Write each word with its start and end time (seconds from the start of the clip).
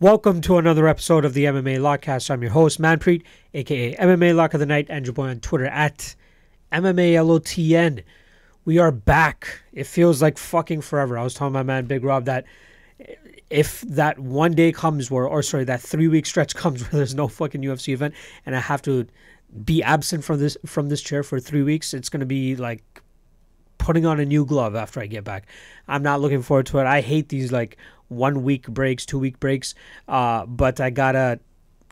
Welcome 0.00 0.40
to 0.42 0.56
another 0.56 0.88
episode 0.88 1.26
of 1.26 1.34
the 1.34 1.44
MMA 1.44 1.78
Lockcast. 1.78 2.30
I'm 2.30 2.40
your 2.40 2.52
host, 2.52 2.80
Manpreet, 2.80 3.22
aka 3.52 3.94
MMA 3.96 4.34
Lock 4.34 4.54
of 4.54 4.60
the 4.60 4.64
Night, 4.64 4.86
and 4.88 5.04
your 5.04 5.12
boy 5.12 5.28
on 5.28 5.40
Twitter 5.40 5.66
at 5.66 6.16
MMALOTN. 6.72 8.02
We 8.64 8.78
are 8.78 8.92
back. 8.92 9.60
It 9.74 9.84
feels 9.84 10.22
like 10.22 10.38
fucking 10.38 10.80
forever. 10.80 11.18
I 11.18 11.22
was 11.22 11.34
telling 11.34 11.52
my 11.52 11.62
man 11.62 11.84
Big 11.84 12.02
Rob 12.02 12.24
that 12.24 12.46
if 13.50 13.82
that 13.82 14.18
one 14.18 14.54
day 14.54 14.72
comes 14.72 15.10
where, 15.10 15.26
or 15.26 15.42
sorry, 15.42 15.64
that 15.64 15.82
three 15.82 16.08
week 16.08 16.24
stretch 16.24 16.54
comes 16.56 16.80
where 16.80 16.92
there's 16.92 17.14
no 17.14 17.28
fucking 17.28 17.60
UFC 17.60 17.92
event 17.92 18.14
and 18.46 18.56
I 18.56 18.60
have 18.60 18.80
to 18.82 19.06
be 19.66 19.82
absent 19.82 20.24
from 20.24 20.40
this 20.40 20.56
from 20.64 20.88
this 20.88 21.02
chair 21.02 21.22
for 21.22 21.38
three 21.38 21.62
weeks, 21.62 21.92
it's 21.92 22.08
gonna 22.08 22.24
be 22.24 22.56
like 22.56 23.02
putting 23.76 24.06
on 24.06 24.18
a 24.18 24.24
new 24.24 24.46
glove 24.46 24.74
after 24.74 25.00
I 25.00 25.06
get 25.06 25.24
back. 25.24 25.46
I'm 25.88 26.02
not 26.02 26.22
looking 26.22 26.40
forward 26.40 26.66
to 26.66 26.78
it. 26.78 26.86
I 26.86 27.02
hate 27.02 27.28
these 27.28 27.52
like 27.52 27.76
one 28.10 28.42
week 28.42 28.68
breaks, 28.68 29.06
two 29.06 29.18
week 29.18 29.40
breaks. 29.40 29.74
Uh, 30.06 30.44
but 30.46 30.80
I 30.80 30.90
gotta, 30.90 31.40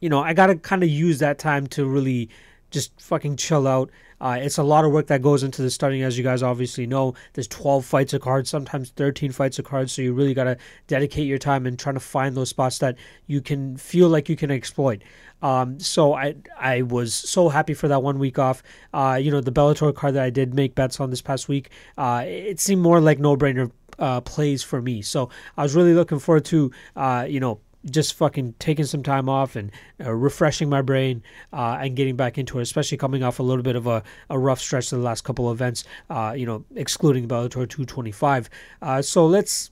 you 0.00 0.10
know, 0.10 0.20
I 0.20 0.34
gotta 0.34 0.56
kind 0.56 0.82
of 0.82 0.91
use 0.91 1.18
that 1.20 1.38
time 1.38 1.66
to 1.68 1.86
really 1.86 2.28
just 2.70 3.00
fucking 3.00 3.36
chill 3.36 3.66
out. 3.66 3.91
Uh, 4.20 4.36
it's 4.41 4.58
a 4.58 4.62
lot 4.62 4.84
of 4.84 4.91
work 4.91 5.06
that 5.06 5.22
goes 5.22 5.42
into 5.44 5.62
the 5.62 5.70
studying, 5.70 6.02
as 6.02 6.18
you 6.18 6.24
guys 6.24 6.42
obviously 6.42 6.86
know. 6.86 7.14
There's 7.34 7.46
12 7.46 7.84
fights 7.84 8.14
a 8.14 8.18
card, 8.18 8.48
sometimes 8.48 8.91
13 8.91 9.30
fights 9.30 9.58
a 9.58 9.62
card, 9.62 9.91
so 9.91 10.02
you 10.02 10.12
really 10.12 10.34
got 10.34 10.44
to 10.44 10.56
dedicate 10.88 11.27
your 11.27 11.38
time 11.38 11.66
and 11.66 11.78
trying 11.78 11.94
to 11.94 12.00
find 12.00 12.36
those 12.36 12.48
spots 12.48 12.78
that 12.78 12.96
you 13.27 13.41
can 13.41 13.77
feel 13.77 14.08
like 14.08 14.28
you 14.28 14.36
can 14.36 14.50
exploit. 14.50 15.02
Um, 15.41 15.78
so 15.78 16.14
I 16.14 16.34
I 16.58 16.82
was 16.82 17.14
so 17.14 17.48
happy 17.48 17.74
for 17.74 17.86
that 17.86 18.02
one 18.02 18.19
week 18.19 18.41
off. 18.41 18.62
Uh, 18.92 19.19
you 19.20 19.30
know, 19.30 19.41
the 19.41 19.52
Bellator 19.52 19.94
card 19.94 20.14
that 20.14 20.24
I 20.24 20.30
did 20.30 20.52
make 20.52 20.74
bets 20.74 20.98
on 20.98 21.11
this 21.11 21.22
past 21.22 21.48
week, 21.48 21.70
uh, 21.96 22.24
it 22.27 22.58
seemed 22.58 22.83
more 22.83 23.00
like 23.00 23.20
no 23.20 23.36
brainer 23.36 23.70
uh, 23.98 24.20
plays 24.20 24.62
for 24.62 24.80
me. 24.80 25.02
So 25.02 25.30
I 25.56 25.62
was 25.62 25.74
really 25.74 25.94
looking 25.94 26.18
forward 26.18 26.44
to, 26.46 26.70
uh, 26.96 27.27
you 27.28 27.41
know, 27.41 27.60
just 27.91 28.14
fucking 28.14 28.55
taking 28.58 28.84
some 28.84 29.02
time 29.02 29.28
off 29.28 29.56
and 29.56 29.70
uh, 30.05 30.12
refreshing 30.12 30.68
my 30.68 30.82
brain 30.82 31.22
uh, 31.52 31.78
and 31.80 31.96
getting 31.96 32.16
back 32.16 32.38
into 32.38 32.58
it, 32.58 32.62
especially 32.62 32.98
coming 32.98 33.22
off 33.22 33.38
a 33.38 33.42
little 33.42 33.62
bit 33.62 33.77
of 33.77 33.86
a, 33.86 34.02
a 34.30 34.38
rough 34.38 34.60
stretch 34.60 34.92
of 34.92 34.98
the 34.98 35.05
last 35.05 35.22
couple 35.24 35.48
of 35.48 35.56
events, 35.56 35.84
uh, 36.10 36.34
you 36.36 36.46
know, 36.46 36.64
excluding 36.74 37.28
Bellator 37.28 37.68
225. 37.68 38.50
Uh, 38.82 39.02
so 39.02 39.27
let's 39.27 39.70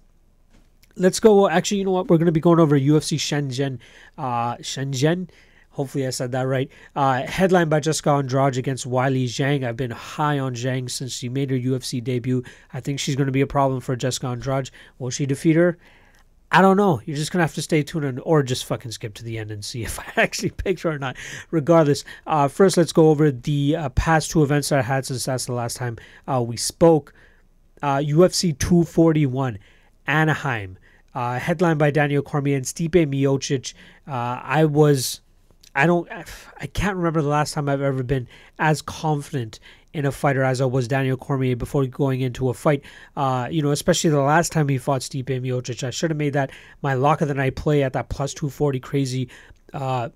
let's 0.96 1.20
go. 1.20 1.48
Actually, 1.48 1.78
you 1.78 1.84
know 1.84 1.92
what? 1.92 2.08
We're 2.08 2.18
going 2.18 2.26
to 2.26 2.32
be 2.32 2.40
going 2.40 2.60
over 2.60 2.78
UFC 2.78 3.18
Shenzhen. 3.18 3.78
Uh, 4.16 4.56
Shenzhen. 4.56 5.28
Hopefully, 5.76 6.06
I 6.06 6.10
said 6.10 6.32
that 6.32 6.46
right. 6.46 6.70
Uh, 6.94 7.24
headlined 7.24 7.68
by 7.68 7.80
Jessica 7.80 8.08
Andrade 8.08 8.56
against 8.56 8.88
Weili 8.88 9.26
Zhang. 9.26 9.62
I've 9.62 9.76
been 9.76 9.90
high 9.90 10.38
on 10.38 10.54
Zhang 10.54 10.90
since 10.90 11.12
she 11.12 11.28
made 11.28 11.50
her 11.50 11.58
UFC 11.58 12.02
debut. 12.02 12.42
I 12.72 12.80
think 12.80 12.98
she's 12.98 13.14
going 13.14 13.26
to 13.26 13.32
be 13.32 13.42
a 13.42 13.46
problem 13.46 13.82
for 13.82 13.94
Jessica 13.94 14.28
Andrade. 14.28 14.70
Will 14.98 15.10
she 15.10 15.26
defeat 15.26 15.54
her? 15.54 15.76
I 16.50 16.62
don't 16.62 16.78
know. 16.78 17.02
You're 17.04 17.18
just 17.18 17.30
gonna 17.30 17.44
have 17.44 17.54
to 17.56 17.60
stay 17.60 17.82
tuned 17.82 18.06
and, 18.06 18.20
or 18.24 18.42
just 18.42 18.64
fucking 18.64 18.92
skip 18.92 19.12
to 19.14 19.22
the 19.22 19.36
end 19.36 19.50
and 19.50 19.62
see 19.62 19.82
if 19.84 20.00
I 20.00 20.22
actually 20.22 20.48
picked 20.48 20.80
her 20.80 20.92
or 20.92 20.98
not. 20.98 21.16
Regardless, 21.50 22.04
uh, 22.26 22.48
first 22.48 22.78
let's 22.78 22.92
go 22.94 23.10
over 23.10 23.30
the 23.30 23.76
uh, 23.76 23.88
past 23.90 24.30
two 24.30 24.42
events 24.42 24.70
that 24.70 24.78
I 24.78 24.82
had 24.82 25.04
since 25.04 25.26
that's 25.26 25.44
the 25.44 25.52
last 25.52 25.76
time 25.76 25.98
uh, 26.26 26.40
we 26.40 26.56
spoke. 26.56 27.12
UFC 27.82 28.58
241, 28.58 29.58
Anaheim, 30.06 30.78
uh, 31.14 31.38
headlined 31.38 31.78
by 31.78 31.90
Daniel 31.90 32.22
Cormier 32.22 32.56
and 32.56 32.64
Stipe 32.64 33.06
Miocic. 33.06 33.74
Uh, 34.08 34.40
I 34.42 34.64
was 34.64 35.20
I 35.76 35.86
don't 35.86 36.08
I 36.58 36.66
can't 36.66 36.96
remember 36.96 37.22
the 37.22 37.28
last 37.28 37.54
time 37.54 37.68
I've 37.68 37.82
ever 37.82 38.02
been 38.02 38.26
as 38.58 38.80
confident 38.80 39.60
in 39.92 40.06
a 40.06 40.12
fighter 40.12 40.42
as 40.42 40.60
I 40.60 40.64
was 40.64 40.88
Daniel 40.88 41.16
Cormier 41.16 41.54
before 41.54 41.86
going 41.86 42.22
into 42.22 42.48
a 42.48 42.54
fight. 42.54 42.82
Uh, 43.16 43.48
you 43.50 43.62
know, 43.62 43.70
especially 43.70 44.10
the 44.10 44.20
last 44.20 44.52
time 44.52 44.68
he 44.68 44.78
fought 44.78 45.02
Stipe 45.02 45.26
Miocic. 45.26 45.84
I 45.84 45.90
should 45.90 46.10
have 46.10 46.18
made 46.18 46.32
that 46.32 46.50
my 46.82 46.94
lock 46.94 47.20
of 47.20 47.28
the 47.28 47.34
night 47.34 47.56
play 47.56 47.82
at 47.82 47.92
that 47.92 48.08
plus 48.08 48.34
240 48.34 48.80
crazy 48.80 49.28
uh, 49.72 50.08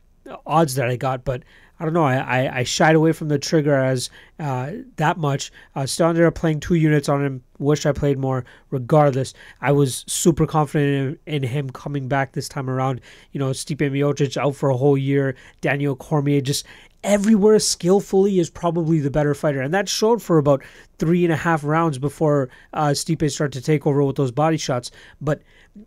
odds 0.46 0.74
that 0.76 0.88
I 0.88 0.96
got, 0.96 1.24
but 1.24 1.42
I 1.80 1.84
don't 1.84 1.94
know. 1.94 2.04
I, 2.04 2.16
I, 2.16 2.58
I, 2.58 2.62
shied 2.62 2.94
away 2.94 3.12
from 3.12 3.28
the 3.28 3.38
trigger 3.38 3.74
as 3.74 4.10
uh, 4.38 4.72
that 4.96 5.16
much. 5.16 5.50
Uh, 5.74 5.86
up 5.98 6.34
playing 6.34 6.60
two 6.60 6.74
units 6.74 7.08
on 7.08 7.24
him. 7.24 7.42
Wish 7.58 7.86
I 7.86 7.92
played 7.92 8.18
more. 8.18 8.44
Regardless, 8.70 9.32
I 9.62 9.72
was 9.72 10.04
super 10.06 10.46
confident 10.46 11.18
in, 11.26 11.42
in 11.42 11.48
him 11.48 11.70
coming 11.70 12.06
back 12.06 12.32
this 12.32 12.50
time 12.50 12.68
around. 12.68 13.00
You 13.32 13.38
know, 13.38 13.50
Stipe 13.50 13.78
Miocic 13.78 14.36
out 14.36 14.56
for 14.56 14.68
a 14.68 14.76
whole 14.76 14.98
year. 14.98 15.34
Daniel 15.62 15.96
Cormier 15.96 16.42
just 16.42 16.66
everywhere 17.02 17.58
skillfully 17.58 18.38
is 18.38 18.50
probably 18.50 19.00
the 19.00 19.10
better 19.10 19.34
fighter. 19.34 19.62
And 19.62 19.72
that 19.72 19.88
showed 19.88 20.22
for 20.22 20.36
about 20.36 20.62
three 20.98 21.24
and 21.24 21.32
a 21.32 21.36
half 21.36 21.64
rounds 21.64 21.98
before 21.98 22.50
uh, 22.74 22.88
Stipe 22.88 23.30
started 23.30 23.58
to 23.58 23.64
take 23.64 23.86
over 23.86 24.02
with 24.02 24.16
those 24.16 24.32
body 24.32 24.58
shots. 24.58 24.90
But, 25.20 25.40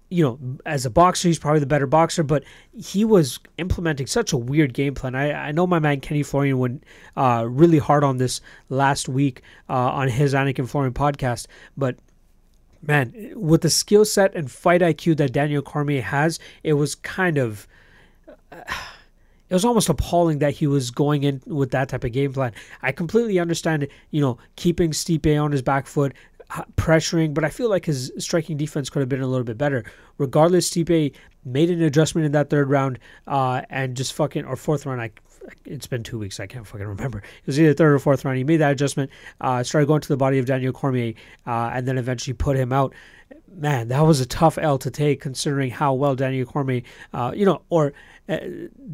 you 0.10 0.24
know, 0.24 0.40
as 0.66 0.86
a 0.86 0.90
boxer, 0.90 1.28
he's 1.28 1.40
probably 1.40 1.60
the 1.60 1.66
better 1.66 1.88
boxer, 1.88 2.24
but 2.24 2.44
he 2.74 3.04
was 3.04 3.40
implementing 3.58 4.08
such 4.08 4.32
a 4.34 4.38
weird 4.38 4.74
game 4.74 4.96
plan. 4.96 5.16
I, 5.16 5.32
I 5.32 5.52
know 5.52 5.68
my 5.68 5.80
man 5.80 6.00
Kenny 6.00 6.24
Florian 6.24 6.58
went 6.58 6.84
uh, 7.18 7.46
really 7.48 7.80
hard 7.80 8.04
on 8.04 8.18
this 8.18 8.42
last 8.70 9.10
week 9.10 9.42
uh, 9.70 9.74
on 9.74 10.08
his 10.08 10.34
Anik 10.34 10.60
and 10.60 10.70
Florian 10.70 10.94
podcast, 10.94 11.48
but 11.76 11.98
man, 12.82 13.32
with 13.36 13.62
the 13.62 13.70
skill 13.70 14.06
set 14.06 14.36
and 14.36 14.50
fight 14.52 14.82
IQ 14.82 15.18
that 15.18 15.34
Daniel 15.34 15.62
Cormier 15.62 16.02
has, 16.02 16.40
it 16.64 16.74
was 16.74 16.96
kind 16.96 17.38
of. 17.38 17.68
Uh, 18.52 18.64
it 19.50 19.54
was 19.54 19.66
almost 19.66 19.88
appalling 19.88 20.40
that 20.40 20.54
he 20.54 20.66
was 20.66 20.90
going 20.90 21.22
in 21.24 21.40
with 21.46 21.70
that 21.72 21.90
type 21.90 22.04
of 22.04 22.12
game 22.12 22.34
plan. 22.34 22.54
I 22.82 22.92
completely 22.92 23.38
understand, 23.38 23.88
you 24.10 24.20
know, 24.20 24.40
keeping 24.56 24.90
Stipe 24.92 25.40
on 25.40 25.52
his 25.52 25.62
back 25.62 25.86
foot, 25.86 26.14
pressuring, 26.76 27.34
but 27.34 27.44
I 27.44 27.50
feel 27.50 27.70
like 27.70 27.86
his 27.86 28.12
striking 28.18 28.58
defense 28.58 28.90
could 28.90 29.00
have 29.00 29.10
been 29.10 29.22
a 29.22 29.28
little 29.28 29.44
bit 29.44 29.58
better. 29.58 29.84
Regardless, 30.18 30.70
Stipe 30.70 31.14
made 31.46 31.70
an 31.70 31.82
adjustment 31.82 32.26
in 32.26 32.32
that 32.34 32.50
third 32.50 32.70
round 32.70 33.00
uh, 33.28 33.62
and 33.70 33.96
just 33.96 34.14
fucking, 34.14 34.46
or 34.46 34.56
fourth 34.56 34.86
round, 34.86 35.02
I 35.02 35.12
it's 35.66 35.88
been 35.88 36.04
two 36.04 36.20
weeks. 36.20 36.40
I 36.40 36.48
can't 36.48 36.66
fucking 36.66 36.86
remember. 36.86 37.20
It 37.20 37.48
was 37.48 37.60
either 37.60 37.74
third 37.74 37.94
or 37.94 38.00
fourth 38.00 38.24
round. 38.26 38.38
He 38.38 38.44
made 38.44 38.58
that 38.58 38.72
adjustment, 38.72 39.12
uh, 39.42 39.64
started 39.64 39.88
going 39.88 40.02
to 40.02 40.08
the 40.08 40.18
body 40.18 40.40
of 40.40 40.46
Daniel 40.46 40.74
Cormier, 40.74 41.14
uh, 41.46 41.72
and 41.74 41.88
then 41.88 41.98
eventually 41.98 42.34
put 42.34 42.58
him 42.58 42.72
out. 42.74 42.94
Man, 43.56 43.90
that 43.90 44.02
was 44.02 44.20
a 44.20 44.26
tough 44.26 44.58
L 44.58 44.78
to 44.80 44.90
take 44.90 45.22
considering 45.22 45.70
how 45.70 45.94
well 45.94 46.16
Daniel 46.16 46.46
Cormier, 46.46 46.82
uh, 47.14 47.34
you 47.36 47.46
know, 47.46 47.62
or 47.70 47.94
uh, 48.28 48.38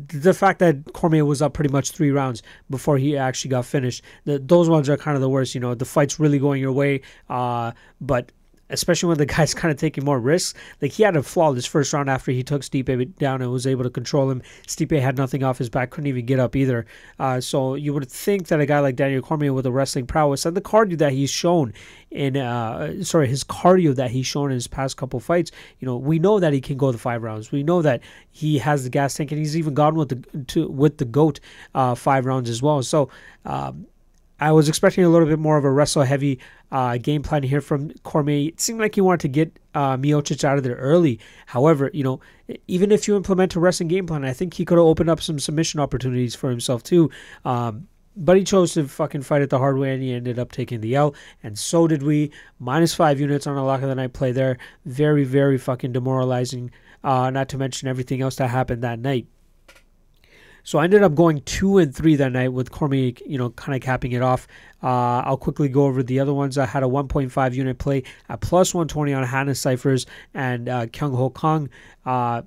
the 0.07 0.33
fact 0.33 0.59
that 0.59 0.91
Cormier 0.93 1.23
was 1.23 1.41
up 1.41 1.53
pretty 1.53 1.71
much 1.71 1.91
three 1.91 2.11
rounds 2.11 2.43
before 2.69 2.97
he 2.97 3.15
actually 3.15 3.49
got 3.49 3.65
finished. 3.65 4.03
The, 4.25 4.39
those 4.39 4.69
ones 4.69 4.89
are 4.89 4.97
kind 4.97 5.15
of 5.15 5.21
the 5.21 5.29
worst. 5.29 5.55
You 5.55 5.61
know, 5.61 5.75
the 5.75 5.85
fight's 5.85 6.19
really 6.19 6.39
going 6.39 6.61
your 6.61 6.73
way, 6.73 7.01
uh, 7.29 7.71
but 8.01 8.31
especially 8.69 9.07
when 9.07 9.17
the 9.17 9.25
guy's 9.25 9.53
kind 9.59 9.71
of 9.71 9.77
taking 9.77 10.05
more 10.05 10.19
risks. 10.19 10.57
Like 10.81 10.91
he 10.91 11.03
had 11.03 11.15
a 11.15 11.23
flawless 11.23 11.65
first 11.65 11.93
round 11.93 12.09
after 12.09 12.31
he 12.31 12.43
took 12.43 12.61
Stipe 12.61 13.17
down 13.17 13.41
and 13.41 13.51
was 13.51 13.67
able 13.67 13.83
to 13.83 13.89
control 13.89 14.29
him. 14.29 14.41
Stipe 14.67 14.99
had 14.99 15.17
nothing 15.17 15.43
off 15.43 15.57
his 15.57 15.69
back, 15.69 15.91
couldn't 15.91 16.07
even 16.07 16.25
get 16.25 16.39
up 16.39 16.55
either. 16.55 16.85
Uh, 17.19 17.41
so 17.41 17.75
you 17.75 17.93
would 17.93 18.09
think 18.09 18.47
that 18.47 18.59
a 18.59 18.65
guy 18.65 18.79
like 18.79 18.95
Daniel 18.95 19.21
Cormier 19.21 19.53
with 19.53 19.65
a 19.65 19.71
wrestling 19.71 20.07
prowess 20.07 20.45
and 20.45 20.55
the 20.55 20.61
cardio 20.61 20.97
that 20.97 21.11
he's 21.11 21.29
shown 21.29 21.73
in, 22.11 22.37
uh, 22.37 23.03
sorry, 23.03 23.27
his 23.27 23.43
cardio 23.43 23.95
that 23.95 24.11
he's 24.11 24.25
shown 24.25 24.51
in 24.51 24.55
his 24.55 24.67
past 24.67 24.97
couple 24.97 25.19
fights, 25.19 25.51
you 25.79 25.85
know, 25.85 25.97
we 25.97 26.19
know 26.19 26.39
that 26.39 26.53
he 26.53 26.61
can 26.61 26.77
go 26.77 26.91
the 26.91 26.97
five 26.97 27.23
rounds. 27.23 27.51
We 27.51 27.63
know 27.63 27.81
that 27.81 28.01
he 28.31 28.57
has 28.59 28.83
the 28.83 28.89
gas 28.89 29.13
tank 29.15 29.31
and 29.31 29.39
he's 29.39 29.57
even 29.57 29.73
gone 29.73 29.95
with 29.95 30.09
the 30.09 30.43
to, 30.45 30.67
with 30.67 30.97
the 30.97 31.05
goat 31.05 31.39
uh, 31.75 31.95
five 31.95 32.25
rounds 32.25 32.49
as 32.49 32.61
well. 32.61 32.81
So. 32.83 33.09
Um, 33.45 33.87
I 34.39 34.51
was 34.51 34.69
expecting 34.69 35.03
a 35.03 35.09
little 35.09 35.27
bit 35.27 35.39
more 35.39 35.57
of 35.57 35.65
a 35.65 35.71
wrestle 35.71 36.03
heavy 36.03 36.39
uh, 36.71 36.97
game 36.97 37.23
plan 37.23 37.43
here 37.43 37.61
from 37.61 37.91
Cormier. 38.03 38.49
It 38.49 38.61
seemed 38.61 38.79
like 38.79 38.95
he 38.95 39.01
wanted 39.01 39.21
to 39.21 39.27
get 39.27 39.59
uh, 39.73 39.97
Miocic 39.97 40.43
out 40.43 40.57
of 40.57 40.63
there 40.63 40.75
early. 40.75 41.19
However, 41.47 41.89
you 41.93 42.03
know, 42.03 42.19
even 42.67 42.91
if 42.91 43.07
you 43.07 43.15
implement 43.15 43.55
a 43.55 43.59
wrestling 43.59 43.89
game 43.89 44.07
plan, 44.07 44.23
I 44.23 44.33
think 44.33 44.53
he 44.53 44.65
could 44.65 44.77
have 44.77 44.85
opened 44.85 45.09
up 45.09 45.21
some 45.21 45.39
submission 45.39 45.79
opportunities 45.79 46.35
for 46.35 46.49
himself 46.49 46.83
too. 46.83 47.09
Um, 47.43 47.87
but 48.15 48.37
he 48.37 48.43
chose 48.43 48.73
to 48.73 48.87
fucking 48.87 49.21
fight 49.21 49.41
it 49.41 49.49
the 49.49 49.59
hard 49.59 49.77
way 49.77 49.93
and 49.93 50.03
he 50.03 50.13
ended 50.13 50.39
up 50.39 50.51
taking 50.51 50.81
the 50.81 50.95
L. 50.95 51.15
And 51.43 51.57
so 51.57 51.87
did 51.87 52.03
we. 52.03 52.31
Minus 52.59 52.93
five 52.93 53.19
units 53.19 53.47
on 53.47 53.55
a 53.55 53.65
lock 53.65 53.81
of 53.81 53.89
the 53.89 53.95
night 53.95 54.13
play 54.13 54.31
there. 54.31 54.57
Very, 54.85 55.23
very 55.23 55.57
fucking 55.57 55.93
demoralizing. 55.93 56.71
Uh, 57.03 57.29
not 57.29 57.47
to 57.49 57.57
mention 57.57 57.87
everything 57.87 58.21
else 58.21 58.35
that 58.37 58.49
happened 58.49 58.83
that 58.83 58.99
night. 58.99 59.27
So 60.69 60.77
I 60.77 60.83
ended 60.83 61.01
up 61.01 61.15
going 61.15 61.41
two 61.45 61.79
and 61.79 61.95
three 61.95 62.15
that 62.17 62.31
night 62.31 62.49
with 62.49 62.69
Cormier, 62.69 63.13
you 63.25 63.39
know, 63.39 63.49
kind 63.49 63.75
of 63.75 63.81
capping 63.81 64.11
it 64.11 64.21
off. 64.21 64.47
Uh, 64.83 65.23
I'll 65.25 65.35
quickly 65.35 65.67
go 65.67 65.85
over 65.85 66.03
the 66.03 66.19
other 66.19 66.31
ones. 66.31 66.59
I 66.59 66.67
had 66.67 66.83
a 66.83 66.85
1.5 66.85 67.53
unit 67.55 67.79
play 67.79 68.03
at 68.29 68.39
plus 68.41 68.71
120 68.71 69.11
on 69.11 69.23
Hannah 69.23 69.55
Cifers 69.55 70.05
and 70.35 70.69
uh, 70.69 70.85
Kyung 70.85 71.15
Ho 71.15 71.31
Kang. 71.31 71.71
Uh, 72.05 72.43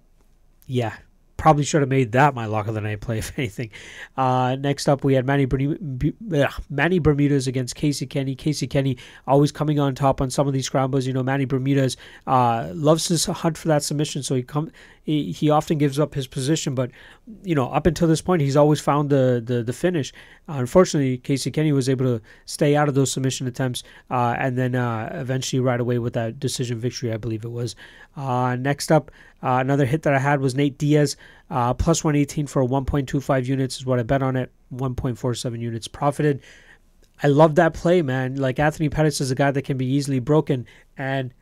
yeah, 0.69 0.94
probably 1.42 1.64
should 1.64 1.82
have 1.82 1.88
made 1.88 2.12
that 2.12 2.36
my 2.36 2.46
lock 2.46 2.69
of 2.69 2.74
the 2.74 2.80
night 2.80 3.00
play, 3.00 3.19
if 3.19 3.36
anything. 3.36 3.70
Uh, 4.16 4.54
next 4.54 4.88
up, 4.88 5.02
we 5.02 5.14
had 5.14 5.26
Manny, 5.26 5.44
Bermudez, 5.44 6.60
Manny 6.70 7.00
Bermudez 7.00 7.48
against 7.48 7.75
Casey 7.75 8.06
Kenney. 8.06 8.36
Casey 8.36 8.68
Kenney 8.68 8.98
always 9.26 9.50
coming 9.50 9.80
on 9.80 9.96
top 9.96 10.20
on 10.20 10.30
some 10.30 10.46
of 10.46 10.52
these 10.52 10.66
scrambles. 10.66 11.08
You 11.08 11.12
know, 11.12 11.25
Manny 11.25 11.44
Bermudez 11.44 11.96
uh, 12.28 12.70
loves 12.72 13.08
to 13.08 13.32
hunt 13.32 13.58
for 13.58 13.66
that 13.66 13.82
submission, 13.82 14.22
so 14.22 14.36
he 14.36 14.44
come 14.44 14.70
he, 15.04 15.32
he 15.32 15.50
often 15.50 15.78
gives 15.78 15.99
up 15.99 16.14
his 16.14 16.26
position, 16.26 16.75
but 16.75 16.90
you 17.43 17.54
know, 17.54 17.66
up 17.70 17.87
until 17.87 18.06
this 18.06 18.22
point, 18.22 18.40
he's 18.40 18.56
always 18.56 18.81
found 18.81 19.10
the 19.10 19.43
the, 19.44 19.62
the 19.62 19.72
finish. 19.72 20.12
Uh, 20.49 20.54
unfortunately, 20.54 21.19
Casey 21.19 21.50
Kenney 21.50 21.72
was 21.72 21.88
able 21.88 22.06
to 22.06 22.22
stay 22.44 22.76
out 22.76 22.88
of 22.88 22.94
those 22.94 23.10
submission 23.10 23.46
attempts, 23.46 23.82
uh, 24.10 24.34
and 24.38 24.56
then 24.56 24.75
uh, 24.75 25.10
eventually 25.14 25.60
right 25.60 25.81
away 25.81 25.99
with 25.99 26.12
that 26.12 26.38
decision 26.38 26.78
victory, 26.78 27.12
I 27.12 27.16
believe 27.16 27.44
it 27.44 27.50
was. 27.50 27.75
Uh, 28.16 28.56
next 28.56 28.93
up, 28.93 29.10
uh, 29.43 29.58
another 29.60 29.84
hit 29.87 30.02
that 30.02 30.14
I 30.14 30.19
had 30.19 30.40
was 30.40 30.54
Nate 30.54 30.78
Diaz, 30.78 31.16
uh, 31.50 31.75
plus 31.75 32.04
118 32.04 32.46
for 32.46 32.64
1.25 32.64 33.46
units 33.46 33.76
is 33.76 33.87
what 33.87 33.99
I 33.99 34.04
bet 34.04 34.22
on 34.22 34.37
it. 34.37 34.52
1.47 34.72 35.60
units 35.60 35.88
profited. 35.88 36.40
I 37.22 37.28
love 37.28 37.56
that 37.56 37.75
play, 37.75 38.02
man. 38.02 38.37
Like 38.37 38.58
Anthony 38.58 38.88
Pettis 38.88 39.20
is 39.20 39.31
a 39.31 39.34
guy 39.34 39.50
that 39.50 39.62
can 39.62 39.76
be 39.76 39.87
easily 39.87 40.20
broken, 40.20 40.66
and 40.96 41.34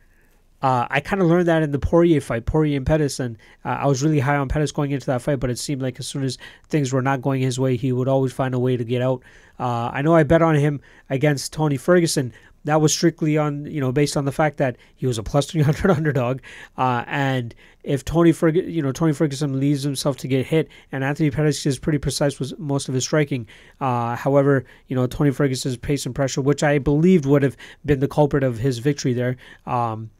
uh, 0.61 0.85
I 0.89 0.99
kind 0.99 1.21
of 1.21 1.27
learned 1.27 1.47
that 1.47 1.63
in 1.63 1.71
the 1.71 1.79
Poirier 1.79 2.21
fight, 2.21 2.45
Poirier 2.45 2.77
and 2.77 2.85
Pettis, 2.85 3.19
and 3.19 3.37
uh, 3.65 3.69
I 3.69 3.87
was 3.87 4.03
really 4.03 4.19
high 4.19 4.37
on 4.37 4.47
Pettis 4.47 4.71
going 4.71 4.91
into 4.91 5.07
that 5.07 5.21
fight, 5.21 5.39
but 5.39 5.49
it 5.49 5.57
seemed 5.57 5.81
like 5.81 5.99
as 5.99 6.07
soon 6.07 6.23
as 6.23 6.37
things 6.69 6.93
were 6.93 7.01
not 7.01 7.21
going 7.21 7.41
his 7.41 7.59
way, 7.59 7.75
he 7.75 7.91
would 7.91 8.07
always 8.07 8.31
find 8.31 8.53
a 8.53 8.59
way 8.59 8.77
to 8.77 8.83
get 8.83 9.01
out. 9.01 9.23
Uh, 9.59 9.89
I 9.93 10.01
know 10.01 10.15
I 10.15 10.23
bet 10.23 10.41
on 10.41 10.55
him 10.55 10.81
against 11.09 11.51
Tony 11.53 11.77
Ferguson. 11.77 12.31
That 12.65 12.79
was 12.79 12.93
strictly 12.93 13.39
on, 13.39 13.65
you 13.65 13.81
know, 13.81 13.91
based 13.91 14.15
on 14.15 14.25
the 14.25 14.31
fact 14.31 14.57
that 14.57 14.77
he 14.95 15.07
was 15.07 15.17
a 15.17 15.23
plus 15.23 15.47
300 15.47 15.89
underdog, 15.97 16.41
uh, 16.77 17.03
and 17.07 17.55
if 17.83 18.05
Tony 18.05 18.31
Ferguson, 18.31 18.69
you 18.69 18.83
know, 18.83 18.91
Tony 18.91 19.13
Ferguson 19.13 19.59
leaves 19.59 19.81
himself 19.81 20.17
to 20.17 20.27
get 20.27 20.45
hit, 20.45 20.67
and 20.91 21.03
Anthony 21.03 21.31
Pettis 21.31 21.65
is 21.65 21.79
pretty 21.79 21.97
precise 21.97 22.39
with 22.39 22.57
most 22.59 22.87
of 22.87 22.93
his 22.93 23.03
striking. 23.03 23.47
Uh, 23.79 24.15
however, 24.15 24.63
you 24.87 24.95
know, 24.95 25.07
Tony 25.07 25.31
Ferguson's 25.31 25.77
pace 25.77 26.05
and 26.05 26.13
pressure, 26.13 26.41
which 26.41 26.61
I 26.61 26.77
believed 26.77 27.25
would 27.25 27.41
have 27.41 27.57
been 27.83 27.99
the 27.99 28.07
culprit 28.07 28.43
of 28.43 28.59
his 28.59 28.77
victory 28.77 29.13
there. 29.13 29.37
Um, 29.65 30.11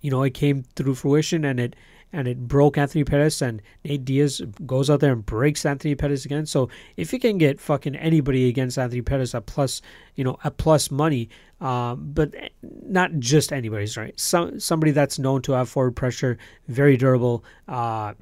you 0.00 0.10
know, 0.10 0.22
it 0.22 0.34
came 0.34 0.62
through 0.74 0.94
fruition 0.94 1.44
and 1.44 1.58
it 1.60 1.76
and 2.12 2.28
it 2.28 2.38
broke 2.48 2.78
Anthony 2.78 3.04
Pettis 3.04 3.42
and 3.42 3.60
Nate 3.84 4.04
Diaz 4.04 4.40
goes 4.64 4.88
out 4.88 5.00
there 5.00 5.12
and 5.12 5.26
breaks 5.26 5.66
Anthony 5.66 5.94
Pettis 5.94 6.24
again. 6.24 6.46
So 6.46 6.68
if 6.96 7.12
you 7.12 7.18
can 7.18 7.36
get 7.36 7.60
fucking 7.60 7.96
anybody 7.96 8.48
against 8.48 8.78
Anthony 8.78 9.02
Pettis 9.02 9.34
at 9.34 9.46
plus, 9.46 9.82
you 10.14 10.24
know, 10.24 10.38
at 10.44 10.56
plus 10.56 10.90
money, 10.90 11.28
um, 11.60 12.12
but 12.12 12.32
not 12.62 13.10
just 13.18 13.52
anybody's 13.52 13.96
right. 13.96 14.18
Some 14.18 14.60
somebody 14.60 14.92
that's 14.92 15.18
known 15.18 15.42
to 15.42 15.52
have 15.52 15.68
forward 15.68 15.96
pressure, 15.96 16.38
very 16.68 16.96
durable, 16.96 17.44
uh, 17.66 18.14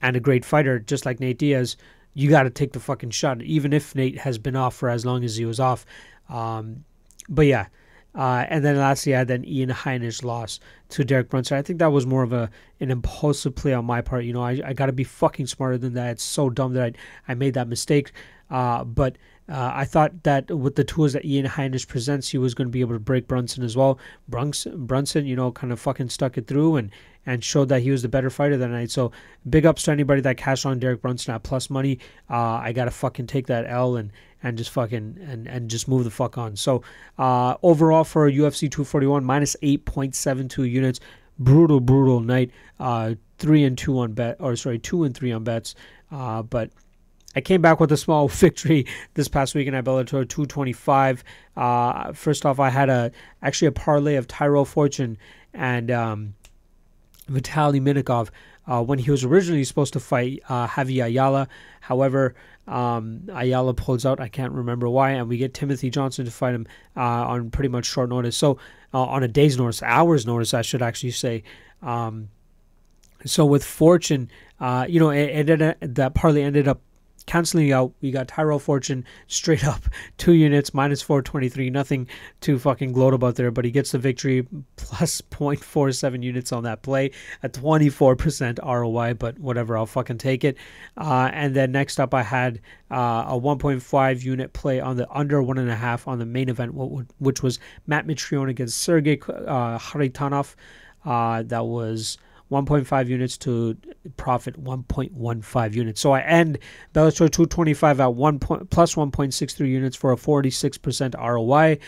and 0.00 0.16
a 0.16 0.20
great 0.20 0.44
fighter, 0.44 0.78
just 0.78 1.06
like 1.06 1.20
Nate 1.20 1.38
Diaz. 1.38 1.76
You 2.14 2.28
got 2.28 2.42
to 2.42 2.50
take 2.50 2.72
the 2.72 2.80
fucking 2.80 3.10
shot, 3.10 3.42
even 3.42 3.72
if 3.72 3.94
Nate 3.94 4.18
has 4.18 4.36
been 4.36 4.54
off 4.54 4.74
for 4.74 4.90
as 4.90 5.06
long 5.06 5.24
as 5.24 5.36
he 5.36 5.46
was 5.46 5.58
off. 5.58 5.86
Um, 6.28 6.84
but 7.28 7.46
yeah, 7.46 7.66
uh, 8.14 8.44
and 8.48 8.64
then 8.64 8.76
lastly, 8.76 9.14
I 9.14 9.18
had 9.18 9.28
then 9.28 9.44
Ian 9.44 9.70
Heinisch 9.70 10.22
loss 10.22 10.60
to 10.90 11.04
Derek 11.04 11.30
Brunson. 11.30 11.56
I 11.56 11.62
think 11.62 11.78
that 11.78 11.92
was 11.92 12.06
more 12.06 12.22
of 12.22 12.32
a 12.32 12.50
an 12.80 12.90
impulsive 12.90 13.54
play 13.54 13.72
on 13.72 13.84
my 13.84 14.00
part. 14.02 14.24
You 14.24 14.34
know, 14.34 14.42
I, 14.42 14.60
I 14.64 14.72
got 14.74 14.86
to 14.86 14.92
be 14.92 15.04
fucking 15.04 15.46
smarter 15.46 15.78
than 15.78 15.94
that. 15.94 16.12
It's 16.12 16.22
so 16.22 16.50
dumb 16.50 16.74
that 16.74 16.94
I, 17.28 17.32
I 17.32 17.34
made 17.34 17.54
that 17.54 17.68
mistake. 17.68 18.12
Uh, 18.50 18.84
but 18.84 19.16
uh, 19.48 19.70
I 19.74 19.86
thought 19.86 20.24
that 20.24 20.50
with 20.50 20.76
the 20.76 20.84
tools 20.84 21.14
that 21.14 21.24
Ian 21.24 21.46
Heinisch 21.46 21.88
presents, 21.88 22.28
he 22.28 22.38
was 22.38 22.54
going 22.54 22.68
to 22.68 22.72
be 22.72 22.82
able 22.82 22.94
to 22.94 23.00
break 23.00 23.26
Brunson 23.26 23.64
as 23.64 23.76
well. 23.76 23.98
Brunson, 24.28 24.84
Brunson, 24.86 25.24
you 25.24 25.34
know, 25.34 25.50
kind 25.50 25.72
of 25.72 25.80
fucking 25.80 26.10
stuck 26.10 26.36
it 26.36 26.46
through 26.46 26.76
and 26.76 26.90
and 27.26 27.42
showed 27.42 27.68
that 27.68 27.82
he 27.82 27.90
was 27.90 28.02
the 28.02 28.08
better 28.08 28.30
fighter 28.30 28.56
that 28.56 28.68
night. 28.68 28.90
So 28.90 29.12
big 29.48 29.66
ups 29.66 29.84
to 29.84 29.92
anybody 29.92 30.20
that 30.22 30.36
cashed 30.36 30.66
on 30.66 30.78
Derek 30.78 31.02
Brunson 31.02 31.34
at 31.34 31.42
plus 31.42 31.70
money. 31.70 31.98
Uh, 32.28 32.36
I 32.36 32.72
gotta 32.72 32.90
fucking 32.90 33.26
take 33.26 33.46
that 33.46 33.66
L 33.68 33.96
and 33.96 34.12
and 34.42 34.58
just 34.58 34.70
fucking 34.70 35.18
and 35.28 35.46
and 35.46 35.70
just 35.70 35.88
move 35.88 36.04
the 36.04 36.10
fuck 36.10 36.36
on. 36.38 36.56
So 36.56 36.82
uh, 37.18 37.56
overall 37.62 38.04
for 38.04 38.30
UFC 38.30 38.70
241 38.70 39.24
minus 39.24 39.56
8.72 39.62 40.70
units. 40.70 41.00
Brutal, 41.38 41.80
brutal 41.80 42.20
night. 42.20 42.50
Uh, 42.78 43.14
three 43.38 43.64
and 43.64 43.76
two 43.76 43.98
on 43.98 44.12
bet, 44.12 44.36
or 44.38 44.54
sorry, 44.56 44.78
two 44.78 45.04
and 45.04 45.16
three 45.16 45.32
on 45.32 45.44
bets. 45.44 45.74
Uh, 46.10 46.42
but 46.42 46.70
I 47.34 47.40
came 47.40 47.62
back 47.62 47.80
with 47.80 47.90
a 47.92 47.96
small 47.96 48.28
victory 48.28 48.86
this 49.14 49.28
past 49.28 49.54
weekend 49.54 49.76
at 49.76 49.84
Bellator 49.84 50.28
225. 50.28 51.24
Uh, 51.56 52.12
first 52.12 52.44
off, 52.44 52.60
I 52.60 52.70
had 52.70 52.88
a 52.88 53.10
actually 53.42 53.68
a 53.68 53.72
parlay 53.72 54.16
of 54.16 54.26
Tyrell 54.26 54.64
Fortune 54.64 55.18
and 55.54 55.90
um, 55.90 56.34
Vitaly 57.30 57.80
Minakov 57.80 58.30
uh, 58.66 58.82
when 58.82 58.98
he 58.98 59.10
was 59.10 59.24
originally 59.24 59.64
supposed 59.64 59.92
to 59.92 60.00
fight 60.00 60.42
uh, 60.48 60.66
Javy 60.66 61.04
Ayala. 61.04 61.48
However, 61.80 62.34
um, 62.68 63.28
Ayala 63.32 63.74
pulls 63.74 64.06
out. 64.06 64.20
I 64.20 64.28
can't 64.28 64.52
remember 64.52 64.88
why, 64.88 65.12
and 65.12 65.28
we 65.28 65.36
get 65.36 65.54
Timothy 65.54 65.90
Johnson 65.90 66.24
to 66.24 66.30
fight 66.30 66.54
him 66.54 66.66
uh, 66.96 67.00
on 67.00 67.50
pretty 67.50 67.68
much 67.68 67.86
short 67.86 68.10
notice. 68.10 68.36
So 68.36 68.58
uh, 68.94 69.02
on 69.02 69.22
a 69.22 69.28
day's 69.28 69.58
notice, 69.58 69.82
hours 69.82 70.26
notice, 70.26 70.54
I 70.54 70.62
should 70.62 70.82
actually 70.82 71.10
say. 71.10 71.42
Um, 71.82 72.28
so 73.24 73.44
with 73.44 73.64
Fortune, 73.64 74.30
uh, 74.60 74.86
you 74.88 75.00
know, 75.00 75.10
it, 75.10 75.48
it, 75.48 75.94
that 75.94 76.14
parlay 76.14 76.42
ended 76.42 76.68
up 76.68 76.80
canceling 77.26 77.72
out. 77.72 77.92
We 78.00 78.10
got 78.10 78.28
Tyrell 78.28 78.58
Fortune 78.58 79.04
straight 79.26 79.64
up 79.72 79.82
two 80.18 80.32
units 80.32 80.74
minus 80.74 81.02
423. 81.02 81.70
Nothing 81.70 82.08
to 82.42 82.58
fucking 82.58 82.92
gloat 82.92 83.14
about 83.14 83.36
there, 83.36 83.50
but 83.50 83.64
he 83.64 83.70
gets 83.70 83.92
the 83.92 83.98
victory 83.98 84.46
plus 84.76 85.20
0.47 85.30 86.22
units 86.22 86.52
on 86.52 86.64
that 86.64 86.82
play, 86.82 87.10
a 87.42 87.48
24% 87.48 88.58
ROI. 88.64 89.14
But 89.14 89.38
whatever, 89.38 89.76
I'll 89.76 89.86
fucking 89.86 90.18
take 90.18 90.44
it. 90.44 90.56
Uh, 90.96 91.30
and 91.32 91.54
then 91.54 91.72
next 91.72 92.00
up, 92.00 92.14
I 92.14 92.22
had 92.22 92.60
uh, 92.90 93.24
a 93.28 93.40
1.5 93.40 94.22
unit 94.22 94.52
play 94.52 94.80
on 94.80 94.96
the 94.96 95.10
under 95.10 95.42
one 95.42 95.58
and 95.58 95.70
a 95.70 95.76
half 95.76 96.06
on 96.06 96.18
the 96.18 96.26
main 96.26 96.48
event, 96.48 96.74
which 97.18 97.42
was 97.42 97.58
Matt 97.86 98.06
Mitrione 98.06 98.50
against 98.50 98.78
Sergey 98.78 99.20
uh, 99.28 99.78
Kharitonov. 99.78 100.54
Uh, 101.04 101.42
that 101.42 101.66
was 101.66 102.18
1.5 102.52 103.08
units 103.08 103.38
to 103.38 103.76
profit 104.16 104.62
1.15 104.62 105.74
units. 105.74 106.00
So 106.00 106.12
I 106.12 106.20
end 106.20 106.58
Bellator 106.94 107.30
225 107.30 108.00
at 108.00 108.14
1 108.14 108.38
point, 108.38 108.70
plus 108.70 108.94
1.63 108.94 109.68
units 109.68 109.96
for 109.96 110.12
a 110.12 110.16
46% 110.16 111.14
ROI. 111.18 111.78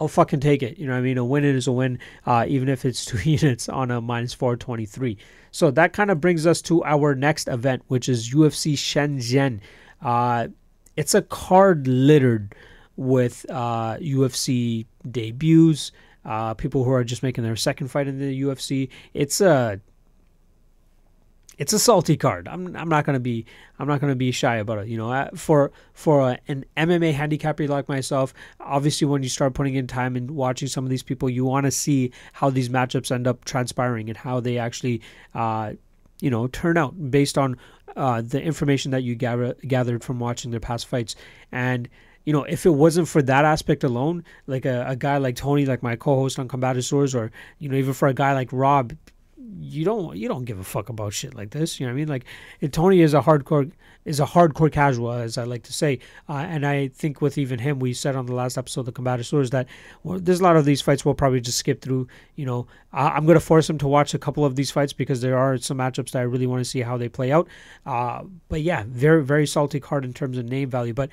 I'll 0.00 0.08
fucking 0.08 0.40
take 0.40 0.62
it. 0.62 0.78
You 0.78 0.88
know 0.88 0.96
I 0.96 1.00
mean? 1.00 1.16
A 1.16 1.24
win 1.24 1.44
is 1.44 1.68
a 1.68 1.72
win, 1.72 2.00
uh, 2.26 2.44
even 2.48 2.68
if 2.68 2.84
it's 2.84 3.04
two 3.06 3.18
units 3.18 3.68
on 3.68 3.90
a 3.90 4.00
minus 4.00 4.34
423. 4.34 5.16
So 5.52 5.70
that 5.70 5.92
kind 5.92 6.10
of 6.10 6.20
brings 6.20 6.46
us 6.46 6.60
to 6.62 6.84
our 6.84 7.14
next 7.14 7.48
event, 7.48 7.82
which 7.86 8.08
is 8.08 8.34
UFC 8.34 8.74
Shenzhen. 8.74 9.60
Uh, 10.02 10.48
it's 10.96 11.14
a 11.14 11.22
card 11.22 11.86
littered 11.86 12.54
with 12.96 13.46
uh, 13.48 13.96
UFC 13.96 14.86
debuts, 15.10 15.92
uh, 16.24 16.54
people 16.54 16.84
who 16.84 16.92
are 16.92 17.04
just 17.04 17.22
making 17.22 17.44
their 17.44 17.56
second 17.56 17.88
fight 17.88 18.06
in 18.06 18.18
the 18.18 18.42
UFC. 18.42 18.88
It's 19.14 19.40
a 19.40 19.80
it's 21.60 21.74
a 21.74 21.78
salty 21.78 22.16
card. 22.16 22.48
I'm 22.48 22.74
I'm 22.74 22.88
not 22.88 23.04
gonna 23.04 23.20
be 23.20 23.44
I'm 23.78 23.86
not 23.86 24.00
gonna 24.00 24.16
be 24.16 24.32
shy 24.32 24.56
about 24.56 24.78
it. 24.78 24.88
You 24.88 24.96
know, 24.96 25.28
for 25.34 25.70
for 25.92 26.38
an 26.48 26.64
MMA 26.74 27.12
handicapper 27.12 27.68
like 27.68 27.86
myself, 27.86 28.32
obviously 28.60 29.06
when 29.06 29.22
you 29.22 29.28
start 29.28 29.52
putting 29.52 29.74
in 29.74 29.86
time 29.86 30.16
and 30.16 30.30
watching 30.30 30.68
some 30.68 30.84
of 30.84 30.90
these 30.90 31.02
people, 31.02 31.28
you 31.28 31.44
want 31.44 31.66
to 31.66 31.70
see 31.70 32.12
how 32.32 32.48
these 32.48 32.70
matchups 32.70 33.12
end 33.12 33.26
up 33.26 33.44
transpiring 33.44 34.08
and 34.08 34.16
how 34.16 34.40
they 34.40 34.56
actually, 34.56 35.02
uh, 35.34 35.74
you 36.22 36.30
know, 36.30 36.46
turn 36.46 36.78
out 36.78 36.94
based 37.10 37.36
on 37.36 37.58
uh, 37.94 38.22
the 38.22 38.40
information 38.40 38.90
that 38.92 39.02
you 39.02 39.14
gather, 39.14 39.54
gathered 39.68 40.02
from 40.02 40.18
watching 40.18 40.50
their 40.50 40.60
past 40.60 40.86
fights. 40.86 41.14
And 41.52 41.90
you 42.24 42.32
know, 42.32 42.44
if 42.44 42.64
it 42.64 42.70
wasn't 42.70 43.06
for 43.06 43.20
that 43.20 43.44
aspect 43.44 43.84
alone, 43.84 44.24
like 44.46 44.64
a, 44.64 44.86
a 44.88 44.96
guy 44.96 45.18
like 45.18 45.36
Tony, 45.36 45.66
like 45.66 45.82
my 45.82 45.94
co-host 45.94 46.38
on 46.38 46.48
Combatisaurus, 46.48 47.14
or 47.14 47.30
you 47.58 47.68
know, 47.68 47.76
even 47.76 47.92
for 47.92 48.08
a 48.08 48.14
guy 48.14 48.32
like 48.32 48.48
Rob, 48.50 48.94
you 49.58 49.84
don't 49.84 50.16
you 50.16 50.28
don't 50.28 50.44
give 50.44 50.58
a 50.58 50.64
fuck 50.64 50.88
about 50.88 51.12
shit 51.12 51.34
like 51.34 51.50
this. 51.50 51.80
You 51.80 51.86
know 51.86 51.92
what 51.92 51.96
I 51.96 52.00
mean? 52.00 52.08
Like 52.08 52.24
Tony 52.72 53.00
is 53.00 53.14
a 53.14 53.20
hardcore 53.20 53.70
is 54.04 54.20
a 54.20 54.26
hardcore 54.26 54.70
casual, 54.70 55.12
as 55.12 55.38
I 55.38 55.44
like 55.44 55.62
to 55.64 55.72
say. 55.72 55.98
Uh, 56.28 56.44
and 56.48 56.66
I 56.66 56.88
think 56.88 57.20
with 57.20 57.38
even 57.38 57.58
him, 57.58 57.78
we 57.78 57.92
said 57.92 58.16
on 58.16 58.26
the 58.26 58.34
last 58.34 58.58
episode 58.58 58.88
of 58.88 58.94
Combatisaurus 58.94 59.50
that 59.50 59.66
well, 60.02 60.18
there's 60.18 60.40
a 60.40 60.42
lot 60.42 60.56
of 60.56 60.64
these 60.64 60.80
fights 60.80 61.04
we'll 61.04 61.14
probably 61.14 61.40
just 61.40 61.58
skip 61.58 61.80
through. 61.80 62.08
You 62.36 62.46
know, 62.46 62.66
I, 62.92 63.16
am 63.16 63.26
gonna 63.26 63.40
force 63.40 63.68
him 63.68 63.78
to 63.78 63.88
watch 63.88 64.14
a 64.14 64.18
couple 64.18 64.44
of 64.44 64.56
these 64.56 64.70
fights 64.70 64.92
because 64.92 65.20
there 65.20 65.38
are 65.38 65.56
some 65.58 65.78
matchups 65.78 66.10
that 66.10 66.18
I 66.18 66.22
really 66.22 66.46
want 66.46 66.60
to 66.60 66.64
see 66.64 66.80
how 66.80 66.96
they 66.96 67.08
play 67.08 67.32
out. 67.32 67.48
Uh, 67.86 68.24
but 68.48 68.62
yeah, 68.62 68.84
very 68.88 69.24
very 69.24 69.46
salty 69.46 69.80
card 69.80 70.04
in 70.04 70.12
terms 70.12 70.36
of 70.38 70.44
name 70.46 70.68
value, 70.68 70.94
but 70.94 71.10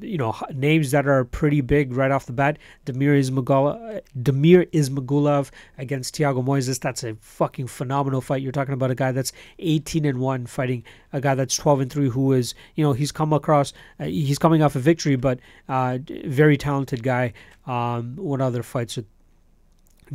you 0.00 0.18
know 0.18 0.34
names 0.52 0.90
that 0.90 1.06
are 1.06 1.24
pretty 1.24 1.60
big 1.60 1.92
right 1.92 2.10
off 2.10 2.26
the 2.26 2.32
bat. 2.32 2.58
Demir 2.84 3.18
Ismagulov, 3.18 4.02
Damir 4.20 4.68
Ismagulov 4.70 5.50
against 5.78 6.14
Thiago 6.14 6.44
Moises. 6.44 6.80
That's 6.80 7.04
a 7.04 7.14
fucking 7.20 7.68
phenomenal 7.68 8.20
fight. 8.20 8.42
You're 8.42 8.52
talking 8.52 8.74
about 8.74 8.90
a 8.90 8.94
guy 8.94 9.12
that's 9.12 9.32
18 9.58 10.04
and 10.04 10.18
one 10.18 10.46
fighting 10.46 10.84
a 11.12 11.20
guy 11.20 11.34
that's 11.34 11.56
12 11.56 11.80
and 11.80 11.92
three 11.92 12.08
who 12.08 12.32
is 12.32 12.54
you 12.74 12.84
know 12.84 12.92
he's 12.92 13.12
come 13.12 13.32
across 13.32 13.72
uh, 14.00 14.04
he's 14.04 14.38
coming 14.38 14.62
off 14.62 14.76
a 14.76 14.80
victory, 14.80 15.16
but 15.16 15.38
uh, 15.68 15.98
very 16.24 16.56
talented 16.56 17.02
guy. 17.02 17.32
Um, 17.66 18.16
what 18.16 18.40
other 18.40 18.62
fights? 18.62 18.98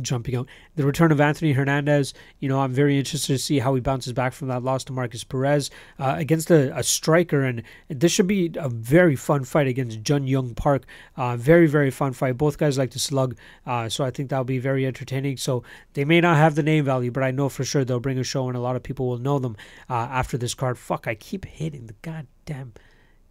Jumping 0.00 0.36
out. 0.36 0.48
The 0.76 0.84
return 0.84 1.12
of 1.12 1.20
Anthony 1.20 1.52
Hernandez, 1.52 2.14
you 2.40 2.48
know, 2.48 2.60
I'm 2.60 2.72
very 2.72 2.98
interested 2.98 3.34
to 3.34 3.38
see 3.38 3.58
how 3.58 3.74
he 3.74 3.80
bounces 3.80 4.12
back 4.12 4.32
from 4.32 4.48
that 4.48 4.62
loss 4.62 4.84
to 4.84 4.92
Markus 4.92 5.22
Perez 5.22 5.70
uh, 5.98 6.14
against 6.16 6.50
a, 6.50 6.74
a, 6.76 6.82
striker. 6.82 7.42
And 7.42 7.62
this 7.88 8.10
should 8.10 8.26
be 8.26 8.50
a 8.56 8.68
very 8.70 9.16
fun 9.16 9.44
fight 9.44 9.66
against 9.66 10.02
Jun 10.02 10.26
Yong 10.26 10.54
Park. 10.54 10.84
Uh, 11.16 11.36
very, 11.36 11.66
very 11.66 11.90
fun 11.90 12.14
fight. 12.14 12.38
Both 12.38 12.56
guys 12.56 12.78
like 12.78 12.90
to 12.92 12.98
slug. 12.98 13.36
Uh, 13.66 13.88
so 13.88 14.04
I 14.04 14.10
think 14.10 14.30
that'll 14.30 14.44
be 14.44 14.58
very 14.58 14.86
entertaining. 14.86 15.36
So 15.36 15.62
they 15.92 16.04
may 16.04 16.20
not 16.20 16.38
have 16.38 16.54
the 16.54 16.62
name 16.62 16.84
value, 16.86 17.10
but 17.10 17.22
I 17.22 17.30
know 17.30 17.48
for 17.48 17.64
sure 17.64 17.84
they'll 17.84 18.00
bring 18.00 18.18
a 18.18 18.24
show 18.24 18.48
and 18.48 18.56
a 18.56 18.60
lot 18.60 18.76
of 18.76 18.82
people 18.82 19.08
will 19.08 19.18
know 19.18 19.38
them 19.38 19.56
uh, 19.90 19.94
after 19.94 20.38
this 20.38 20.54
card. 20.54 20.78
Fuck, 20.78 21.06
I 21.06 21.14
keep 21.14 21.44
hitting 21.44 21.86
the 21.86 21.94
goddamn. 22.00 22.72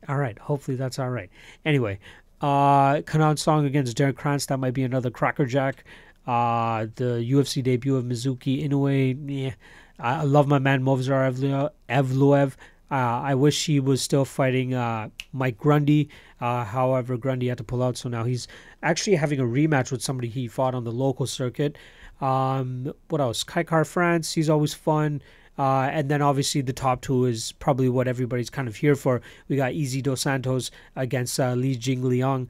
All 0.07 0.17
right, 0.17 0.37
hopefully 0.37 0.77
that's 0.77 0.99
all 0.99 1.09
right. 1.09 1.29
Anyway, 1.63 1.99
uh, 2.41 3.01
Kenan 3.01 3.37
Song 3.37 3.65
against 3.65 3.95
Derrick 3.95 4.17
Krantz. 4.17 4.47
That 4.47 4.57
might 4.57 4.73
be 4.73 4.83
another 4.83 5.11
crackerjack. 5.11 5.83
Uh, 6.27 6.87
the 6.95 7.25
UFC 7.31 7.63
debut 7.63 7.95
of 7.95 8.05
Mizuki 8.05 8.67
Inoue. 8.67 9.17
Yeah, 9.27 9.53
I 9.99 10.23
love 10.23 10.47
my 10.47 10.59
man 10.59 10.83
Movsar 10.83 11.71
Evloev. 11.89 12.55
Uh, 12.91 13.21
I 13.23 13.35
wish 13.35 13.65
he 13.65 13.79
was 13.79 14.01
still 14.01 14.25
fighting 14.25 14.73
uh, 14.73 15.09
Mike 15.31 15.57
Grundy. 15.57 16.09
Uh, 16.41 16.65
however, 16.65 17.15
Grundy 17.15 17.47
had 17.47 17.57
to 17.59 17.63
pull 17.63 17.81
out, 17.81 17.95
so 17.95 18.09
now 18.09 18.25
he's 18.25 18.49
actually 18.83 19.15
having 19.15 19.39
a 19.39 19.43
rematch 19.43 19.91
with 19.91 20.01
somebody 20.01 20.27
he 20.27 20.47
fought 20.47 20.75
on 20.75 20.83
the 20.83 20.91
local 20.91 21.25
circuit. 21.25 21.77
Um, 22.19 22.93
what 23.07 23.21
else? 23.21 23.43
Kai 23.43 23.63
Kara-France. 23.63 24.33
He's 24.33 24.49
always 24.49 24.73
fun. 24.73 25.21
Uh, 25.57 25.89
and 25.91 26.09
then 26.09 26.21
obviously 26.21 26.61
the 26.61 26.73
top 26.73 27.01
two 27.01 27.25
is 27.25 27.51
probably 27.53 27.87
what 27.89 28.07
everybody's 28.07 28.49
kind 28.49 28.67
of 28.67 28.75
here 28.75 28.95
for. 28.95 29.21
We 29.47 29.55
got 29.57 29.73
Easy 29.73 30.01
Dos 30.01 30.21
Santos 30.21 30.71
against 30.95 31.39
uh, 31.39 31.53
Li 31.53 31.75
Jing 31.75 32.03
Liang. 32.03 32.49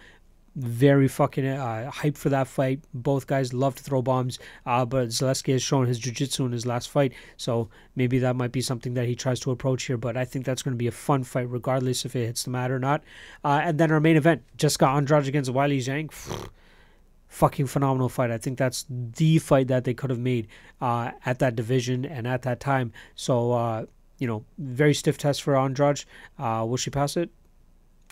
Very 0.55 1.07
fucking 1.07 1.45
uh, 1.47 1.89
hyped 1.93 2.17
for 2.17 2.27
that 2.27 2.45
fight. 2.45 2.81
Both 2.93 3.25
guys 3.25 3.53
love 3.53 3.75
to 3.75 3.83
throw 3.83 4.01
bombs, 4.01 4.37
uh, 4.65 4.83
but 4.83 5.07
Zaleski 5.07 5.53
has 5.53 5.63
shown 5.63 5.87
his 5.87 5.97
jiu-jitsu 5.97 6.45
in 6.45 6.51
his 6.51 6.65
last 6.65 6.89
fight, 6.89 7.13
so 7.37 7.69
maybe 7.95 8.19
that 8.19 8.35
might 8.35 8.51
be 8.51 8.59
something 8.59 8.93
that 8.95 9.07
he 9.07 9.15
tries 9.15 9.39
to 9.41 9.51
approach 9.51 9.83
here. 9.83 9.95
But 9.95 10.17
I 10.17 10.25
think 10.25 10.45
that's 10.45 10.61
going 10.61 10.73
to 10.73 10.77
be 10.77 10.87
a 10.87 10.91
fun 10.91 11.23
fight, 11.23 11.49
regardless 11.49 12.03
if 12.03 12.17
it 12.17 12.25
hits 12.25 12.43
the 12.43 12.49
mat 12.49 12.69
or 12.69 12.79
not. 12.79 13.01
Uh, 13.45 13.61
and 13.63 13.79
then 13.79 13.91
our 13.93 14.01
main 14.01 14.17
event, 14.17 14.43
Jessica 14.57 14.87
Andrade 14.87 15.27
against 15.27 15.49
Weili 15.51 15.77
Zhang 15.77 16.11
fucking 17.29 17.67
phenomenal 17.67 18.09
fight. 18.09 18.29
I 18.29 18.37
think 18.37 18.57
that's 18.57 18.85
the 18.89 19.37
fight 19.39 19.69
that 19.69 19.85
they 19.85 19.93
could 19.93 20.09
have 20.09 20.19
made 20.19 20.47
uh, 20.81 21.11
at 21.25 21.39
that 21.39 21.55
division 21.55 22.03
and 22.03 22.27
at 22.27 22.41
that 22.41 22.59
time. 22.59 22.91
So, 23.15 23.53
uh, 23.53 23.85
you 24.19 24.27
know, 24.27 24.43
very 24.57 24.93
stiff 24.93 25.17
test 25.17 25.41
for 25.41 25.55
Andrade. 25.55 26.03
Uh, 26.37 26.65
will 26.67 26.75
she 26.75 26.89
pass 26.89 27.15
it? 27.15 27.29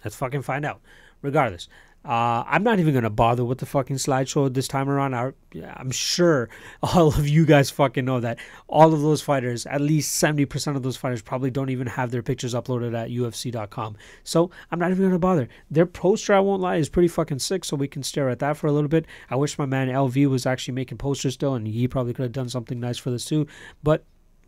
Let's 0.06 0.16
fucking 0.16 0.44
find 0.44 0.66
out. 0.66 0.80
Regardless, 1.22 1.68
uh, 2.06 2.44
I'm 2.48 2.64
not 2.64 2.80
even 2.80 2.94
gonna 2.94 3.10
bother 3.10 3.44
with 3.44 3.58
the 3.58 3.66
fucking 3.66 3.98
slideshow 3.98 4.52
this 4.52 4.68
time 4.68 4.90
around. 4.90 5.14
I, 5.14 5.34
am 5.78 5.92
sure 5.92 6.50
all 6.84 7.10
of 7.10 7.28
you 7.28 7.46
guys 7.46 7.70
fucking 7.70 8.06
know 8.06 8.22
that 8.22 8.40
all 8.68 8.94
of 8.94 9.02
those 9.02 9.22
fighters, 9.22 9.66
at 9.66 9.82
least 9.82 10.22
70% 10.22 10.76
of 10.76 10.84
those 10.84 10.96
fighters, 10.96 11.22
probably 11.22 11.52
don't 11.52 11.70
even 11.70 11.88
have 11.88 12.12
their 12.12 12.24
pictures 12.24 12.54
uploaded 12.54 12.98
at 12.98 13.10
UFC.com. 13.10 13.98
So 14.24 14.50
I'm 14.72 14.80
not 14.80 14.92
even 14.92 15.04
gonna 15.06 15.20
bother. 15.20 15.50
Their 15.70 15.86
poster, 15.86 16.34
I 16.34 16.40
won't 16.40 16.62
lie, 16.62 16.78
is 16.78 16.90
pretty 16.90 17.10
fucking 17.10 17.40
sick. 17.40 17.66
So 17.66 17.76
we 17.76 17.88
can 17.88 18.04
stare 18.04 18.30
at 18.30 18.40
that 18.40 18.56
for 18.56 18.68
a 18.68 18.72
little 18.72 18.90
bit. 18.90 19.06
I 19.30 19.36
wish 19.36 19.58
my 19.58 19.66
man 19.66 19.90
LV 19.90 20.26
was 20.28 20.46
actually 20.46 20.76
making 20.76 21.00
posters 21.00 21.34
still, 21.34 21.56
and 21.56 21.68
he 21.68 21.88
probably 21.88 22.14
could 22.14 22.24
have 22.24 22.32
done 22.32 22.50
something 22.50 22.80
nice 22.80 22.98
for 22.98 23.12
this 23.12 23.26
too. 23.26 23.46
But 23.84 24.06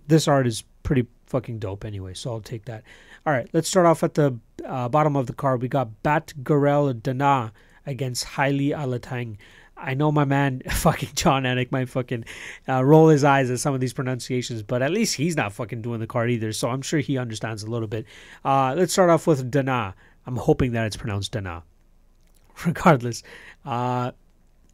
this 0.08 0.28
art 0.28 0.48
is 0.48 0.64
pretty 0.84 1.08
fucking 1.26 1.60
dope 1.60 1.86
anyway, 1.86 2.14
so 2.14 2.32
I'll 2.32 2.42
take 2.42 2.66
that. 2.66 2.84
All 3.24 3.32
right, 3.34 3.48
let's 3.54 3.70
start 3.70 3.86
off 3.86 4.02
at 4.04 4.16
the 4.16 4.40
uh, 4.66 4.90
bottom 4.90 5.16
of 5.16 5.28
the 5.28 5.34
card. 5.34 5.62
We 5.62 5.68
got 5.68 5.90
Batgerel 6.04 7.02
Danaa 7.02 7.52
against 7.86 8.24
Haile 8.24 8.76
Alatang. 8.76 9.38
I 9.78 9.94
know 9.94 10.12
my 10.12 10.26
man, 10.26 10.64
fucking 10.72 11.10
Jon 11.14 11.44
Anik, 11.44 11.72
might 11.72 11.90
fucking 11.90 12.26
uh, 12.68 12.84
roll 12.84 13.10
his 13.10 13.24
eyes 13.24 13.52
at 13.52 13.60
some 13.60 13.76
of 13.76 13.80
these 13.80 13.94
pronunciations, 13.94 14.64
but 14.64 14.82
at 14.82 14.90
least 14.90 15.16
he's 15.16 15.36
not 15.38 15.54
fucking 15.54 15.84
doing 15.84 16.00
the 16.00 16.08
card 16.08 16.32
either, 16.32 16.52
so 16.52 16.70
I'm 16.70 16.82
sure 16.82 17.00
he 17.00 17.20
understands 17.20 17.62
a 17.62 17.70
little 17.70 17.88
bit. 17.88 18.08
Uh, 18.44 18.74
let's 18.76 18.94
start 18.94 19.12
off 19.12 19.28
with 19.28 19.52
Dana. 19.52 19.94
I'm 20.26 20.38
hoping 20.38 20.72
that 20.72 20.88
it's 20.88 20.98
pronounced 20.98 21.32
Dana. 21.32 21.62
Regardless, 22.66 23.22
uh, 23.66 24.14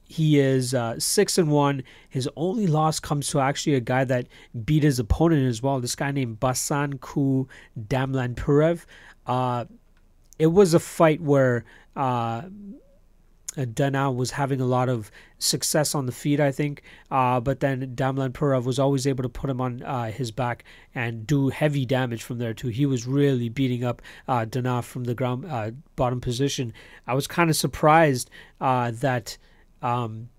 he 0.08 0.40
is 0.40 0.74
uh, 0.74 1.00
six 1.00 1.38
and 1.38 1.52
one. 1.52 1.84
His 2.10 2.30
only 2.36 2.68
loss 2.68 3.00
comes 3.00 3.28
to 3.30 3.40
actually 3.40 3.76
a 3.76 3.82
guy 3.82 4.04
that 4.06 4.28
beat 4.66 4.84
his 4.84 5.00
opponent 5.00 5.48
as 5.48 5.62
well. 5.62 5.80
This 5.80 5.96
guy 5.96 6.12
named 6.12 6.40
Baasankhuu 6.40 7.48
Damlanpurev. 7.80 8.86
Uh, 9.26 9.66
it 10.40 10.48
was 10.48 10.74
a 10.74 10.80
fight 10.80 11.20
where 11.22 11.66
uh, 11.96 12.44
Dana 13.66 14.12
was 14.12 14.32
having 14.32 14.62
a 14.62 14.66
lot 14.66 14.88
of 14.88 15.12
success 15.40 15.96
on 15.96 16.06
the 16.06 16.12
feet, 16.12 16.40
I 16.40 16.52
think. 16.52 16.84
Uh, 17.10 17.40
but 17.40 17.60
then 17.60 17.96
Damlanpurev 17.96 18.64
was 18.64 18.80
always 18.80 19.08
able 19.08 19.24
to 19.24 19.30
put 19.30 19.50
him 19.50 19.60
on 19.60 19.82
uh, 19.84 20.12
his 20.12 20.32
back 20.32 20.64
and 20.94 21.26
do 21.26 21.50
heavy 21.50 21.86
damage 21.86 22.24
from 22.24 22.38
there 22.38 22.54
too. 22.54 22.68
He 22.70 22.86
was 22.86 23.08
really 23.08 23.50
beating 23.50 23.84
up 23.84 24.02
uh, 24.28 24.46
Dana 24.46 24.82
from 24.82 25.06
the 25.06 25.16
ground 25.16 25.46
uh, 25.46 25.72
bottom 25.96 26.22
position. 26.22 26.72
I 27.08 27.14
was 27.14 27.28
kind 27.28 27.50
of 27.50 27.56
surprised 27.56 28.30
uh, 28.62 28.92
that 28.92 29.38
um, 29.82 30.30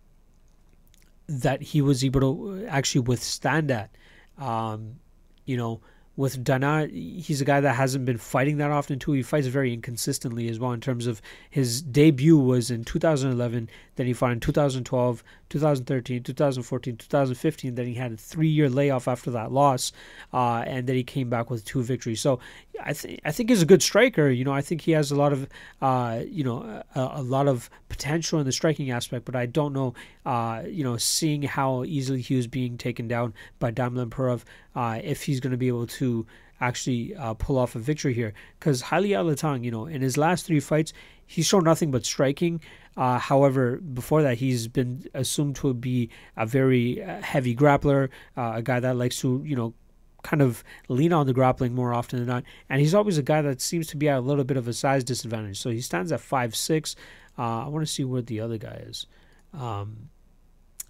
that 1.28 1.62
he 1.62 1.80
was 1.82 2.04
able 2.04 2.20
to 2.20 2.66
actually 2.66 3.02
withstand 3.02 3.70
that. 3.70 3.90
Um, 4.38 5.00
you 5.44 5.56
know, 5.56 5.80
with 6.18 6.42
Dana, 6.42 6.88
he's 6.88 7.40
a 7.40 7.44
guy 7.44 7.60
that 7.60 7.76
hasn't 7.76 8.04
been 8.04 8.18
fighting 8.18 8.56
that 8.56 8.72
often 8.72 8.98
too. 8.98 9.12
He 9.12 9.22
fights 9.22 9.46
very 9.46 9.72
inconsistently 9.72 10.48
as 10.48 10.58
well 10.58 10.72
in 10.72 10.80
terms 10.80 11.06
of 11.06 11.22
his 11.48 11.80
debut 11.80 12.36
was 12.36 12.72
in 12.72 12.82
2011, 12.82 13.70
then 13.94 14.06
he 14.06 14.12
fought 14.12 14.32
in 14.32 14.40
2012, 14.40 15.22
2013, 15.48 16.22
2014, 16.22 16.96
2015. 16.96 17.74
Then 17.74 17.86
he 17.86 17.94
had 17.94 18.12
a 18.12 18.16
three-year 18.16 18.68
layoff 18.68 19.08
after 19.08 19.30
that 19.32 19.52
loss, 19.52 19.92
uh, 20.32 20.64
and 20.66 20.86
then 20.86 20.96
he 20.96 21.04
came 21.04 21.28
back 21.30 21.50
with 21.50 21.64
two 21.64 21.82
victories. 21.82 22.20
So 22.20 22.40
I 22.80 22.92
think 22.92 23.20
I 23.24 23.32
think 23.32 23.50
he's 23.50 23.62
a 23.62 23.66
good 23.66 23.82
striker. 23.82 24.28
You 24.28 24.44
know, 24.44 24.52
I 24.52 24.60
think 24.60 24.82
he 24.82 24.92
has 24.92 25.10
a 25.10 25.16
lot 25.16 25.32
of 25.32 25.48
uh, 25.80 26.22
you 26.26 26.44
know 26.44 26.82
a, 26.94 27.10
a, 27.14 27.22
lot 27.22 27.48
of 27.48 27.70
potential 27.88 28.38
in 28.38 28.46
the 28.46 28.52
striking 28.52 28.90
aspect. 28.90 29.24
But 29.24 29.36
I 29.36 29.46
don't 29.46 29.72
know, 29.72 29.94
uh, 30.26 30.62
you 30.66 30.84
know, 30.84 30.96
seeing 30.96 31.42
how 31.42 31.84
easily 31.84 32.20
he 32.20 32.36
was 32.36 32.46
being 32.46 32.78
taken 32.78 33.08
down 33.08 33.34
by 33.58 33.72
Damlanpurev, 33.72 34.42
uh, 34.74 35.00
if 35.02 35.24
he's 35.24 35.40
going 35.40 35.52
to 35.52 35.56
be 35.56 35.68
able 35.68 35.86
to 35.86 36.26
actually 36.60 37.14
uh, 37.16 37.34
pull 37.34 37.58
off 37.58 37.74
a 37.74 37.78
victory 37.78 38.14
here. 38.14 38.34
Because 38.58 38.82
Haile 38.82 39.04
Alatang, 39.04 39.64
you 39.64 39.70
know, 39.70 39.86
in 39.86 40.02
his 40.02 40.16
last 40.16 40.46
three 40.46 40.60
fights, 40.60 40.92
he's 41.26 41.46
shown 41.46 41.64
nothing 41.64 41.90
but 41.90 42.04
striking. 42.04 42.60
Uh, 42.96 43.18
however, 43.18 43.76
before 43.76 44.22
that, 44.22 44.38
he's 44.38 44.66
been 44.66 45.04
assumed 45.14 45.56
to 45.56 45.72
be 45.72 46.10
a 46.36 46.44
very 46.44 47.02
uh, 47.02 47.20
heavy 47.22 47.54
grappler, 47.54 48.08
uh, 48.36 48.52
a 48.56 48.62
guy 48.62 48.80
that 48.80 48.96
likes 48.96 49.20
to, 49.20 49.42
you 49.46 49.54
know, 49.54 49.72
kind 50.24 50.42
of 50.42 50.64
lean 50.88 51.12
on 51.12 51.26
the 51.26 51.32
grappling 51.32 51.74
more 51.74 51.94
often 51.94 52.18
than 52.18 52.26
not. 52.26 52.44
And 52.68 52.80
he's 52.80 52.94
always 52.94 53.18
a 53.18 53.22
guy 53.22 53.40
that 53.42 53.60
seems 53.60 53.86
to 53.88 53.96
be 53.96 54.08
at 54.08 54.18
a 54.18 54.20
little 54.20 54.44
bit 54.44 54.56
of 54.56 54.66
a 54.66 54.72
size 54.72 55.04
disadvantage. 55.04 55.60
So 55.60 55.70
he 55.70 55.80
stands 55.80 56.10
at 56.10 56.20
five 56.20 56.56
six. 56.56 56.96
Uh, 57.38 57.64
I 57.64 57.68
want 57.68 57.86
to 57.86 57.92
see 57.92 58.02
where 58.02 58.20
the 58.20 58.40
other 58.40 58.58
guy 58.58 58.82
is. 58.84 59.06
Um, 59.54 60.10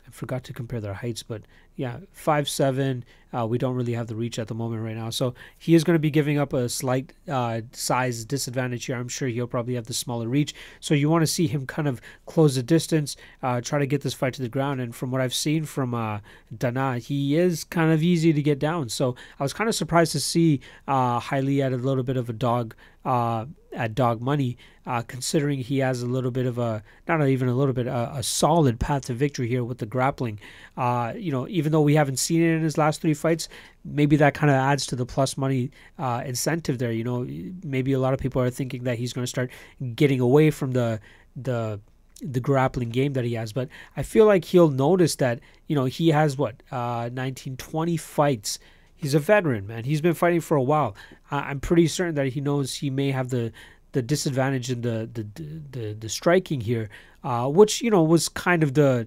I 0.06 0.10
forgot 0.10 0.44
to 0.44 0.54
compare 0.54 0.80
their 0.80 0.94
heights, 0.94 1.22
but 1.22 1.42
yeah, 1.78 1.98
five 2.12 2.48
seven. 2.48 3.04
Uh, 3.32 3.46
we 3.46 3.56
don't 3.56 3.76
really 3.76 3.92
have 3.92 4.08
the 4.08 4.16
reach 4.16 4.38
at 4.38 4.48
the 4.48 4.54
moment 4.54 4.82
right 4.82 4.96
now, 4.96 5.10
so 5.10 5.32
he 5.56 5.74
is 5.74 5.84
going 5.84 5.94
to 5.94 6.00
be 6.00 6.10
giving 6.10 6.38
up 6.38 6.52
a 6.52 6.68
slight 6.68 7.12
uh, 7.28 7.60
size 7.72 8.24
disadvantage 8.24 8.86
here. 8.86 8.96
I'm 8.96 9.06
sure 9.06 9.28
he'll 9.28 9.46
probably 9.46 9.74
have 9.74 9.86
the 9.86 9.94
smaller 9.94 10.26
reach, 10.26 10.54
so 10.80 10.94
you 10.94 11.08
want 11.08 11.22
to 11.22 11.26
see 11.26 11.46
him 11.46 11.66
kind 11.66 11.86
of 11.86 12.00
close 12.26 12.56
the 12.56 12.64
distance, 12.64 13.16
uh, 13.42 13.60
try 13.60 13.78
to 13.78 13.86
get 13.86 14.00
this 14.00 14.14
fight 14.14 14.34
to 14.34 14.42
the 14.42 14.48
ground. 14.48 14.80
And 14.80 14.92
from 14.92 15.12
what 15.12 15.20
I've 15.20 15.34
seen 15.34 15.66
from 15.66 15.94
uh, 15.94 16.18
Dana, 16.56 16.98
he 16.98 17.36
is 17.36 17.62
kind 17.62 17.92
of 17.92 18.02
easy 18.02 18.32
to 18.32 18.42
get 18.42 18.58
down. 18.58 18.88
So 18.88 19.14
I 19.38 19.44
was 19.44 19.52
kind 19.52 19.68
of 19.68 19.74
surprised 19.74 20.12
to 20.12 20.20
see 20.20 20.60
uh, 20.88 21.20
Haile 21.20 21.62
at 21.62 21.72
a 21.72 21.76
little 21.76 22.02
bit 22.02 22.16
of 22.16 22.28
a 22.28 22.32
dog 22.32 22.74
uh, 23.04 23.44
at 23.78 23.94
dog 23.94 24.20
money, 24.20 24.58
uh, 24.86 25.02
considering 25.02 25.60
he 25.60 25.78
has 25.78 26.02
a 26.02 26.06
little 26.06 26.32
bit 26.32 26.46
of 26.46 26.58
a 26.58 26.82
not 27.06 27.26
even 27.26 27.48
a 27.48 27.54
little 27.54 27.72
bit 27.72 27.86
a, 27.86 28.16
a 28.16 28.22
solid 28.22 28.80
path 28.80 29.06
to 29.06 29.14
victory 29.14 29.46
here 29.48 29.62
with 29.62 29.78
the 29.78 29.86
grappling. 29.86 30.40
Uh, 30.76 31.12
you 31.16 31.30
know, 31.30 31.46
even 31.48 31.70
though 31.70 31.80
we 31.80 31.94
haven't 31.94 32.18
seen 32.18 32.42
it 32.42 32.56
in 32.56 32.62
his 32.62 32.76
last 32.76 33.00
three 33.00 33.14
fights, 33.14 33.48
maybe 33.84 34.16
that 34.16 34.34
kind 34.34 34.50
of 34.50 34.56
adds 34.56 34.84
to 34.84 34.96
the 34.96 35.06
plus 35.06 35.36
money 35.36 35.70
uh, 35.98 36.22
incentive 36.26 36.78
there. 36.78 36.90
You 36.90 37.04
know, 37.04 37.26
maybe 37.64 37.92
a 37.92 38.00
lot 38.00 38.12
of 38.12 38.18
people 38.18 38.42
are 38.42 38.50
thinking 38.50 38.82
that 38.82 38.98
he's 38.98 39.12
going 39.12 39.22
to 39.22 39.28
start 39.28 39.50
getting 39.94 40.20
away 40.20 40.50
from 40.50 40.72
the 40.72 41.00
the 41.36 41.80
the 42.20 42.40
grappling 42.40 42.88
game 42.90 43.12
that 43.12 43.24
he 43.24 43.34
has 43.34 43.52
but 43.52 43.68
i 43.96 44.02
feel 44.02 44.26
like 44.26 44.44
he'll 44.44 44.70
notice 44.70 45.14
that 45.14 45.38
you 45.68 45.76
know 45.76 45.84
he 45.84 46.08
has 46.08 46.36
what 46.36 46.64
uh 46.72 47.08
19 47.12 47.56
20 47.56 47.96
fights 47.96 48.58
he's 48.98 49.14
a 49.14 49.18
veteran, 49.18 49.66
man. 49.66 49.84
He's 49.84 50.02
been 50.02 50.14
fighting 50.14 50.42
for 50.42 50.56
a 50.56 50.62
while. 50.62 50.94
I'm 51.30 51.60
pretty 51.60 51.86
certain 51.86 52.14
that 52.16 52.26
he 52.28 52.40
knows 52.42 52.74
he 52.74 52.90
may 52.90 53.10
have 53.12 53.30
the 53.30 53.52
the 53.92 54.02
disadvantage 54.02 54.70
in 54.70 54.82
the 54.82 55.08
the 55.10 55.26
the, 55.70 55.94
the 55.94 56.08
striking 56.10 56.60
here, 56.60 56.90
uh, 57.24 57.48
which 57.48 57.80
you 57.80 57.90
know 57.90 58.02
was 58.02 58.28
kind 58.28 58.62
of 58.62 58.74
the 58.74 59.06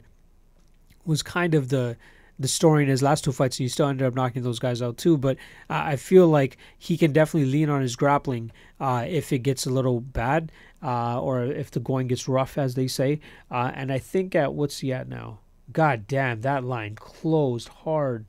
was 1.05 1.21
kind 1.21 1.53
of 1.53 1.69
the 1.69 1.97
the 2.39 2.47
story 2.47 2.83
in 2.83 2.89
his 2.89 3.03
last 3.03 3.23
two 3.23 3.31
fights. 3.31 3.57
He 3.57 3.67
still 3.67 3.87
ended 3.87 4.07
up 4.07 4.15
knocking 4.15 4.41
those 4.41 4.57
guys 4.57 4.81
out 4.81 4.97
too. 4.97 5.17
But 5.17 5.37
uh, 5.69 5.83
I 5.85 5.95
feel 5.95 6.27
like 6.27 6.57
he 6.77 6.97
can 6.97 7.13
definitely 7.13 7.51
lean 7.51 7.69
on 7.69 7.81
his 7.81 7.95
grappling 7.95 8.51
uh, 8.79 9.05
if 9.07 9.31
it 9.31 9.39
gets 9.39 9.65
a 9.65 9.69
little 9.69 9.99
bad 9.99 10.51
uh, 10.81 11.21
or 11.21 11.43
if 11.43 11.69
the 11.69 11.79
going 11.79 12.07
gets 12.07 12.27
rough, 12.27 12.57
as 12.57 12.73
they 12.75 12.87
say. 12.87 13.19
Uh, 13.51 13.71
and 13.75 13.91
I 13.91 13.99
think 13.99 14.35
at 14.35 14.53
what's 14.53 14.79
he 14.79 14.91
at 14.91 15.07
now? 15.07 15.39
God 15.71 16.07
damn, 16.07 16.41
that 16.41 16.63
line 16.63 16.95
closed 16.95 17.69
hard. 17.69 18.25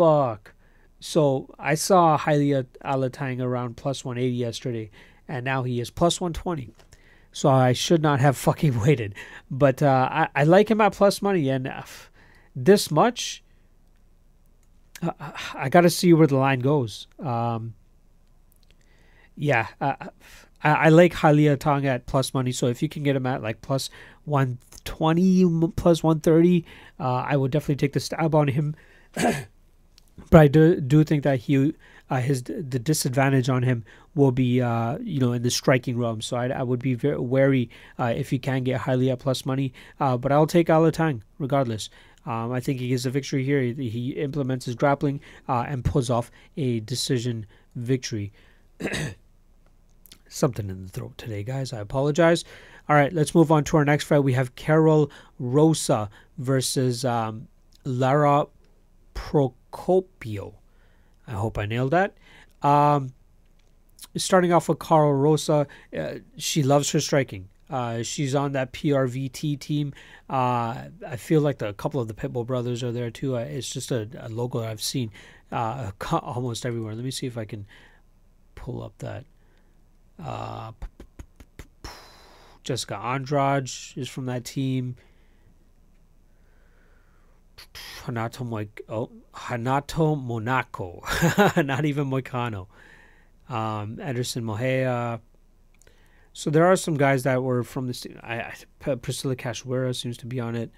Fuck. 0.00 0.54
So 0.98 1.54
I 1.58 1.74
saw 1.74 2.16
Haile 2.16 2.64
Alatang 2.82 3.42
around 3.42 3.76
plus 3.76 4.02
180 4.02 4.34
yesterday, 4.34 4.90
and 5.28 5.44
now 5.44 5.62
he 5.62 5.78
is 5.78 5.90
plus 5.90 6.22
120. 6.22 6.72
So 7.32 7.50
I 7.50 7.74
should 7.74 8.00
not 8.00 8.18
have 8.18 8.34
fucking 8.48 8.80
waited. 8.80 9.14
But 9.50 9.82
uh, 9.82 10.08
I, 10.10 10.28
I 10.34 10.44
like 10.44 10.70
him 10.70 10.80
at 10.80 10.94
plus 10.94 11.20
money, 11.20 11.50
and 11.50 11.66
uh, 11.66 11.82
this 12.56 12.90
much, 12.90 13.44
uh, 15.02 15.12
I 15.52 15.68
got 15.68 15.82
to 15.82 15.90
see 15.90 16.14
where 16.14 16.26
the 16.26 16.38
line 16.38 16.60
goes. 16.60 17.06
Um, 17.18 17.74
yeah, 19.36 19.66
uh, 19.82 19.96
I, 20.64 20.70
I 20.70 20.88
like 20.88 21.12
Haile 21.12 21.58
Tong 21.58 21.84
at 21.84 22.06
plus 22.06 22.32
money. 22.32 22.52
So 22.52 22.68
if 22.68 22.82
you 22.82 22.88
can 22.88 23.02
get 23.02 23.16
him 23.16 23.26
at 23.26 23.42
like 23.42 23.60
plus 23.60 23.90
120, 24.24 25.68
plus 25.76 26.02
130, 26.02 26.64
uh, 26.98 27.04
I 27.04 27.36
would 27.36 27.50
definitely 27.50 27.76
take 27.76 27.92
the 27.92 28.00
stab 28.00 28.34
on 28.34 28.48
him. 28.48 28.74
but 30.30 30.40
I 30.40 30.48
do 30.48 30.80
do 30.80 31.04
think 31.04 31.22
that 31.24 31.40
he 31.40 31.74
uh, 32.10 32.20
his 32.20 32.42
the 32.42 32.78
disadvantage 32.78 33.48
on 33.48 33.62
him 33.62 33.84
will 34.14 34.32
be 34.32 34.60
uh, 34.60 34.98
you 35.00 35.20
know 35.20 35.32
in 35.32 35.42
the 35.42 35.50
striking 35.50 35.96
realm. 35.96 36.20
So 36.20 36.36
I, 36.36 36.48
I 36.48 36.62
would 36.62 36.80
be 36.80 36.94
very 36.94 37.18
wary 37.18 37.70
uh, 37.98 38.12
if 38.16 38.32
you 38.32 38.38
can 38.38 38.64
get 38.64 38.86
at 38.86 39.18
plus 39.18 39.46
money. 39.46 39.72
Uh, 39.98 40.16
but 40.16 40.32
I'll 40.32 40.46
take 40.46 40.68
Alatang 40.68 41.22
regardless. 41.38 41.88
Um, 42.26 42.52
I 42.52 42.60
think 42.60 42.80
he 42.80 42.88
gets 42.88 43.06
a 43.06 43.10
victory 43.10 43.44
here. 43.44 43.62
He, 43.62 43.88
he 43.88 44.10
implements 44.10 44.66
his 44.66 44.74
grappling 44.74 45.20
uh, 45.48 45.64
and 45.66 45.84
pulls 45.84 46.10
off 46.10 46.30
a 46.56 46.80
decision 46.80 47.46
victory. 47.74 48.32
Something 50.28 50.68
in 50.68 50.84
the 50.84 50.88
throat 50.90 51.16
today, 51.16 51.42
guys. 51.42 51.72
I 51.72 51.80
apologize. 51.80 52.44
All 52.88 52.96
right, 52.96 53.12
let's 53.12 53.34
move 53.34 53.50
on 53.50 53.64
to 53.64 53.78
our 53.78 53.84
next 53.84 54.04
fight. 54.04 54.20
We 54.20 54.34
have 54.34 54.54
Karol 54.54 55.10
Rosa 55.38 56.10
versus 56.38 57.04
um, 57.04 57.48
Lara 57.84 58.46
Procopio. 59.20 60.54
I 61.26 61.32
hope 61.32 61.58
I 61.58 61.66
nailed 61.66 61.92
that. 61.92 62.14
Um, 62.62 63.12
starting 64.16 64.52
off 64.52 64.68
with 64.68 64.78
Karol 64.78 65.14
Rosa, 65.14 65.66
uh, 65.96 66.14
she 66.36 66.62
loves 66.62 66.90
her 66.92 67.00
striking. 67.00 67.48
Uh, 67.68 68.02
she's 68.02 68.34
on 68.34 68.52
that 68.52 68.72
PRVT 68.72 69.60
team. 69.60 69.92
Uh, 70.28 70.88
I 71.06 71.16
feel 71.16 71.40
like 71.40 71.58
the, 71.58 71.68
a 71.68 71.72
couple 71.72 72.00
of 72.00 72.08
the 72.08 72.14
Pitbull 72.14 72.44
brothers 72.44 72.82
are 72.82 72.90
there 72.90 73.10
too. 73.10 73.36
Uh, 73.36 73.40
it's 73.40 73.70
just 73.70 73.92
a, 73.92 74.08
a, 74.18 74.28
logo 74.28 74.64
I've 74.64 74.82
seen 74.82 75.12
uh, 75.52 75.92
almost 76.12 76.66
everywhere. 76.66 76.94
Let 76.94 77.04
me 77.04 77.12
see 77.12 77.26
if 77.26 77.38
I 77.38 77.44
can 77.44 77.66
pull 78.56 78.82
up 78.82 78.98
that. 78.98 79.24
Uh, 80.22 80.72
Jessica 82.64 82.96
Andrade 82.96 83.70
is 83.94 84.08
from 84.08 84.26
that 84.26 84.44
team. 84.44 84.96
Hanato 88.04 88.46
Mo- 88.46 88.66
oh, 88.88 89.10
Hanato 89.34 90.20
Monaco, 90.20 91.02
not 91.62 91.84
even 91.84 92.08
Moicano. 92.10 92.66
Um, 93.48 93.96
Ederson 93.96 94.42
Mojica. 94.44 95.20
So 96.32 96.50
there 96.50 96.64
are 96.66 96.76
some 96.76 96.94
guys 96.96 97.24
that 97.24 97.42
were 97.42 97.62
from 97.64 97.88
this. 97.88 98.06
I, 98.22 98.36
I 98.36 98.54
Priscila 98.96 99.36
Cachoeira 99.36 99.94
seems 99.94 100.16
to 100.18 100.26
be 100.26 100.38
on 100.38 100.54
it 100.54 100.70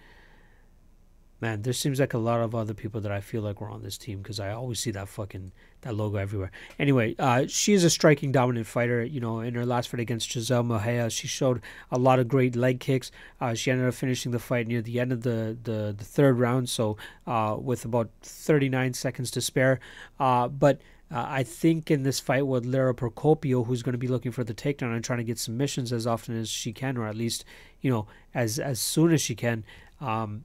man, 1.42 1.62
there 1.62 1.72
seems 1.72 1.98
like 1.98 2.14
a 2.14 2.18
lot 2.18 2.40
of 2.40 2.54
other 2.54 2.72
people 2.72 3.00
that 3.00 3.10
I 3.10 3.20
feel 3.20 3.42
like 3.42 3.60
were 3.60 3.68
on 3.68 3.82
this 3.82 3.98
team 3.98 4.22
because 4.22 4.38
I 4.38 4.52
always 4.52 4.78
see 4.78 4.92
that 4.92 5.08
fucking 5.08 5.50
that 5.80 5.96
logo 5.96 6.16
everywhere. 6.16 6.52
Anyway, 6.78 7.16
uh, 7.18 7.44
is 7.44 7.84
a 7.84 7.90
striking 7.90 8.30
dominant 8.30 8.68
fighter. 8.68 9.02
You 9.04 9.20
know, 9.20 9.40
in 9.40 9.56
her 9.56 9.66
last 9.66 9.88
fight 9.88 9.98
against 9.98 10.30
Giselle 10.30 10.62
Mojica, 10.62 11.10
she 11.10 11.26
showed 11.26 11.60
a 11.90 11.98
lot 11.98 12.20
of 12.20 12.28
great 12.28 12.54
leg 12.54 12.78
kicks. 12.78 13.10
Uh, 13.40 13.54
she 13.54 13.72
ended 13.72 13.88
up 13.88 13.94
finishing 13.94 14.30
the 14.30 14.38
fight 14.38 14.68
near 14.68 14.80
the 14.80 15.00
end 15.00 15.10
of 15.10 15.22
the 15.22 15.58
the, 15.60 15.92
the 15.98 16.04
third 16.04 16.38
round, 16.38 16.68
so 16.68 16.96
uh, 17.26 17.56
with 17.60 17.84
about 17.84 18.08
39 18.22 18.94
seconds 18.94 19.32
to 19.32 19.40
spare. 19.40 19.80
Uh, 20.20 20.46
but 20.46 20.80
uh, 21.10 21.26
I 21.28 21.42
think 21.42 21.90
in 21.90 22.04
this 22.04 22.20
fight 22.20 22.46
with 22.46 22.64
Lara 22.64 22.94
Procopio, 22.94 23.66
who's 23.66 23.82
going 23.82 23.94
to 23.94 23.98
be 23.98 24.06
looking 24.06 24.30
for 24.30 24.44
the 24.44 24.54
takedown 24.54 24.94
and 24.94 25.04
trying 25.04 25.18
to 25.18 25.24
get 25.24 25.40
submissions 25.40 25.92
as 25.92 26.06
often 26.06 26.38
as 26.38 26.48
she 26.48 26.72
can, 26.72 26.96
or 26.96 27.08
at 27.08 27.16
least 27.16 27.44
you 27.80 27.90
know 27.90 28.06
as 28.32 28.60
as 28.60 28.78
soon 28.78 29.12
as 29.12 29.20
she 29.20 29.34
can. 29.34 29.64
Um, 30.00 30.44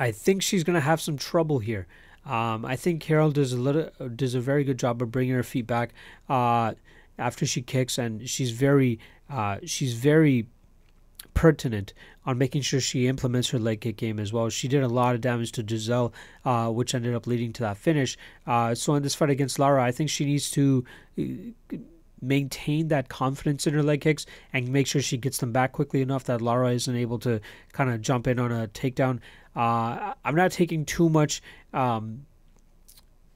I 0.00 0.12
think 0.12 0.42
she's 0.42 0.64
going 0.64 0.74
to 0.74 0.80
have 0.80 1.00
some 1.00 1.18
trouble 1.18 1.58
here. 1.58 1.86
Um, 2.24 2.64
I 2.64 2.74
think 2.74 3.02
Karol 3.02 3.30
does 3.30 3.52
a 3.52 3.60
little 3.60 3.90
does 4.16 4.34
a 4.34 4.40
very 4.40 4.64
good 4.64 4.78
job 4.78 5.00
of 5.02 5.10
bringing 5.10 5.34
her 5.34 5.42
feet 5.42 5.66
back 5.66 5.92
uh, 6.28 6.72
after 7.18 7.46
she 7.46 7.62
kicks, 7.62 7.98
and 7.98 8.28
she's 8.28 8.50
very 8.50 8.98
uh, 9.28 9.58
she's 9.64 9.94
very 9.94 10.46
pertinent 11.34 11.92
on 12.26 12.38
making 12.38 12.62
sure 12.62 12.80
she 12.80 13.06
implements 13.06 13.50
her 13.50 13.58
leg 13.58 13.82
kick 13.82 13.96
game 13.96 14.18
as 14.18 14.32
well. 14.32 14.48
She 14.48 14.68
did 14.68 14.82
a 14.82 14.88
lot 14.88 15.14
of 15.14 15.20
damage 15.20 15.52
to 15.52 15.66
Giselle, 15.66 16.12
uh, 16.44 16.68
which 16.68 16.94
ended 16.94 17.14
up 17.14 17.26
leading 17.26 17.52
to 17.54 17.62
that 17.62 17.76
finish. 17.76 18.16
Uh, 18.46 18.74
so 18.74 18.94
in 18.94 19.02
this 19.02 19.14
fight 19.14 19.30
against 19.30 19.58
Lara, 19.58 19.82
I 19.82 19.92
think 19.92 20.10
she 20.10 20.24
needs 20.24 20.50
to 20.52 20.84
uh, 21.18 21.76
maintain 22.20 22.88
that 22.88 23.08
confidence 23.08 23.66
in 23.66 23.74
her 23.74 23.82
leg 23.82 24.02
kicks 24.02 24.26
and 24.52 24.68
make 24.68 24.86
sure 24.86 25.00
she 25.00 25.16
gets 25.16 25.38
them 25.38 25.52
back 25.52 25.72
quickly 25.72 26.02
enough 26.02 26.24
that 26.24 26.42
Lara 26.42 26.72
isn't 26.72 26.94
able 26.94 27.18
to 27.20 27.40
kind 27.72 27.90
of 27.90 28.00
jump 28.02 28.26
in 28.26 28.38
on 28.38 28.52
a 28.52 28.68
takedown. 28.68 29.20
Uh, 29.54 30.14
I'm 30.24 30.34
not 30.34 30.52
taking 30.52 30.84
too 30.84 31.08
much. 31.08 31.42
Um, 31.72 32.26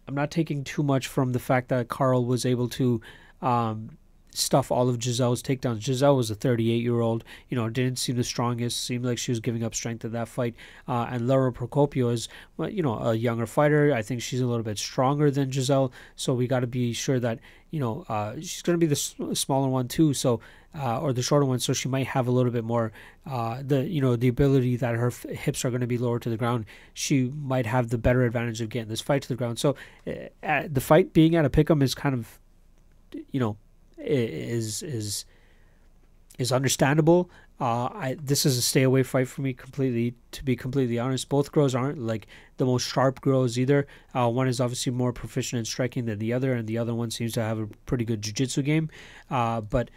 I'm 0.06 0.14
not 0.14 0.30
taking 0.30 0.64
too 0.64 0.82
much 0.82 1.06
from 1.06 1.32
the 1.32 1.38
fact 1.38 1.68
that 1.68 1.88
Carl 1.88 2.24
was 2.24 2.44
able 2.44 2.68
to 2.70 3.00
um, 3.40 3.96
stuff 4.34 4.70
all 4.70 4.88
of 4.88 4.98
Giselle's 4.98 5.42
takedowns. 5.42 5.80
Giselle 5.80 6.16
was 6.16 6.30
a 6.30 6.34
38 6.34 6.82
year 6.82 7.00
old, 7.00 7.24
you 7.48 7.56
know, 7.56 7.68
didn't 7.68 7.98
seem 7.98 8.16
the 8.16 8.24
strongest, 8.24 8.84
seemed 8.84 9.04
like 9.04 9.18
she 9.18 9.30
was 9.30 9.40
giving 9.40 9.62
up 9.64 9.74
strength 9.74 10.04
in 10.04 10.12
that 10.12 10.28
fight. 10.28 10.54
Uh, 10.86 11.06
and 11.10 11.26
Lara 11.26 11.52
Procopio 11.52 12.12
is, 12.12 12.28
you 12.68 12.82
know, 12.82 12.98
a 12.98 13.14
younger 13.14 13.46
fighter. 13.46 13.94
I 13.94 14.02
think 14.02 14.20
she's 14.20 14.40
a 14.40 14.46
little 14.46 14.64
bit 14.64 14.78
stronger 14.78 15.30
than 15.30 15.50
Giselle, 15.50 15.92
so 16.16 16.34
we 16.34 16.46
got 16.46 16.60
to 16.60 16.66
be 16.66 16.92
sure 16.92 17.20
that, 17.20 17.38
you 17.70 17.80
know, 17.80 18.04
uh, 18.08 18.34
she's 18.36 18.62
going 18.62 18.78
to 18.78 18.86
be 18.86 18.88
the 18.88 19.34
smaller 19.34 19.68
one 19.68 19.88
too, 19.88 20.12
so, 20.12 20.40
uh, 20.78 21.00
or 21.00 21.12
the 21.12 21.22
shorter 21.22 21.46
one, 21.46 21.58
so 21.58 21.72
she 21.72 21.88
might 21.88 22.06
have 22.06 22.26
a 22.26 22.30
little 22.30 22.50
bit 22.50 22.64
more, 22.64 22.92
uh, 23.26 23.62
the, 23.64 23.86
you 23.86 24.00
know, 24.00 24.16
the 24.16 24.28
ability 24.28 24.76
that 24.76 24.94
her 24.94 25.12
hips 25.28 25.64
are 25.64 25.70
going 25.70 25.80
to 25.80 25.86
be 25.86 25.98
lower 25.98 26.18
to 26.18 26.28
the 26.28 26.36
ground. 26.36 26.66
She 26.92 27.30
might 27.36 27.66
have 27.66 27.90
the 27.90 27.98
better 27.98 28.24
advantage 28.24 28.60
of 28.60 28.68
getting 28.68 28.88
this 28.88 29.00
fight 29.00 29.22
to 29.22 29.28
the 29.28 29.36
ground. 29.36 29.58
So 29.58 29.76
uh, 30.06 30.64
the 30.68 30.80
fight 30.80 31.12
being 31.12 31.36
at 31.36 31.44
a 31.44 31.50
pick'em 31.50 31.82
is 31.82 31.94
kind 31.94 32.14
of, 32.14 32.38
you 33.30 33.40
know, 33.40 33.56
is 33.98 34.82
is 34.82 35.24
is 36.38 36.52
understandable. 36.52 37.30
Uh, 37.60 37.84
I 37.94 38.16
this 38.20 38.44
is 38.44 38.58
a 38.58 38.62
stay 38.62 38.82
away 38.82 39.04
fight 39.04 39.28
for 39.28 39.40
me 39.40 39.54
completely. 39.54 40.14
To 40.32 40.44
be 40.44 40.56
completely 40.56 40.98
honest, 40.98 41.28
both 41.28 41.52
girls 41.52 41.74
aren't 41.74 41.98
like 41.98 42.26
the 42.56 42.66
most 42.66 42.82
sharp 42.82 43.20
girls 43.20 43.56
either. 43.56 43.86
Uh, 44.12 44.28
one 44.28 44.48
is 44.48 44.60
obviously 44.60 44.92
more 44.92 45.12
proficient 45.12 45.60
in 45.60 45.64
striking 45.64 46.06
than 46.06 46.18
the 46.18 46.32
other, 46.32 46.52
and 46.52 46.66
the 46.66 46.76
other 46.76 46.92
one 46.94 47.12
seems 47.12 47.32
to 47.34 47.40
have 47.40 47.60
a 47.60 47.68
pretty 47.86 48.04
good 48.04 48.20
jiu-jitsu 48.20 48.62
game. 48.62 48.90
Uh, 49.30 49.60
but 49.60 49.90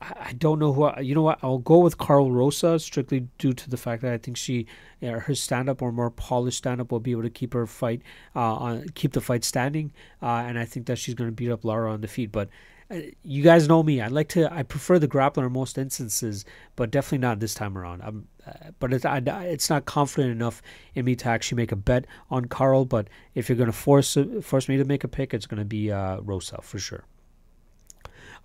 I 0.00 0.32
don't 0.32 0.58
know 0.58 0.72
who. 0.72 0.84
I, 0.84 1.00
you 1.00 1.14
know 1.14 1.22
what? 1.22 1.38
I'll 1.42 1.58
go 1.58 1.78
with 1.78 1.98
Carl 1.98 2.32
Rosa 2.32 2.80
strictly 2.80 3.28
due 3.38 3.52
to 3.52 3.70
the 3.70 3.76
fact 3.76 4.02
that 4.02 4.12
I 4.12 4.18
think 4.18 4.36
she, 4.36 4.66
you 5.00 5.12
know, 5.12 5.20
her 5.20 5.34
stand 5.36 5.68
up 5.68 5.80
or 5.82 5.92
more 5.92 6.10
polished 6.10 6.58
stand 6.58 6.80
up 6.80 6.90
will 6.90 6.98
be 6.98 7.12
able 7.12 7.22
to 7.22 7.30
keep 7.30 7.54
her 7.54 7.66
fight, 7.66 8.02
uh, 8.34 8.40
on 8.40 8.88
keep 8.94 9.12
the 9.12 9.20
fight 9.20 9.44
standing, 9.44 9.92
uh, 10.20 10.44
and 10.46 10.58
I 10.58 10.64
think 10.64 10.86
that 10.86 10.98
she's 10.98 11.14
going 11.14 11.30
to 11.30 11.34
beat 11.34 11.50
up 11.50 11.64
Lara 11.64 11.92
on 11.92 12.00
the 12.00 12.08
feet. 12.08 12.32
But 12.32 12.48
uh, 12.90 13.00
you 13.22 13.44
guys 13.44 13.68
know 13.68 13.84
me. 13.84 14.00
I 14.00 14.08
like 14.08 14.28
to. 14.30 14.52
I 14.52 14.64
prefer 14.64 14.98
the 14.98 15.06
grappler 15.06 15.46
in 15.46 15.52
most 15.52 15.78
instances, 15.78 16.44
but 16.74 16.90
definitely 16.90 17.18
not 17.18 17.38
this 17.38 17.54
time 17.54 17.78
around. 17.78 18.02
I'm, 18.02 18.26
uh, 18.46 18.70
but 18.80 18.92
it's 18.92 19.04
I, 19.04 19.18
it's 19.18 19.70
not 19.70 19.84
confident 19.84 20.32
enough 20.32 20.60
in 20.96 21.04
me 21.04 21.14
to 21.16 21.28
actually 21.28 21.56
make 21.56 21.70
a 21.70 21.76
bet 21.76 22.06
on 22.30 22.46
Carl. 22.46 22.84
But 22.84 23.08
if 23.34 23.48
you're 23.48 23.58
gonna 23.58 23.70
force 23.70 24.16
force 24.42 24.68
me 24.68 24.76
to 24.76 24.84
make 24.84 25.04
a 25.04 25.08
pick, 25.08 25.34
it's 25.34 25.46
gonna 25.46 25.64
be 25.64 25.92
uh, 25.92 26.18
Rosa 26.20 26.58
for 26.62 26.80
sure. 26.80 27.04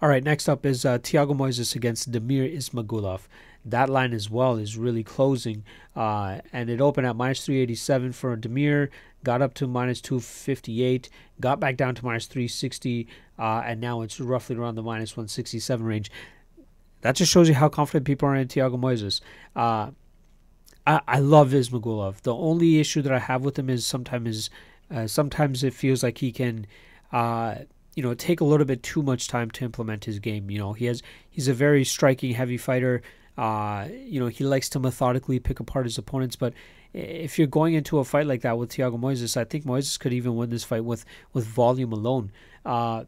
All 0.03 0.09
right, 0.09 0.21
next 0.21 0.49
up 0.49 0.65
is 0.65 0.83
uh, 0.83 0.97
Moises 0.97 1.77
against 1.77 2.11
Demir 2.11 2.53
Ismagulov. 2.53 3.21
That 3.63 3.89
line 3.89 4.11
as 4.11 4.29
well 4.29 4.57
is 4.57 4.75
really 4.75 5.01
closing, 5.01 5.63
uh, 5.95 6.39
and 6.51 6.69
it 6.69 6.81
opened 6.81 7.07
at 7.07 7.15
minus 7.15 7.45
387 7.45 8.11
for 8.11 8.35
Demir, 8.35 8.89
got 9.23 9.41
up 9.41 9.53
to 9.53 9.65
minus 9.65 10.01
258, 10.01 11.09
got 11.39 11.61
back 11.61 11.77
down 11.77 11.95
to 11.95 12.03
minus 12.03 12.25
360, 12.25 13.07
uh, 13.39 13.63
and 13.65 13.79
now 13.79 14.01
it's 14.01 14.19
roughly 14.19 14.57
around 14.57 14.75
the 14.75 14.83
minus 14.83 15.15
167 15.15 15.85
range. 15.85 16.11
That 16.99 17.15
just 17.15 17.31
shows 17.31 17.47
you 17.47 17.55
how 17.55 17.69
confident 17.69 18.05
people 18.05 18.27
are 18.27 18.35
in 18.35 18.49
Thiago 18.49 18.77
Moises. 18.77 19.21
Uh, 19.55 19.91
I, 20.85 20.99
I 21.07 21.19
love 21.19 21.51
Ismagulov. 21.51 22.23
The 22.23 22.35
only 22.35 22.81
issue 22.81 23.01
that 23.03 23.13
I 23.13 23.19
have 23.19 23.45
with 23.45 23.57
him 23.57 23.69
is 23.69 23.85
sometimes 23.85 24.27
is 24.27 24.49
uh, 24.93 25.07
sometimes 25.07 25.63
it 25.63 25.73
feels 25.73 26.03
like 26.03 26.17
he 26.17 26.33
can, 26.33 26.67
uh, 27.13 27.55
you 27.95 28.03
know, 28.03 28.13
take 28.13 28.41
a 28.41 28.43
little 28.43 28.65
bit 28.65 28.83
too 28.83 29.03
much 29.03 29.27
time 29.27 29.51
to 29.51 29.65
implement 29.65 30.05
his 30.05 30.19
game. 30.19 30.49
You 30.49 30.59
know, 30.59 30.73
he 30.73 30.85
has 30.85 31.01
he's 31.29 31.47
a 31.47 31.53
very 31.53 31.83
striking, 31.83 32.33
heavy 32.33 32.57
fighter. 32.57 33.01
Uh, 33.37 33.87
you 34.05 34.19
know, 34.19 34.27
he 34.27 34.43
likes 34.43 34.69
to 34.69 34.79
methodically 34.79 35.39
pick 35.39 35.59
apart 35.59 35.85
his 35.85 35.97
opponents, 35.97 36.35
but 36.35 36.53
if 36.93 37.39
you're 37.39 37.47
going 37.47 37.73
into 37.73 37.97
a 37.97 38.03
fight 38.03 38.27
like 38.27 38.41
that 38.41 38.57
with 38.57 38.69
Thiago 38.69 38.99
Moises, 38.99 39.35
I 39.35 39.43
think 39.43 39.65
Moises 39.65 39.99
could 39.99 40.13
even 40.13 40.35
win 40.35 40.51
this 40.51 40.63
fight 40.63 40.85
with 40.85 41.05
with 41.33 41.45
volume 41.45 41.91
alone. 41.91 42.31
Uh, 42.65 43.05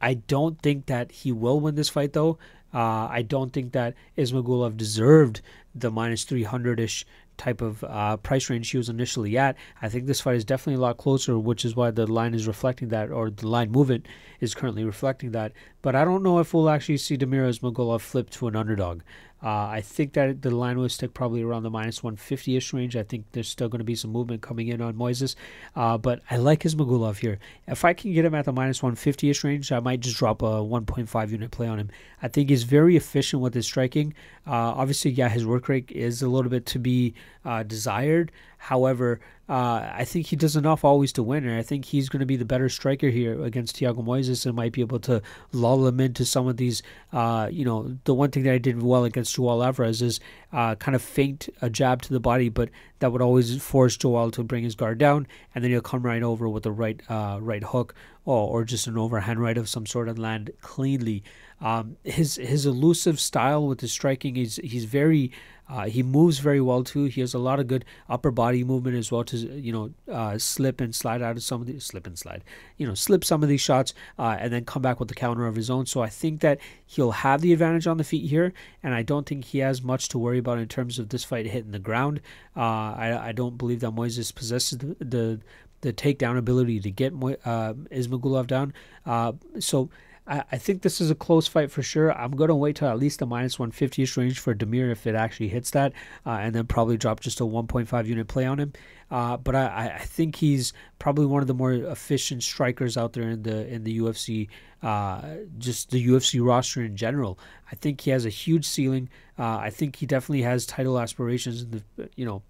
I 0.00 0.14
don't 0.14 0.60
think 0.60 0.86
that 0.86 1.10
he 1.10 1.32
will 1.32 1.60
win 1.60 1.74
this 1.74 1.88
fight 1.88 2.12
though. 2.12 2.38
Uh, 2.74 3.06
I 3.08 3.22
don't 3.22 3.52
think 3.52 3.72
that 3.72 3.94
Ismagulov 4.18 4.76
deserved 4.76 5.40
the 5.74 5.90
minus 5.90 6.24
300 6.24 6.80
ish 6.80 7.06
type 7.36 7.60
of 7.60 7.84
uh, 7.84 8.16
price 8.18 8.50
range 8.50 8.70
he 8.70 8.76
was 8.76 8.88
initially 8.88 9.36
at. 9.36 9.56
I 9.82 9.88
think 9.88 10.06
this 10.06 10.20
fight 10.20 10.36
is 10.36 10.44
definitely 10.44 10.80
a 10.80 10.86
lot 10.86 10.96
closer, 10.96 11.38
which 11.38 11.64
is 11.64 11.76
why 11.76 11.90
the 11.90 12.06
line 12.06 12.34
is 12.34 12.46
reflecting 12.46 12.88
that, 12.88 13.10
or 13.10 13.30
the 13.30 13.48
line 13.48 13.70
movement 13.70 14.06
is 14.40 14.54
currently 14.54 14.84
reflecting 14.84 15.32
that. 15.32 15.52
But 15.82 15.94
I 15.94 16.04
don't 16.04 16.22
know 16.22 16.38
if 16.38 16.54
we'll 16.54 16.70
actually 16.70 16.98
see 16.98 17.16
Damir 17.16 17.48
Ismagulov 17.48 18.00
flip 18.00 18.30
to 18.30 18.48
an 18.48 18.56
underdog. 18.56 19.02
Uh, 19.44 19.66
I 19.66 19.82
think 19.82 20.14
that 20.14 20.40
the 20.40 20.50
line 20.50 20.78
will 20.78 20.88
stick 20.88 21.12
probably 21.12 21.42
around 21.42 21.64
the 21.64 21.70
minus 21.70 22.02
150 22.02 22.56
ish 22.56 22.72
range. 22.72 22.96
I 22.96 23.02
think 23.02 23.26
there's 23.32 23.48
still 23.48 23.68
going 23.68 23.80
to 23.80 23.84
be 23.84 23.94
some 23.94 24.10
movement 24.10 24.40
coming 24.40 24.68
in 24.68 24.80
on 24.80 24.94
Moises. 24.94 25.36
Uh, 25.76 25.98
but 25.98 26.22
I 26.30 26.38
like 26.38 26.62
his 26.62 26.74
Ismagulov 26.74 27.18
here. 27.18 27.38
If 27.68 27.84
I 27.84 27.92
can 27.92 28.14
get 28.14 28.24
him 28.24 28.34
at 28.34 28.46
the 28.46 28.52
minus 28.52 28.82
150 28.82 29.28
ish 29.28 29.44
range, 29.44 29.70
I 29.70 29.80
might 29.80 30.00
just 30.00 30.16
drop 30.16 30.40
a 30.40 30.46
1.5 30.46 31.30
unit 31.30 31.50
play 31.50 31.66
on 31.66 31.78
him. 31.78 31.90
I 32.22 32.28
think 32.28 32.48
he's 32.48 32.62
very 32.62 32.96
efficient 32.96 33.42
with 33.42 33.52
his 33.52 33.66
striking. 33.66 34.14
Uh, 34.46 34.72
obviously, 34.72 35.10
yeah, 35.10 35.28
his 35.28 35.44
work 35.44 35.68
rate 35.68 35.90
is 35.90 36.22
a 36.22 36.28
little 36.28 36.50
bit 36.50 36.64
to 36.66 36.78
be 36.78 37.12
uh, 37.44 37.64
desired. 37.64 38.32
However, 38.64 39.20
uh, 39.46 39.92
I 39.92 40.06
think 40.06 40.28
he 40.28 40.36
does 40.36 40.56
enough 40.56 40.86
always 40.86 41.12
to 41.12 41.22
win, 41.22 41.44
and 41.44 41.58
I 41.58 41.62
think 41.62 41.84
he's 41.84 42.08
going 42.08 42.20
to 42.20 42.26
be 42.26 42.36
the 42.36 42.46
better 42.46 42.70
striker 42.70 43.10
here 43.10 43.44
against 43.44 43.76
Thiago 43.76 44.02
Moises 44.02 44.46
and 44.46 44.56
might 44.56 44.72
be 44.72 44.80
able 44.80 45.00
to 45.00 45.20
lull 45.52 45.86
him 45.86 46.00
into 46.00 46.24
some 46.24 46.48
of 46.48 46.56
these. 46.56 46.82
Uh, 47.12 47.50
you 47.52 47.66
know, 47.66 47.98
the 48.04 48.14
one 48.14 48.30
thing 48.30 48.44
that 48.44 48.54
I 48.54 48.56
did 48.56 48.82
well 48.82 49.04
against 49.04 49.34
Joel 49.34 49.62
Alvarez 49.62 50.00
is 50.00 50.18
uh, 50.50 50.76
kind 50.76 50.94
of 50.94 51.02
feint 51.02 51.50
a 51.60 51.68
jab 51.68 52.00
to 52.02 52.12
the 52.14 52.20
body, 52.20 52.48
but 52.48 52.70
that 53.00 53.12
would 53.12 53.20
always 53.20 53.60
force 53.62 53.98
Joel 53.98 54.30
to 54.30 54.42
bring 54.42 54.64
his 54.64 54.74
guard 54.74 54.96
down, 54.96 55.26
and 55.54 55.62
then 55.62 55.70
he'll 55.70 55.82
come 55.82 56.02
right 56.02 56.22
over 56.22 56.48
with 56.48 56.64
a 56.64 56.72
right 56.72 57.02
uh, 57.10 57.36
right 57.42 57.64
hook 57.64 57.94
or, 58.24 58.48
or 58.48 58.64
just 58.64 58.86
an 58.86 58.96
overhand 58.96 59.40
right 59.40 59.58
of 59.58 59.68
some 59.68 59.84
sort 59.84 60.08
and 60.08 60.18
land 60.18 60.52
cleanly. 60.62 61.22
Um, 61.60 61.98
his 62.02 62.36
his 62.36 62.64
elusive 62.64 63.20
style 63.20 63.66
with 63.66 63.82
his 63.82 63.92
striking 63.92 64.38
is 64.38 64.58
he's 64.64 64.86
very 64.86 65.32
uh, 65.68 65.86
he 65.86 66.02
moves 66.02 66.38
very 66.38 66.60
well 66.60 66.84
too. 66.84 67.04
He 67.04 67.20
has 67.20 67.34
a 67.34 67.38
lot 67.38 67.58
of 67.58 67.66
good 67.66 67.84
upper 68.08 68.30
body 68.30 68.64
movement 68.64 68.96
as 68.96 69.10
well 69.10 69.24
to 69.24 69.36
you 69.36 69.72
know 69.72 69.90
uh, 70.12 70.38
slip 70.38 70.80
and 70.80 70.94
slide 70.94 71.22
out 71.22 71.36
of 71.36 71.42
some 71.42 71.60
of 71.60 71.66
these 71.66 71.84
slip 71.84 72.06
and 72.06 72.18
slide, 72.18 72.44
you 72.76 72.86
know, 72.86 72.94
slip 72.94 73.24
some 73.24 73.42
of 73.42 73.48
these 73.48 73.60
shots 73.60 73.94
uh, 74.18 74.36
and 74.38 74.52
then 74.52 74.64
come 74.64 74.82
back 74.82 74.98
with 74.98 75.08
the 75.08 75.14
counter 75.14 75.46
of 75.46 75.56
his 75.56 75.70
own. 75.70 75.86
So 75.86 76.02
I 76.02 76.08
think 76.08 76.40
that 76.40 76.58
he'll 76.86 77.12
have 77.12 77.40
the 77.40 77.52
advantage 77.52 77.86
on 77.86 77.96
the 77.96 78.04
feet 78.04 78.28
here, 78.28 78.52
and 78.82 78.94
I 78.94 79.02
don't 79.02 79.26
think 79.26 79.46
he 79.46 79.58
has 79.58 79.82
much 79.82 80.08
to 80.10 80.18
worry 80.18 80.38
about 80.38 80.58
in 80.58 80.68
terms 80.68 80.98
of 80.98 81.08
this 81.08 81.24
fight 81.24 81.46
hitting 81.46 81.72
the 81.72 81.78
ground. 81.78 82.20
Uh, 82.56 82.60
I, 82.60 83.28
I 83.28 83.32
don't 83.32 83.56
believe 83.56 83.80
that 83.80 83.92
Moises 83.92 84.34
possesses 84.34 84.78
the, 84.78 84.96
the 85.00 85.40
the 85.80 85.92
takedown 85.92 86.38
ability 86.38 86.80
to 86.80 86.90
get 86.90 87.12
uh, 87.12 87.74
Ismagulov 87.92 88.46
down. 88.46 88.72
Uh, 89.04 89.32
so 89.58 89.90
I, 90.26 90.44
I 90.52 90.58
think 90.58 90.82
this 90.82 91.00
is 91.00 91.10
a 91.10 91.14
close 91.14 91.46
fight 91.46 91.70
for 91.70 91.82
sure. 91.82 92.12
I'm 92.12 92.32
going 92.32 92.48
to 92.48 92.54
wait 92.54 92.76
till 92.76 92.88
at 92.88 92.98
least 92.98 93.18
the 93.18 93.26
minus 93.26 93.56
150ish 93.56 94.16
range 94.16 94.38
for 94.38 94.54
Demir 94.54 94.90
if 94.90 95.06
it 95.06 95.14
actually 95.14 95.48
hits 95.48 95.70
that, 95.72 95.92
uh, 96.24 96.30
and 96.30 96.54
then 96.54 96.66
probably 96.66 96.96
drop 96.96 97.20
just 97.20 97.40
a 97.40 97.44
1.5 97.44 98.06
unit 98.06 98.28
play 98.28 98.46
on 98.46 98.58
him. 98.58 98.72
Uh, 99.10 99.36
but 99.36 99.54
I, 99.54 99.96
I 99.96 100.04
think 100.04 100.36
he's 100.36 100.72
probably 100.98 101.26
one 101.26 101.42
of 101.42 101.46
the 101.46 101.54
more 101.54 101.72
efficient 101.72 102.42
strikers 102.42 102.96
out 102.96 103.12
there 103.12 103.28
in 103.28 103.42
the 103.42 103.66
in 103.68 103.84
the 103.84 103.98
UFC, 103.98 104.48
uh, 104.82 105.22
just 105.58 105.90
the 105.90 106.04
UFC 106.06 106.44
roster 106.44 106.82
in 106.82 106.96
general. 106.96 107.38
I 107.70 107.76
think 107.76 108.00
he 108.00 108.10
has 108.10 108.24
a 108.24 108.30
huge 108.30 108.64
ceiling. 108.64 109.10
Uh, 109.38 109.58
I 109.58 109.70
think 109.70 109.96
he 109.96 110.06
definitely 110.06 110.42
has 110.42 110.66
title 110.66 110.98
aspirations 110.98 111.62
in 111.62 111.82
the 111.96 112.08
you 112.16 112.24
know 112.24 112.42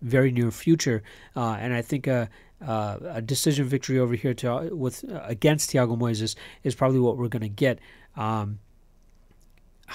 very 0.00 0.30
near 0.30 0.50
future, 0.50 1.02
uh, 1.36 1.56
and 1.60 1.74
I 1.74 1.82
think 1.82 2.08
uh, 2.08 2.26
uh, 2.66 2.98
a 3.02 3.22
decision 3.22 3.66
victory 3.66 3.98
over 3.98 4.14
here 4.14 4.34
to, 4.34 4.70
with 4.72 5.04
uh, 5.10 5.20
against 5.24 5.70
Thiago 5.70 5.98
Moises 5.98 6.34
is 6.64 6.74
probably 6.74 7.00
what 7.00 7.16
we're 7.16 7.28
going 7.28 7.42
to 7.42 7.48
get. 7.48 7.78
Um, 8.16 8.58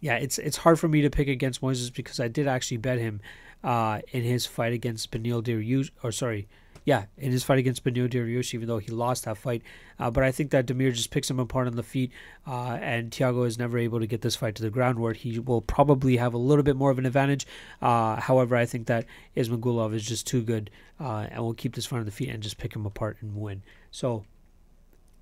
yeah, 0.00 0.16
it's 0.16 0.38
it's 0.38 0.58
hard 0.58 0.78
for 0.78 0.88
me 0.88 1.02
to 1.02 1.10
pick 1.10 1.28
against 1.28 1.60
Moises 1.60 1.92
because 1.92 2.20
I 2.20 2.28
did 2.28 2.46
actually 2.46 2.78
bet 2.78 2.98
him 2.98 3.20
uh, 3.62 4.00
in 4.12 4.22
his 4.22 4.46
fight 4.46 4.72
against 4.72 5.10
Beneil 5.10 5.42
Dariush, 5.42 5.90
or 6.02 6.12
sorry, 6.12 6.48
yeah, 6.88 7.04
in 7.18 7.32
his 7.32 7.44
fight 7.44 7.58
against 7.58 7.84
Beneil 7.84 8.08
Dariush, 8.08 8.54
even 8.54 8.66
though 8.66 8.78
he 8.78 8.90
lost 8.90 9.26
that 9.26 9.36
fight. 9.36 9.60
Uh, 9.98 10.10
but 10.10 10.24
I 10.24 10.32
think 10.32 10.52
that 10.52 10.64
Demir 10.64 10.90
just 10.90 11.10
picks 11.10 11.28
him 11.28 11.38
apart 11.38 11.66
on 11.66 11.76
the 11.76 11.82
feet, 11.82 12.10
uh, 12.46 12.78
and 12.80 13.10
Thiago 13.10 13.46
is 13.46 13.58
never 13.58 13.76
able 13.76 14.00
to 14.00 14.06
get 14.06 14.22
this 14.22 14.36
fight 14.36 14.54
to 14.54 14.62
the 14.62 14.70
ground 14.70 14.98
where 14.98 15.12
he 15.12 15.38
will 15.38 15.60
probably 15.60 16.16
have 16.16 16.32
a 16.32 16.38
little 16.38 16.62
bit 16.62 16.76
more 16.76 16.90
of 16.90 16.98
an 16.98 17.04
advantage. 17.04 17.46
Uh, 17.82 18.16
however, 18.16 18.56
I 18.56 18.64
think 18.64 18.86
that 18.86 19.04
Ismagulov 19.36 19.94
is 19.94 20.06
just 20.06 20.26
too 20.26 20.40
good, 20.40 20.70
uh, 20.98 21.26
and 21.30 21.42
will 21.42 21.52
keep 21.52 21.74
this 21.74 21.84
fight 21.84 21.98
on 21.98 22.06
the 22.06 22.10
feet 22.10 22.30
and 22.30 22.42
just 22.42 22.56
pick 22.56 22.74
him 22.74 22.86
apart 22.86 23.18
and 23.20 23.36
win. 23.36 23.62
So 23.90 24.24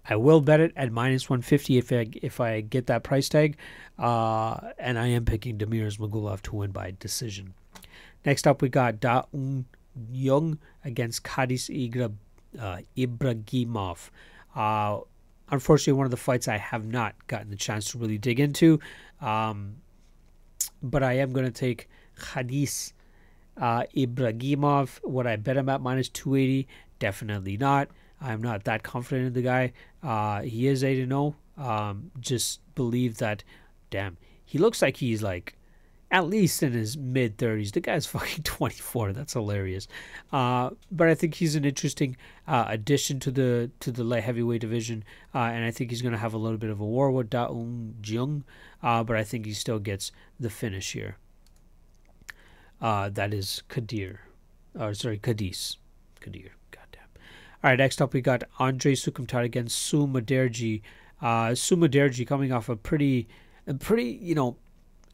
I 0.09 0.15
will 0.15 0.43
bet 0.43 0.61
it 0.61 0.73
at 0.77 0.93
minus 0.93 1.29
150 1.29 1.79
if 1.79 1.91
I, 1.91 2.07
if 2.23 2.39
I 2.39 2.61
get 2.61 2.87
that 2.87 3.03
price 3.03 3.29
tag, 3.29 3.57
uh, 3.99 4.61
and 4.79 5.01
I 5.01 5.09
am 5.09 5.25
picking 5.25 5.59
Demir 5.59 5.89
Ismagulov 5.89 6.43
to 6.43 6.55
win 6.55 6.71
by 6.71 6.95
decision. 7.01 7.55
Next 8.25 8.47
up, 8.47 8.63
we 8.63 8.69
got 8.69 9.01
Da 9.01 9.25
Un 9.35 9.65
Young 10.11 10.59
against 10.85 11.23
Khadis 11.23 11.69
Igra, 11.69 12.13
uh, 12.59 12.79
Ibragimov. 12.97 14.11
Uh, 14.55 15.01
unfortunately, 15.51 15.95
one 15.95 16.07
of 16.07 16.11
the 16.11 16.17
fights 16.17 16.49
I 16.49 16.57
have 16.57 16.87
not 16.87 17.15
gotten 17.27 17.51
the 17.51 17.57
chance 17.57 17.91
to 17.93 17.99
really 17.99 18.19
dig 18.19 18.41
into. 18.41 18.81
Um, 19.21 19.77
but 20.83 21.03
I 21.03 21.15
am 21.15 21.33
going 21.33 21.47
to 21.47 21.53
take 21.53 21.89
Khadis 22.17 22.93
uh, 23.57 23.85
Ibragimov. 23.97 25.01
Would 25.05 25.27
I 25.27 25.37
bet 25.37 25.57
him 25.57 25.69
at 25.69 25.81
minus 25.81 26.09
280? 26.09 26.69
Definitely 26.99 27.57
not. 27.57 27.89
I'm 28.21 28.43
not 28.43 28.65
that 28.65 28.83
confident 28.83 29.29
in 29.29 29.33
the 29.35 29.43
guy. 29.43 29.73
Uh, 30.03 30.43
he 30.43 30.67
is 30.67 30.83
8 30.83 31.07
0. 31.07 31.37
Um, 31.59 32.11
just 32.21 32.61
believe 32.75 33.19
that, 33.19 33.43
damn, 33.91 34.17
he 34.45 34.59
looks 34.59 34.83
like 34.83 34.99
he's 34.99 35.23
like 35.23 35.56
at 36.11 36.27
least 36.27 36.63
in 36.63 36.73
his 36.73 36.97
mid 36.97 37.37
30s. 37.37 37.73
The 37.73 37.81
guy's 37.81 38.07
fucking 38.17 38.45
24. 38.45 39.13
That's 39.13 39.33
hilarious. 39.33 39.89
Uh, 40.33 40.71
but 40.91 41.09
I 41.09 41.15
think 41.15 41.35
he's 41.35 41.57
an 41.57 41.65
interesting 41.65 42.17
uh, 42.47 42.67
addition 42.69 43.21
to 43.21 43.31
the 43.31 43.71
to 43.81 43.91
the 43.91 44.05
light 44.05 44.25
heavyweight 44.25 44.61
division, 44.61 45.05
uh, 45.35 45.39
and 45.39 45.65
I 45.65 45.71
think 45.71 45.91
he's 45.91 46.03
going 46.03 46.13
to 46.13 46.19
have 46.19 46.35
a 46.35 46.39
little 46.39 46.59
bit 46.59 46.71
of 46.71 46.81
a 46.81 46.85
war 46.85 47.11
with 47.11 47.31
Da 47.31 47.47
Un 47.49 47.97
Jung. 48.05 48.45
Uh, 48.83 49.03
but 49.03 49.17
I 49.17 49.25
think 49.25 49.47
he 49.47 49.53
still 49.53 49.79
gets 49.79 50.13
the 50.39 50.51
finish 50.51 50.93
here. 50.93 51.17
Uh, 52.81 53.09
that 53.09 53.33
is 53.33 53.63
Kadir, 53.69 54.21
or 54.79 54.93
sorry, 54.95 55.19
Cadiz, 55.19 55.79
Kadir. 56.21 56.51
Goddamn. 56.71 57.09
All 57.65 57.71
right, 57.71 57.79
next 57.79 58.03
up 58.03 58.13
we 58.13 58.21
got 58.21 58.45
Andre 58.59 58.95
Soukhamthath 58.95 59.45
against 59.45 59.79
Su 59.79 60.07
Mudaerji. 60.07 60.83
Uh, 61.23 61.55
Su 61.55 61.77
Mudaerji 61.77 62.27
coming 62.27 62.53
off 62.53 62.69
a 62.69 62.77
pretty, 62.77 63.27
a 63.67 63.73
pretty, 63.73 64.19
you 64.23 64.35
know 64.35 64.59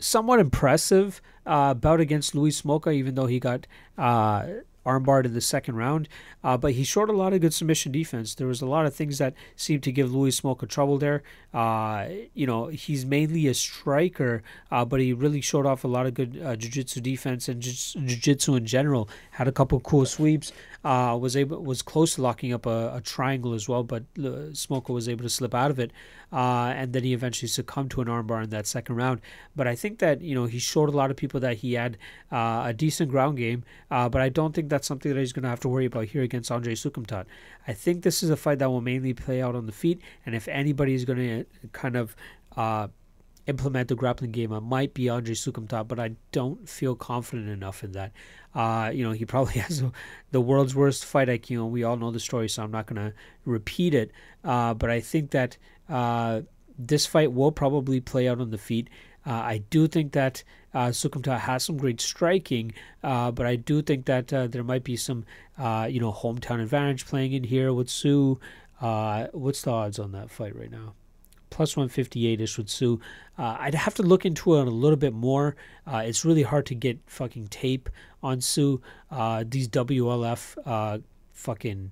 somewhat 0.02 0.40
impressive 0.40 1.22
uh, 1.46 1.74
bout 1.74 2.00
against 2.00 2.34
Louis 2.34 2.60
Smolka, 2.60 2.92
even 2.94 3.14
though 3.14 3.26
he 3.26 3.40
got 3.40 3.66
uh, 3.96 4.46
armbarred 4.84 5.24
in 5.24 5.34
the 5.34 5.40
second 5.40 5.76
round. 5.76 6.08
Uh, 6.44 6.56
but 6.56 6.72
he 6.72 6.82
showed 6.82 7.08
a 7.08 7.12
lot 7.12 7.32
of 7.32 7.40
good 7.40 7.54
submission 7.54 7.92
defense. 7.92 8.34
There 8.34 8.48
was 8.48 8.60
a 8.60 8.66
lot 8.66 8.84
of 8.84 8.94
things 8.94 9.18
that 9.18 9.34
seemed 9.54 9.82
to 9.84 9.92
give 9.92 10.12
Louis 10.12 10.38
Smolka 10.40 10.68
trouble 10.68 10.98
there. 10.98 11.22
Uh, 11.54 12.08
you 12.34 12.46
know, 12.46 12.66
he's 12.66 13.06
mainly 13.06 13.46
a 13.46 13.54
striker, 13.54 14.42
uh, 14.70 14.84
but 14.84 15.00
he 15.00 15.12
really 15.12 15.40
showed 15.40 15.66
off 15.66 15.84
a 15.84 15.88
lot 15.88 16.06
of 16.06 16.14
good 16.14 16.40
uh, 16.44 16.56
jiu-jitsu 16.56 17.00
defense 17.00 17.48
and 17.48 17.62
jiu-jitsu 17.62 18.56
in 18.56 18.66
general. 18.66 19.08
Had 19.32 19.46
a 19.46 19.52
couple 19.52 19.78
cool 19.80 20.06
sweeps. 20.06 20.52
Uh, 20.84 21.16
was 21.20 21.36
able 21.36 21.62
was 21.62 21.80
close 21.80 22.16
to 22.16 22.22
locking 22.22 22.52
up 22.52 22.66
a, 22.66 22.96
a 22.96 23.00
triangle 23.00 23.54
as 23.54 23.68
well, 23.68 23.84
but 23.84 24.02
uh, 24.18 24.50
was 24.88 25.08
able 25.08 25.22
to 25.22 25.30
slip 25.30 25.54
out 25.54 25.70
of 25.70 25.78
it. 25.78 25.92
Uh, 26.33 26.73
and 26.75 26.92
then 26.92 27.05
he 27.05 27.12
eventually 27.12 27.49
succumbed 27.49 27.90
to 27.90 28.01
an 28.01 28.09
armbar 28.09 28.42
in 28.42 28.51
that 28.51 28.66
second 28.66 28.97
round. 28.97 29.21
But 29.55 29.68
I 29.68 29.75
think 29.75 29.99
that 29.99 30.23
you 30.23 30.35
know 30.35 30.47
he 30.47 30.59
showed 30.59 30.88
a 30.88 30.92
lot 30.92 31.11
of 31.11 31.16
people 31.16 31.40
that 31.40 31.59
he 31.59 31.75
had 31.75 31.99
uh, 32.31 32.64
a 32.66 32.73
decent 32.73 33.11
ground 33.11 33.37
game. 33.37 33.64
Uh, 33.90 34.09
but 34.09 34.23
I 34.23 34.29
don't 34.29 34.55
think 34.55 34.68
that's 34.68 34.87
something 34.87 35.12
that 35.12 35.21
he's 35.21 35.33
going 35.33 35.42
to 35.42 35.49
have 35.49 35.61
to 35.61 35.68
worry 35.68 35.87
about 35.87 36.07
here 36.07 36.23
against 36.23 36.51
Andre 36.51 36.75
Soukhamthath. 36.75 37.27
I 37.68 37.73
think 37.75 38.03
this 38.03 38.23
is 38.23 38.31
a 38.31 38.37
fight 38.37 38.59
that 38.61 38.71
will 38.71 38.81
mainly 38.81 39.12
play 39.12 39.42
out 39.42 39.55
on 39.55 39.66
the 39.66 39.73
feet, 39.73 40.01
and 40.25 40.35
if 40.35 40.49
anybody 40.49 40.95
is 40.95 41.05
going 41.05 41.18
to 41.18 41.68
kind 41.73 41.97
of 41.97 42.16
uh, 42.57 42.88
implement 43.47 43.88
the 43.88 43.95
grappling 43.95 44.31
game, 44.33 44.53
it 44.53 44.61
might 44.61 44.95
be 44.95 45.09
Andre 45.09 45.35
Soukhamthath, 45.35 45.88
but 45.88 45.99
I 45.99 46.12
don't 46.31 46.68
feel 46.68 46.95
confident 46.95 47.49
enough 47.49 47.83
in 47.83 47.92
that. 47.92 48.12
Uh, 48.55 48.90
you 48.92 49.05
know, 49.05 49.12
he 49.12 49.25
probably 49.33 49.55
has 49.55 49.83
the 50.31 50.40
world's 50.40 50.75
worst 50.75 51.05
fight 51.05 51.29
IQ, 51.29 51.51
and 51.62 51.73
we 51.73 51.83
all 51.83 51.97
know 51.97 52.11
the 52.11 52.21
story, 52.21 52.49
so 52.49 52.62
I'm 52.62 52.71
not 52.71 52.87
going 52.87 53.11
to 53.11 53.14
repeat 53.45 53.95
it. 53.95 54.12
Uh, 54.45 54.75
but 54.75 54.90
I 54.90 55.01
think 55.01 55.31
that 55.31 55.57
uh, 55.92 56.42
this 56.78 57.07
fight 57.07 57.33
will 57.33 57.52
probably 57.52 58.00
play 58.00 58.26
out 58.28 58.40
on 58.40 58.50
the 58.50 58.59
feet. 58.59 58.88
Uh, 59.24 59.33
I 59.33 59.59
do 59.70 59.87
think 59.87 60.12
that 60.12 60.42
uh, 60.74 60.87
Soukhamthath 60.88 61.40
has 61.40 61.64
some 61.64 61.76
great 61.76 62.00
striking, 62.00 62.72
uh, 63.05 63.31
but 63.31 63.46
I 63.46 63.57
do 63.57 63.83
think 63.83 64.07
that 64.07 64.33
uh, 64.33 64.46
there 64.46 64.64
might 64.64 64.85
be 64.85 64.96
some, 64.96 65.24
uh, 65.59 65.87
you 65.88 66.00
know, 66.00 66.12
hometown 66.12 66.61
advantage 66.62 67.07
playing 67.07 67.33
in 67.35 67.44
here 67.44 67.72
with 67.72 67.88
Su. 67.88 68.40
Uh, 68.81 69.26
what's 69.33 69.62
the 69.62 69.70
odds 69.70 69.98
on 69.98 70.12
that 70.12 70.31
fight 70.31 70.57
right 70.57 70.70
now? 70.70 70.94
Plus 71.50 71.76
158 71.76 72.40
ish 72.40 72.57
with 72.57 72.70
Su. 72.70 72.98
Uh, 73.38 73.57
I'd 73.61 73.74
have 73.74 73.94
to 73.94 74.02
look 74.02 74.24
into 74.24 74.57
it 74.57 74.66
a 74.66 74.70
little 74.70 74.96
bit 74.96 75.12
more. 75.12 75.55
it's 75.87 76.24
really 76.24 76.42
hard 76.42 76.64
to 76.66 76.74
get 76.74 76.98
fucking 77.07 77.48
tape 77.48 77.90
on 78.22 78.40
Su. 78.40 78.81
these 79.44 79.68
WLF 79.68 81.02
fucking 81.33 81.90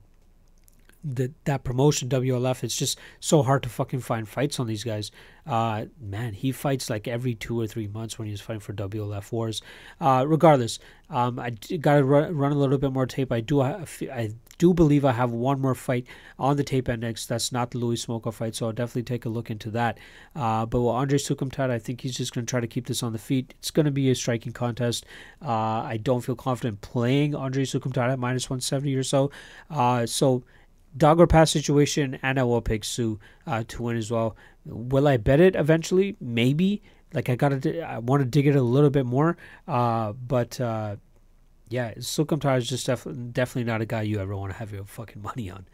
the, 1.03 1.33
that 1.45 1.65
promotion 1.65 2.09
WLF. 2.09 2.63
It's 2.63 2.77
just 2.77 2.99
so 3.21 3.43
hard 3.43 3.63
to 3.63 3.69
fucking 3.69 4.01
find 4.01 4.29
fights 4.29 4.61
on 4.61 4.67
these 4.67 4.85
guys. 4.85 5.11
Uh, 5.47 5.87
man, 6.01 6.35
he 6.35 6.53
fights 6.53 6.91
like 6.91 7.09
every 7.09 7.35
two 7.35 7.59
or 7.59 7.67
three 7.67 7.89
months 7.89 8.19
when 8.19 8.29
he's 8.29 8.41
fighting 8.41 8.61
for 8.61 8.73
WLF 8.73 9.33
wars. 9.33 9.63
Uh, 10.01 10.25
regardless, 10.27 10.79
um, 11.09 11.39
I 11.39 11.51
gotta 11.51 12.05
run, 12.05 12.37
run, 12.37 12.53
a 12.53 12.55
little 12.55 12.79
bit 12.79 12.93
more 12.93 13.07
tape. 13.07 13.33
I 13.33 13.41
do 13.41 13.61
I 13.61 14.31
do 14.59 14.75
believe 14.75 15.05
I 15.05 15.13
have 15.13 15.33
one 15.33 15.61
more 15.61 15.75
fight 15.75 16.07
on 16.39 16.57
the 16.57 16.63
tape 16.63 16.89
index. 16.89 17.27
That's 17.27 17.51
not 17.51 17.71
the 17.71 17.79
Louis 17.79 18.05
Smolka 18.05 18.33
fight, 18.33 18.55
so 18.55 18.67
I'll 18.67 18.73
definitely 18.73 19.05
take 19.05 19.25
a 19.25 19.31
look 19.31 19.51
into 19.51 19.71
that. 19.71 19.99
Uh, 20.37 20.67
but 20.67 20.81
with 20.81 20.95
Andre 20.95 21.19
Soukhamthath, 21.19 21.71
I 21.71 21.79
think 21.79 22.03
he's 22.03 22.17
just 22.17 22.35
going 22.35 22.47
to 22.47 22.51
try 22.51 22.61
to 22.61 22.67
keep 22.67 22.87
this 22.87 23.03
on 23.03 23.13
the 23.13 23.19
feet. 23.19 23.55
It's 23.59 23.71
going 23.71 23.87
to 23.87 23.93
be 23.93 24.11
a 24.11 24.15
striking 24.15 24.53
contest. 24.53 25.07
Uh, 25.43 25.83
I 25.83 25.99
don't 26.01 26.21
feel 26.21 26.37
confident 26.37 26.83
playing 26.83 27.35
Andre 27.35 27.65
Soukhamthath 27.65 28.13
at 28.13 28.19
minus 28.19 28.51
170 28.51 28.95
or 28.95 29.03
so. 29.03 29.31
Uh, 29.71 30.07
so 30.07 30.45
dog 30.97 31.21
or 31.21 31.27
pass 31.27 31.51
situation, 31.51 32.19
and 32.23 32.39
I 32.39 32.43
will 32.43 32.61
pick 32.61 32.85
Su 32.85 33.19
uh, 33.47 33.65
to 33.69 33.83
win 33.83 33.97
as 33.97 34.11
well. 34.11 34.37
Will 34.65 35.09
I 35.09 35.17
bet 35.17 35.41
it 35.41 35.57
eventually? 35.57 36.17
Maybe. 36.21 36.83
Like 37.13 37.29
I 37.29 37.35
gotta, 37.35 37.83
I 37.83 37.99
want 37.99 38.23
to 38.23 38.29
dig 38.29 38.47
it 38.47 38.57
a 38.57 38.63
little 38.63 38.91
bit 38.91 39.07
more. 39.07 39.37
Uh, 39.67 40.13
but 40.13 40.61
uh, 40.61 40.97
yeah, 41.69 41.95
Soukhamthath 41.95 42.59
is 42.59 42.69
just 42.69 42.87
def- 42.87 43.07
definitely 43.33 43.65
not 43.65 43.81
a 43.81 43.87
guy 43.87 44.03
you 44.03 44.21
ever 44.21 44.37
want 44.37 44.53
to 44.53 44.59
have 44.59 44.73
your 44.73 44.85
fucking 44.85 45.23
money 45.23 45.51
on. 45.51 45.67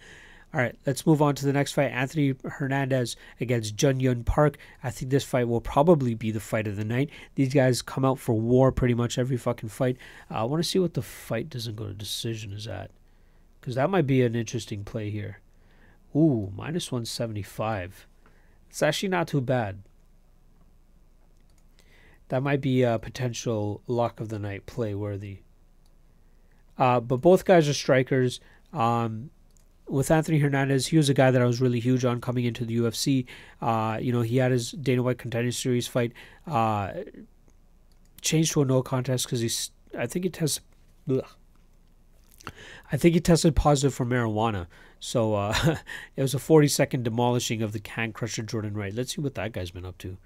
All 0.55 0.61
right, 0.61 0.77
let's 0.87 1.05
move 1.07 1.21
on 1.21 1.35
to 1.35 1.45
the 1.45 1.53
next 1.53 1.73
fight. 1.73 1.91
Anthony 1.91 2.35
Hernandez 2.45 3.17
against 3.41 3.77
Jun 3.77 4.01
Yong 4.01 4.25
Park. 4.25 4.57
I 4.83 4.91
think 4.91 5.11
this 5.11 5.25
fight 5.25 5.49
will 5.49 5.61
probably 5.61 6.15
be 6.15 6.31
the 6.31 6.41
fight 6.41 6.67
of 6.67 6.77
the 6.77 6.85
night. 6.85 7.11
These 7.35 7.53
guys 7.53 7.83
come 7.83 8.05
out 8.05 8.19
for 8.19 8.35
war 8.35 8.73
pretty 8.73 8.95
much 8.95 9.19
every 9.19 9.37
fucking 9.37 9.69
fight. 9.69 9.99
Uh, 10.31 10.37
I 10.37 10.45
want 10.45 10.63
to 10.63 10.69
see 10.69 10.79
what 10.79 10.95
the 10.95 11.03
fight 11.03 11.51
doesn't 11.51 11.77
go 11.77 11.87
to 11.87 11.93
decision 11.93 12.53
is 12.53 12.67
at. 12.67 12.91
Because 13.67 13.75
that 13.75 13.91
might 13.91 14.07
be 14.07 14.23
an 14.23 14.37
interesting 14.37 14.85
play 14.85 15.11
here. 15.11 15.41
Ooh, 16.15 16.53
minus 16.55 16.93
175. 16.93 18.07
It's 18.71 18.81
actually 18.81 19.09
not 19.09 19.27
too 19.27 19.41
bad. 19.41 19.83
That 22.29 22.45
might 22.45 22.61
be 22.61 22.85
a 22.85 23.01
potential 23.01 23.83
lock 23.89 24.21
of 24.21 24.29
the 24.29 24.39
night 24.39 24.67
play 24.67 24.95
worthy. 24.95 25.39
Uh, 26.79 27.01
but 27.01 27.17
both 27.17 27.45
guys 27.45 27.69
are 27.69 27.75
strikers. 27.75 28.39
Um, 28.73 29.31
with 29.89 30.13
Anthony 30.13 30.39
Hernandez, 30.39 30.87
he 30.87 30.97
was 30.97 31.09
a 31.09 31.15
guy 31.15 31.33
that 31.33 31.43
I 31.43 31.45
was 31.45 31.61
really 31.61 31.81
huge 31.81 32.05
on 32.05 32.21
coming 32.21 32.45
into 32.45 32.65
the 32.65 32.77
UFC. 32.77 33.27
Uh, 33.61 33.99
you 34.01 34.13
know, 34.13 34.23
he 34.23 34.37
had 34.37 34.53
his 34.53 34.71
Dana 34.71 35.03
White 35.03 35.19
Contender 35.19 35.51
Series 35.51 35.89
fight 35.89 36.13
uh, 36.47 36.93
changed 38.21 38.53
to 38.53 38.63
a 38.63 38.65
no 38.65 38.81
contest 38.83 39.27
because 39.27 39.41
he's. 39.41 39.73
I 39.99 40.07
think 40.07 40.25
he 40.25 40.31
tested. 40.31 40.63
I 42.91 42.97
think 42.97 43.15
he 43.15 43.21
tested 43.21 43.57
positive 43.57 43.95
for 43.95 44.07
marijuana. 44.07 44.67
So 45.01 45.35
uh, 45.35 45.77
it 46.17 46.23
was 46.23 46.35
a 46.35 46.39
40 46.39 46.69
second 46.69 47.05
demolishing 47.05 47.63
of 47.63 47.73
the 47.73 47.81
can 47.81 48.13
crusher 48.13 48.43
Jordan 48.43 48.75
Wright. 48.75 48.95
Let's 48.95 49.15
see 49.15 49.21
what 49.21 49.35
that 49.35 49.53
guy's 49.53 49.71
been 49.71 49.85
up 49.85 49.99
to. 49.99 50.19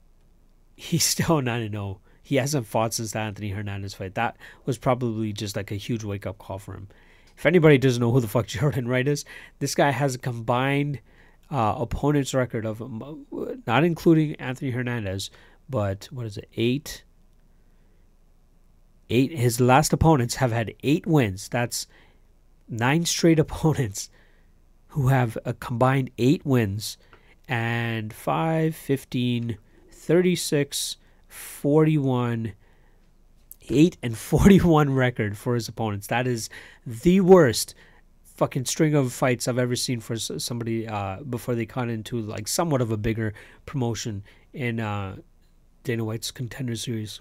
He's 0.76 1.04
still 1.04 1.40
9 1.40 1.70
0. 1.70 2.00
He 2.22 2.36
hasn't 2.36 2.66
fought 2.66 2.94
since 2.94 3.12
the 3.12 3.18
Anthony 3.18 3.50
Hernandez 3.50 3.94
fight. 3.94 4.14
That 4.14 4.36
was 4.64 4.78
probably 4.78 5.32
just 5.32 5.56
like 5.56 5.70
a 5.70 5.76
huge 5.76 6.04
wake 6.04 6.26
up 6.26 6.38
call 6.38 6.58
for 6.58 6.74
him. 6.74 6.88
If 7.36 7.46
anybody 7.46 7.78
doesn't 7.78 8.00
know 8.00 8.12
who 8.12 8.20
the 8.20 8.28
fuck 8.28 8.46
Jordan 8.48 8.88
Wright 8.88 9.06
is, 9.06 9.24
this 9.58 9.74
guy 9.74 9.90
has 9.90 10.14
a 10.14 10.18
combined 10.18 11.00
uh, 11.50 11.74
opponent's 11.78 12.32
record 12.34 12.64
of, 12.64 12.82
not 13.66 13.84
including 13.84 14.34
Anthony 14.36 14.70
Hernandez, 14.70 15.30
but 15.68 16.08
what 16.10 16.26
is 16.26 16.38
it, 16.38 16.48
eight 16.56 17.03
eight 19.10 19.32
his 19.32 19.60
last 19.60 19.92
opponents 19.92 20.36
have 20.36 20.52
had 20.52 20.74
eight 20.82 21.06
wins. 21.06 21.48
That's 21.48 21.86
nine 22.68 23.04
straight 23.04 23.38
opponents 23.46 24.10
who 24.88 25.08
have 25.08 25.36
a 25.44 25.54
combined 25.54 26.10
eight 26.18 26.44
wins 26.44 26.96
and 27.48 28.12
5, 28.12 28.74
15, 28.74 29.58
36, 29.90 30.96
41, 31.28 32.52
8 33.68 33.96
and 34.02 34.16
41 34.18 34.94
record 34.94 35.36
for 35.36 35.54
his 35.54 35.68
opponents. 35.68 36.06
That 36.06 36.26
is 36.26 36.48
the 36.86 37.20
worst 37.20 37.74
fucking 38.22 38.64
string 38.64 38.94
of 38.94 39.12
fights 39.12 39.46
I've 39.46 39.58
ever 39.58 39.76
seen 39.76 40.00
for 40.00 40.16
somebody 40.16 40.88
uh, 40.88 41.18
before 41.22 41.54
they 41.54 41.66
got 41.66 41.88
into 41.88 42.20
like 42.20 42.48
somewhat 42.48 42.80
of 42.80 42.90
a 42.90 42.96
bigger 42.96 43.32
promotion 43.64 44.24
in 44.52 44.80
uh, 44.80 45.16
Dana 45.84 46.04
White's 46.04 46.30
contender 46.30 46.76
series. 46.76 47.20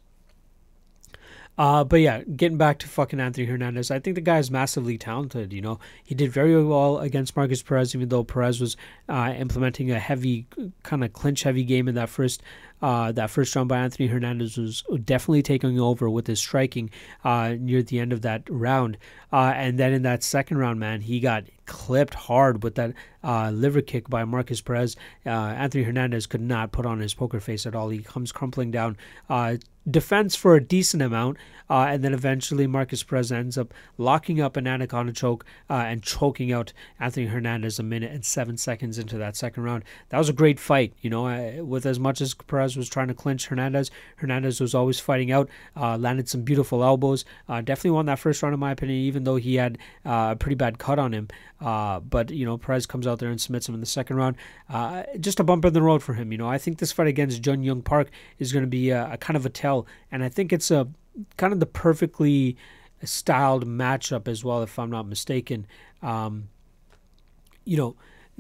Uh, 1.58 1.84
but 1.84 1.98
yeah, 1.98 2.24
getting 2.24 2.58
back 2.58 2.80
to 2.80 2.88
fucking 2.88 3.20
Anthony 3.20 3.46
Hernandez, 3.46 3.92
I 3.92 4.00
think 4.00 4.16
the 4.16 4.22
guy 4.22 4.40
is 4.40 4.50
massively 4.50 4.98
talented. 4.98 5.54
You 5.54 5.62
know, 5.62 5.80
he 6.04 6.16
did 6.16 6.32
very 6.32 6.64
well 6.64 6.98
against 7.00 7.36
Markus 7.36 7.62
Perez, 7.62 7.94
even 7.94 8.10
though 8.10 8.24
Perez 8.24 8.60
was 8.60 8.76
uh, 9.08 9.34
implementing 9.38 9.92
a 9.92 10.00
heavy, 10.00 10.48
kind 10.82 11.04
of 11.04 11.14
clinch 11.14 11.44
heavy 11.44 11.64
game 11.64 11.88
in 11.88 11.96
that 11.96 12.10
first 12.10 12.42
uh, 12.84 13.14
that 13.14 13.30
first 13.30 13.56
round 13.56 13.70
by 13.70 13.78
Anthony 13.78 14.10
Hernandez 14.10 14.58
was 14.58 14.84
definitely 15.06 15.42
taking 15.42 15.80
over 15.80 16.10
with 16.10 16.28
his 16.28 16.40
striking 16.40 16.90
uh, 17.24 17.56
near 17.58 17.82
the 17.82 17.98
end 17.98 18.12
of 18.12 18.22
that 18.24 18.44
round. 18.50 18.98
Uh, 19.32 19.54
and 19.56 19.80
then 19.80 19.94
in 19.94 20.02
that 20.02 20.22
second 20.22 20.58
round, 20.58 20.82
man, 20.82 21.00
he 21.00 21.22
got 21.22 21.46
clipped 21.66 22.14
hard 22.14 22.62
with 22.62 22.76
that 22.76 22.94
uh, 23.24 23.52
liver 23.52 23.82
kick 23.82 24.10
by 24.10 24.26
Markus 24.26 24.60
Perez. 24.60 24.98
Uh, 25.26 25.30
Anthony 25.30 25.84
Hernandez 25.84 26.28
could 26.28 26.42
not 26.42 26.74
put 26.74 26.86
on 26.86 27.00
his 27.00 27.14
poker 27.14 27.40
face 27.40 27.66
at 27.66 27.74
all. 27.74 27.88
He 27.88 28.00
comes 28.00 28.34
crumpling 28.34 28.70
down. 28.70 28.98
Uh, 29.30 29.56
defense 29.90 30.36
for 30.36 30.56
a 30.56 30.64
decent 30.64 31.02
amount, 31.04 31.38
uh, 31.70 31.88
and 31.90 32.04
then 32.04 32.14
eventually 32.14 32.68
Markus 32.68 33.04
Perez 33.04 33.32
ends 33.32 33.58
up 33.58 33.74
locking 33.98 34.40
up 34.40 34.56
an 34.56 34.68
anaconda 34.68 35.12
choke 35.12 35.46
uh, 35.70 35.74
and 35.74 36.04
choking 36.04 36.52
out 36.52 36.74
Anthony 37.00 37.28
Hernandez 37.28 37.80
a 37.80 37.84
minute 37.84 38.12
and 38.12 38.24
seven 38.24 38.58
seconds 38.58 38.98
into 38.98 39.18
that 39.18 39.36
second 39.36 39.64
round. 39.64 39.84
That 40.10 40.20
was 40.20 40.30
a 40.30 40.34
great 40.34 40.60
fight, 40.60 40.94
you 41.02 41.10
know. 41.10 41.28
Uh, 41.28 41.64
with 41.64 41.86
as 41.86 42.00
much 42.00 42.22
as 42.22 42.34
Perez 42.34 42.73
was 42.78 42.90
trying 42.90 43.08
to 43.08 43.14
clinch 43.14 43.48
Hernandez, 43.48 43.92
Hernandez 44.18 44.60
was 44.60 44.74
always 44.74 45.00
fighting 45.00 45.32
out, 45.32 45.50
uh, 45.76 45.98
landed 45.98 46.30
some 46.30 46.42
beautiful 46.42 46.84
elbows. 46.84 47.26
Uh, 47.48 47.62
definitely 47.62 47.92
won 47.92 48.06
that 48.08 48.20
first 48.20 48.42
round, 48.42 48.54
in 48.54 48.60
my 48.60 48.72
opinion, 48.72 49.00
even 49.00 49.24
though 49.24 49.36
he 49.36 49.56
had 49.56 49.78
uh, 50.06 50.30
a 50.32 50.36
pretty 50.36 50.56
bad 50.56 50.78
cut 50.78 51.00
on 51.00 51.14
him. 51.14 51.28
but 51.60 52.30
you 52.30 52.46
know, 52.46 52.58
Perez 52.58 52.86
comes 52.86 53.08
out 53.08 53.20
there 53.20 53.30
and 53.30 53.40
submits 53.40 53.68
him 53.68 53.76
in 53.76 53.82
the 53.82 53.86
second 53.86 54.16
round. 54.18 54.36
just 55.20 55.40
a 55.40 55.44
bump 55.44 55.66
in 55.66 55.74
the 55.74 55.82
road 55.82 56.04
for 56.04 56.14
him. 56.14 56.32
You 56.32 56.38
know, 56.38 56.48
I 56.48 56.58
think 56.58 56.78
this 56.80 56.92
fight 56.92 57.08
against 57.08 57.42
Jun 57.42 57.64
Yong 57.64 57.82
Park 57.82 58.10
is 58.40 58.52
going 58.52 58.64
to 58.64 58.70
be 58.70 58.90
a, 58.90 59.14
a 59.14 59.18
kind 59.18 59.38
of 59.38 59.46
a 59.46 59.50
tell, 59.50 59.88
and 60.12 60.24
I 60.24 60.30
think 60.30 60.54
it's 60.54 60.72
a 60.72 60.88
kind 61.38 61.54
of 61.54 61.60
the 61.60 61.66
perfectly 61.66 62.58
styled 63.04 63.66
matchup 63.66 64.28
as 64.28 64.44
well, 64.44 64.64
if 64.64 64.80
I'm 64.80 64.90
not 64.90 65.08
mistaken. 65.08 65.68
Um, 66.02 66.50
you 67.66 67.78
know, 67.78 67.96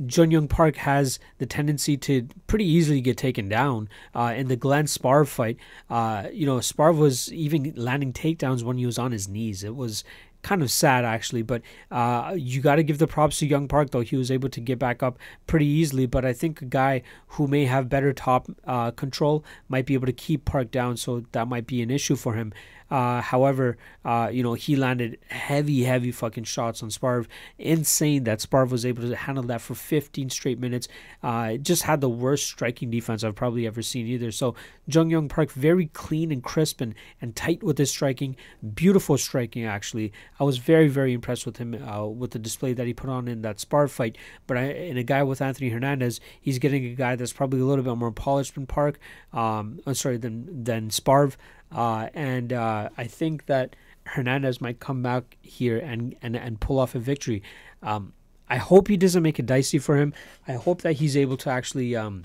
Jun 0.05 0.31
Yong 0.31 0.47
Park 0.47 0.75
has 0.77 1.19
the 1.37 1.45
tendency 1.45 1.97
to 1.97 2.27
pretty 2.47 2.65
easily 2.65 3.01
get 3.01 3.17
taken 3.17 3.47
down. 3.47 3.89
Uh, 4.15 4.33
in 4.35 4.47
the 4.47 4.55
Glenn 4.55 4.85
Sparv 4.85 5.27
fight, 5.27 5.57
uh, 5.89 6.27
you 6.31 6.45
know, 6.45 6.57
Sparv 6.57 6.97
was 6.97 7.31
even 7.31 7.73
landing 7.75 8.13
takedowns 8.13 8.63
when 8.63 8.77
he 8.77 8.85
was 8.85 8.97
on 8.97 9.11
his 9.11 9.27
knees. 9.27 9.63
It 9.63 9.75
was 9.75 10.03
kind 10.43 10.61
of 10.61 10.69
sad 10.69 11.03
actually. 11.05 11.41
But 11.41 11.63
uh, 11.89 12.35
you 12.37 12.61
got 12.61 12.75
to 12.75 12.83
give 12.83 12.99
the 12.99 13.07
props 13.07 13.39
to 13.39 13.47
Young 13.47 13.67
Park 13.67 13.89
though. 13.89 14.01
He 14.01 14.15
was 14.15 14.29
able 14.29 14.49
to 14.49 14.61
get 14.61 14.77
back 14.77 15.01
up 15.01 15.17
pretty 15.47 15.65
easily. 15.65 16.05
But 16.05 16.25
I 16.25 16.33
think 16.33 16.61
a 16.61 16.65
guy 16.65 17.01
who 17.27 17.47
may 17.47 17.65
have 17.65 17.89
better 17.89 18.13
top 18.13 18.47
uh, 18.65 18.91
control 18.91 19.43
might 19.67 19.85
be 19.85 19.95
able 19.95 20.05
to 20.07 20.13
keep 20.13 20.45
Park 20.45 20.69
down. 20.69 20.97
So 20.97 21.23
that 21.31 21.47
might 21.47 21.65
be 21.65 21.81
an 21.81 21.89
issue 21.89 22.15
for 22.15 22.33
him. 22.33 22.53
Uh, 22.93 23.21
however, 23.21 23.75
uh, 24.05 24.29
you 24.31 24.43
know, 24.43 24.53
he 24.53 24.75
landed 24.75 25.17
heavy, 25.29 25.83
heavy 25.83 26.11
fucking 26.11 26.43
shots 26.43 26.83
on 26.83 26.89
Sparv. 26.89 27.25
Insane 27.57 28.23
that 28.25 28.37
Sparv 28.37 28.69
was 28.69 28.85
able 28.85 29.01
to 29.01 29.15
handle 29.15 29.43
that 29.45 29.61
for 29.61 29.73
15 29.73 30.29
straight 30.29 30.59
minutes. 30.59 30.87
Uh, 31.23 31.55
just 31.55 31.81
had 31.81 32.01
the 32.01 32.09
worst 32.09 32.45
striking 32.45 32.91
defense 32.91 33.23
I've 33.23 33.33
probably 33.33 33.65
ever 33.65 33.81
seen 33.81 34.05
either. 34.05 34.29
So 34.29 34.53
Jun 34.87 35.09
Yong 35.09 35.27
Park, 35.27 35.51
very 35.51 35.87
clean 35.87 36.31
and 36.31 36.43
crisp 36.43 36.81
and, 36.81 36.93
and 37.19 37.35
tight 37.35 37.63
with 37.63 37.79
his 37.79 37.89
striking. 37.89 38.35
Beautiful 38.75 39.17
striking, 39.17 39.65
actually. 39.65 40.13
I 40.39 40.43
was 40.43 40.59
very, 40.59 40.87
very 40.87 41.13
impressed 41.13 41.47
with 41.47 41.57
him 41.57 41.73
uh, 41.73 42.05
with 42.05 42.29
the 42.29 42.39
display 42.39 42.73
that 42.73 42.85
he 42.85 42.93
put 42.93 43.09
on 43.09 43.27
in 43.27 43.41
that 43.41 43.57
Sparv 43.57 43.89
fight. 43.89 44.19
But 44.45 44.57
in 44.57 44.97
a 44.97 45.03
guy 45.03 45.23
with 45.23 45.41
Anthony 45.41 45.69
Hernandez, 45.69 46.19
he's 46.39 46.59
getting 46.59 46.85
a 46.85 46.93
guy 46.93 47.15
that's 47.15 47.33
probably 47.33 47.59
a 47.59 47.65
little 47.65 47.83
bit 47.83 47.95
more 47.95 48.11
polished 48.11 48.53
than 48.53 48.67
Park. 48.67 48.99
Um, 49.33 49.79
I'm 49.87 49.95
sorry, 49.95 50.17
than 50.17 50.63
than 50.63 50.89
Sparv. 50.89 51.37
Uh, 51.73 52.09
and 52.13 52.53
uh, 52.53 52.89
I 52.97 53.05
think 53.05 53.47
that 53.47 53.75
Hernandez 54.05 54.61
might 54.61 54.79
come 54.79 55.01
back 55.01 55.37
here 55.41 55.77
and, 55.77 56.15
and, 56.21 56.35
and 56.35 56.59
pull 56.59 56.79
off 56.79 56.95
a 56.95 56.99
victory. 56.99 57.41
Um, 57.81 58.13
I 58.49 58.57
hope 58.57 58.87
he 58.87 58.97
doesn't 58.97 59.23
make 59.23 59.39
it 59.39 59.45
dicey 59.45 59.79
for 59.79 59.97
him. 59.97 60.13
I 60.47 60.53
hope 60.53 60.81
that 60.81 60.93
he's 60.93 61.17
able 61.17 61.37
to 61.37 61.49
actually, 61.49 61.95
um, 61.95 62.23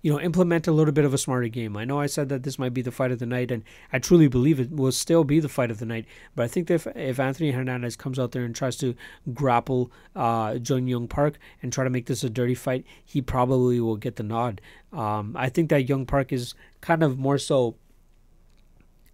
you 0.00 0.10
know, 0.10 0.18
implement 0.18 0.66
a 0.66 0.72
little 0.72 0.92
bit 0.92 1.04
of 1.04 1.14
a 1.14 1.18
smarter 1.18 1.46
game. 1.48 1.76
I 1.76 1.84
know 1.84 2.00
I 2.00 2.06
said 2.06 2.28
that 2.30 2.42
this 2.42 2.58
might 2.58 2.74
be 2.74 2.82
the 2.82 2.90
fight 2.90 3.12
of 3.12 3.20
the 3.20 3.26
night, 3.26 3.52
and 3.52 3.62
I 3.92 4.00
truly 4.00 4.26
believe 4.26 4.58
it 4.58 4.72
will 4.72 4.90
still 4.90 5.22
be 5.22 5.38
the 5.38 5.48
fight 5.48 5.70
of 5.70 5.78
the 5.78 5.86
night. 5.86 6.06
But 6.34 6.44
I 6.44 6.48
think 6.48 6.66
that 6.66 6.74
if, 6.74 6.86
if 6.96 7.20
Anthony 7.20 7.52
Hernandez 7.52 7.94
comes 7.94 8.18
out 8.18 8.32
there 8.32 8.44
and 8.44 8.56
tries 8.56 8.76
to 8.78 8.96
grapple 9.32 9.92
uh, 10.16 10.56
Jun 10.58 10.88
Yong 10.88 11.06
Park 11.06 11.38
and 11.62 11.72
try 11.72 11.84
to 11.84 11.90
make 11.90 12.06
this 12.06 12.24
a 12.24 12.30
dirty 12.30 12.56
fight, 12.56 12.84
he 13.04 13.22
probably 13.22 13.78
will 13.78 13.96
get 13.96 14.16
the 14.16 14.24
nod. 14.24 14.60
Um, 14.92 15.36
I 15.38 15.50
think 15.50 15.70
that 15.70 15.88
Young 15.88 16.06
Park 16.06 16.32
is 16.32 16.54
kind 16.80 17.04
of 17.04 17.16
more 17.18 17.38
so 17.38 17.76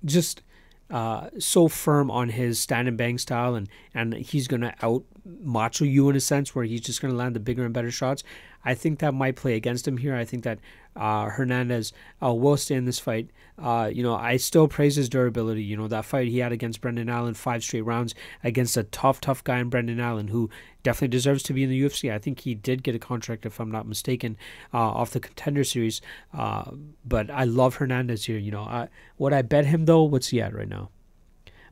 just 0.05 0.43
uh, 0.91 1.29
so 1.39 1.69
firm 1.69 2.11
on 2.11 2.31
his 2.31 2.59
stand 2.59 2.89
and 2.89 2.97
bang 2.97 3.19
style, 3.19 3.55
and 3.55 3.69
and 3.95 4.15
he's 4.15 4.49
gonna 4.49 4.75
out 4.83 5.05
macho 5.25 5.85
you 5.85 6.09
in 6.09 6.17
a 6.17 6.21
sense, 6.21 6.55
where 6.55 6.65
he's 6.65 6.81
just 6.81 7.03
gonna 7.03 7.15
land 7.15 7.37
the 7.37 7.41
bigger 7.41 7.65
and 7.65 7.75
better 7.75 7.91
shots. 7.91 8.23
I 8.65 8.75
think 8.75 8.99
that 8.99 9.15
might 9.15 9.37
play 9.37 9.55
against 9.55 9.87
him 9.87 9.97
here. 9.97 10.15
I 10.15 10.25
think 10.25 10.45
that 10.45 10.59
uh, 10.97 11.27
Hernandez 11.27 11.93
uh, 12.23 12.35
will 12.35 12.57
stay 12.57 12.75
in 12.75 12.85
this 12.85 12.99
fight. 12.99 13.31
Uh, 13.57 13.91
you 13.93 14.03
know, 14.03 14.15
I 14.15 14.37
still 14.37 14.69
praise 14.69 14.97
his 14.97 15.09
durability. 15.09 15.63
You 15.63 15.77
know, 15.77 15.89
that 15.89 16.05
fight 16.05 16.29
he 16.29 16.39
had 16.39 16.53
against 16.53 16.81
Brendan 16.81 17.09
Allen, 17.09 17.35
five 17.35 17.63
straight 17.63 17.83
rounds 17.83 18.15
against 18.43 18.77
a 18.77 18.83
tough, 18.83 19.21
tough 19.21 19.45
guy 19.45 19.59
in 19.59 19.69
Brendan 19.69 20.01
Allen, 20.01 20.29
who 20.29 20.51
definitely 20.83 21.09
deserves 21.09 21.43
to 21.45 21.53
be 21.53 21.63
in 21.63 21.71
the 21.71 21.81
UFC. 21.81 22.13
I 22.13 22.19
think 22.19 22.41
he 22.41 22.55
did 22.55 22.83
get 22.83 22.95
a 22.95 22.99
contract, 22.99 23.47
if 23.47 23.61
I'm 23.61 23.71
not 23.71 23.87
mistaken, 23.87 24.37
uh, 24.75 24.79
off 24.79 25.11
the 25.11 25.21
contender 25.21 25.65
series. 25.65 26.01
Uh, 26.33 26.73
but 27.05 27.31
I 27.31 27.45
love 27.45 27.77
Hernandez 27.77 28.25
here. 28.25 28.39
You 28.39 28.51
know, 28.51 28.63
I, 28.63 28.89
would 29.19 29.33
I 29.33 29.43
bet 29.43 29.67
him 29.67 29.85
though? 29.85 30.03
What's 30.03 30.29
he 30.29 30.41
at 30.41 30.55
right 30.55 30.69
now? 30.69 30.91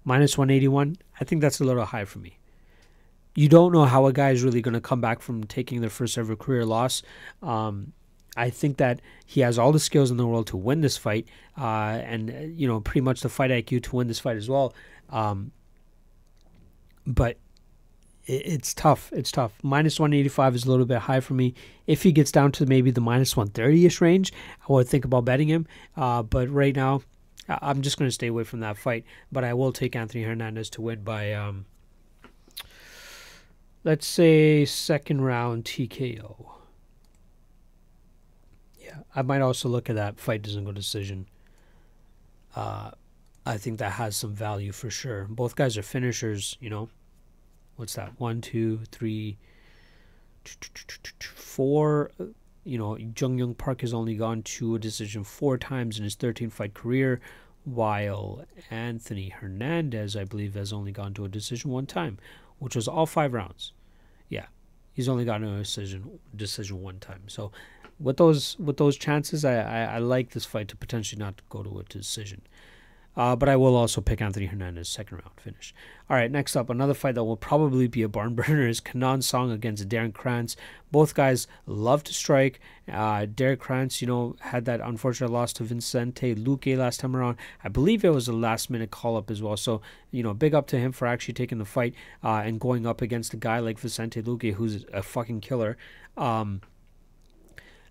Minus 0.05 0.39
181. 0.39 0.99
I 1.21 1.25
think 1.25 1.41
that's 1.41 1.61
a 1.61 1.65
little 1.65 1.85
high 1.85 2.05
for 2.05 2.21
me 2.21 2.39
you 3.37 3.49
don't 3.49 3.71
know 3.71 3.85
how 3.85 4.07
a 4.07 4.13
guy 4.13 4.31
is 4.31 4.43
really 4.43 4.63
going 4.63 4.75
to 4.75 4.81
come 4.81 5.01
back 5.01 5.21
from 5.21 5.45
taking 5.45 5.83
their 5.83 5.91
first 5.91 6.17
ever 6.19 6.35
career 6.35 6.65
loss. 6.65 7.03
Um, 7.43 7.93
I 8.37 8.51
think 8.51 8.79
that 8.79 9.01
he 9.27 9.43
has 9.43 9.59
all 9.59 9.73
the 9.73 9.79
skills 9.79 10.11
in 10.11 10.17
the 10.17 10.27
world 10.27 10.47
to 10.49 10.57
win 10.57 10.81
this 10.81 10.97
fight, 10.97 11.29
uh, 11.59 12.01
and 12.03 12.31
uh, 12.31 12.39
you 12.41 12.67
know, 12.67 12.81
pretty 12.81 13.03
much 13.03 13.21
the 13.21 13.29
fight 13.29 13.51
IQ 13.51 13.85
to 13.85 13.97
win 13.97 14.09
this 14.09 14.19
fight 14.19 14.37
as 14.37 14.49
well. 14.49 14.75
Um, 15.11 15.53
but 17.07 17.37
it, 18.27 18.43
it's 18.47 18.75
tough. 18.75 19.11
It's 19.13 19.31
tough. 19.31 19.53
Minus 19.63 20.01
185 20.01 20.55
is 20.55 20.65
a 20.65 20.71
little 20.71 20.87
bit 20.87 20.99
high 20.99 21.21
for 21.21 21.35
me. 21.35 21.55
If 21.87 22.03
he 22.03 22.13
gets 22.13 22.33
down 22.33 22.53
to 22.53 22.67
maybe 22.67 22.91
the 22.91 23.01
minus 23.01 23.37
130 23.37 23.87
ish 23.87 24.01
range, 24.01 24.33
I 24.69 24.73
would 24.73 24.89
think 24.89 25.05
about 25.05 25.27
betting 25.27 25.49
him. 25.49 25.67
Uh, 25.95 26.23
but 26.23 26.51
right 26.51 26.75
now, 26.75 27.03
I'm 27.49 27.83
just 27.83 27.99
going 27.99 28.09
to 28.09 28.15
stay 28.15 28.27
away 28.29 28.45
from 28.45 28.61
that 28.61 28.79
fight. 28.79 29.05
But 29.31 29.45
I 29.45 29.55
will 29.55 29.73
take 29.73 29.95
Anthony 29.95 30.25
Hernandez 30.25 30.71
to 30.71 30.83
win 30.83 31.05
by. 31.05 31.33
Um, 31.33 31.67
let's 33.87 34.07
say 34.07 34.65
second 34.65 35.21
round 35.21 35.65
TKO. 35.65 36.47
Yeah, 38.81 38.99
I 39.15 39.23
might 39.23 39.41
also 39.41 39.69
look 39.69 39.89
at 39.89 39.95
that 39.95 40.19
fight 40.19 40.43
doesn't 40.43 40.65
go 40.65 40.73
decision. 40.73 41.27
Uh, 42.57 42.91
I 43.47 43.59
think 43.59 43.79
that 43.79 43.93
has 43.93 44.17
some 44.17 44.35
value 44.35 44.73
for 44.73 44.91
sure. 44.91 45.27
Both 45.31 45.55
guys 45.55 45.79
are 45.79 45.85
finishers, 45.85 46.59
you 46.61 46.69
know. 46.69 46.89
What's 47.77 47.95
that? 47.95 48.19
One, 48.19 48.41
two, 48.41 48.81
three, 48.91 49.39
four. 51.21 52.11
You 52.65 52.79
know, 52.79 52.99
Jun 52.99 53.39
Yong 53.39 53.55
Park 53.55 53.83
has 53.83 53.95
only 53.95 54.17
gone 54.17 54.43
to 54.43 54.75
a 54.75 54.81
decision 54.81 55.23
four 55.23 55.59
times 55.59 55.97
in 55.97 56.03
his 56.03 56.17
13 56.17 56.51
fight 56.51 56.75
career, 56.75 57.21
while 57.63 58.45
Anthony 58.69 59.29
Hernandez, 59.29 60.17
I 60.17 60.25
believe, 60.25 60.55
has 60.55 60.73
only 60.73 60.91
gone 60.91 61.15
to 61.15 61.25
a 61.25 61.29
decision 61.29 61.71
one 61.71 61.87
time, 61.87 62.19
which 62.59 62.77
was 62.77 62.89
all 62.89 63.07
five 63.07 63.33
rounds. 63.33 63.73
Yeah, 64.29 64.47
he's 64.93 65.09
only 65.09 65.25
gotten 65.25 65.47
a 65.47 65.59
decision 65.59 66.19
decision 66.35 66.83
one 66.83 66.99
time. 66.99 67.23
So 67.29 67.53
with 67.99 68.17
those 68.17 68.59
with 68.59 68.77
those 68.77 68.97
chances, 68.97 69.45
I, 69.45 69.57
I, 69.57 69.95
I 69.95 69.99
like 69.99 70.31
this 70.31 70.45
fight 70.45 70.69
to 70.69 70.77
potentially 70.77 71.19
not 71.19 71.43
go 71.49 71.63
to 71.63 71.79
a 71.79 71.83
decision. 71.85 72.43
Uh, 73.17 73.35
but 73.35 73.49
I 73.49 73.57
will 73.57 73.75
also 73.75 74.01
pick 74.01 74.21
Anthony 74.21 74.47
Hernandez 74.47 74.89
second 74.89 75.19
round 75.19 75.41
finish. 75.41 75.75
All 76.11 76.17
right, 76.17 76.31
next 76.31 76.55
up, 76.55 76.69
another 76.69 76.93
fight 76.93 77.15
that 77.15 77.25
will 77.25 77.37
probably 77.37 77.89
be 77.89 78.03
a 78.03 78.09
barn 78.09 78.35
burner 78.37 78.69
is 78.69 78.81
Kenan 78.81 79.23
Song 79.23 79.51
against 79.51 79.89
Darren 79.89 80.13
Krantz. 80.13 80.57
Both 80.93 81.15
guys 81.15 81.47
love 81.67 82.05
to 82.05 82.15
strike. 82.15 82.61
Uh, 82.93 83.27
Derrick 83.27 83.61
Krantz, 83.61 84.01
you 84.01 84.07
know, 84.07 84.37
had 84.41 84.67
that 84.67 84.81
unfortunate 84.81 85.31
loss 85.31 85.53
to 85.55 85.65
Vicente 85.65 86.35
Luque 86.35 86.77
last 86.77 87.01
time 87.01 87.17
around. 87.17 87.39
I 87.65 87.69
believe 87.69 88.05
it 88.05 88.11
was 88.11 88.29
a 88.29 88.33
last 88.33 88.71
minute 88.71 88.91
call 88.91 89.17
up 89.17 89.31
as 89.31 89.43
well. 89.43 89.57
So, 89.57 89.81
you 90.11 90.23
know, 90.23 90.35
big 90.35 90.55
up 90.55 90.67
to 90.69 90.79
him 90.79 90.93
for 90.93 91.07
actually 91.07 91.35
taking 91.35 91.59
the 91.59 91.65
fight 91.65 91.95
uh, 92.23 92.43
and 92.45 92.61
going 92.61 92.87
up 92.87 93.01
against 93.01 93.35
a 93.35 93.39
guy 93.39 93.59
like 93.61 93.79
Vicente 93.79 94.23
Luque, 94.23 94.55
who's 94.55 94.85
a 94.93 95.03
fucking 95.03 95.41
killer. 95.41 95.77
Um, 96.17 96.61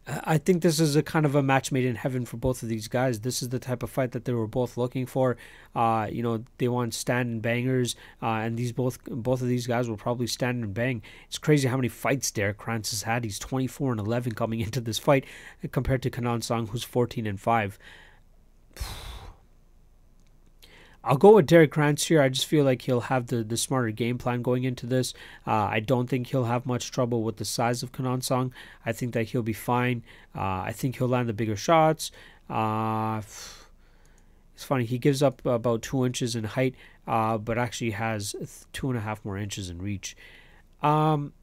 I 0.08 0.38
think 0.38 0.62
this 0.62 0.80
is 0.80 0.96
a 0.96 1.02
kind 1.02 1.26
of 1.26 1.34
a 1.34 1.42
match 1.42 1.72
made 1.72 1.84
in 1.86 1.96
heaven 1.96 2.26
for 2.26 2.38
both 2.38 2.62
of 2.62 2.70
these 2.70 2.88
guys. 2.88 3.22
This 3.22 3.42
is 3.42 3.50
the 3.50 3.58
type 3.58 3.82
of 3.82 3.90
fight 3.90 4.12
that 4.12 4.26
they 4.26 4.34
were 4.34 4.46
both 4.46 4.78
looking 4.78 5.08
for. 5.08 5.36
Uh, 5.76 6.08
you 6.12 6.22
know, 6.22 6.44
they 6.60 6.68
want 6.68 6.94
stand 6.94 7.30
and 7.30 7.42
bangers, 7.42 7.96
uh, 8.22 8.28
and 8.28 8.56
these 8.56 8.72
both 8.72 9.04
both 9.06 9.42
of 9.42 9.48
these 9.48 9.66
guys 9.66 9.90
will 9.90 9.98
probably 9.98 10.28
stand 10.28 10.64
and 10.64 10.76
bang. 10.76 11.02
It's 11.28 11.40
crazy 11.40 11.68
how 11.68 11.78
many 11.78 11.88
fights 11.88 12.30
Derrick 12.30 12.58
Krantz 12.58 12.92
has 12.92 13.02
had. 13.02 13.24
He's 13.24 13.40
24 13.40 13.94
and 13.94 14.00
11 14.00 14.34
coming 14.34 14.60
into 14.62 14.80
this 14.80 15.00
fight, 15.00 15.26
compared 15.72 16.04
to 16.04 16.12
Kenan 16.12 16.44
Song, 16.44 16.68
who's 16.68 16.84
14 16.84 17.26
and 17.26 17.40
five. 17.40 17.80
I'll 21.08 21.18
go 21.18 21.36
with 21.36 21.46
Derrick 21.46 21.70
Krantz 21.70 22.08
here. 22.08 22.20
I 22.20 22.30
just 22.30 22.48
feel 22.48 22.66
like 22.66 22.82
he'll 22.82 23.02
have 23.02 23.28
the, 23.28 23.44
the 23.44 23.58
smarter 23.58 23.92
game 23.92 24.18
plan 24.18 24.42
going 24.42 24.64
into 24.64 24.88
this. 24.88 25.14
Uh, 25.46 25.52
I 25.52 25.80
don't 25.80 26.10
think 26.10 26.28
he'll 26.28 26.46
have 26.46 26.66
much 26.66 26.90
trouble 26.90 27.22
with 27.22 27.38
the 27.38 27.46
size 27.46 27.84
of 27.84 27.92
Kenan 27.92 28.22
Song. 28.22 28.52
I 28.88 28.92
think 28.92 29.14
that 29.14 29.26
he'll 29.26 29.44
be 29.44 29.54
fine. 29.54 30.04
Uh, 30.36 30.64
I 30.66 30.74
think 30.76 30.98
he'll 30.98 31.08
land 31.08 31.30
the 31.30 31.34
bigger 31.34 31.56
shots. 31.56 32.12
Uh, 32.50 33.22
it's 34.56 34.64
funny, 34.64 34.86
he 34.86 34.98
gives 34.98 35.22
up 35.22 35.46
about 35.46 35.84
two 35.84 36.06
inches 36.06 36.36
in 36.36 36.44
height, 36.46 36.74
uh, 37.08 37.38
but 37.38 37.60
actually 37.60 37.92
has 37.92 38.66
two 38.74 38.90
and 38.90 38.98
a 38.98 39.02
half 39.02 39.24
more 39.24 39.38
inches 39.38 39.70
in 39.70 39.82
reach. 39.82 40.18
Um, 40.82 41.34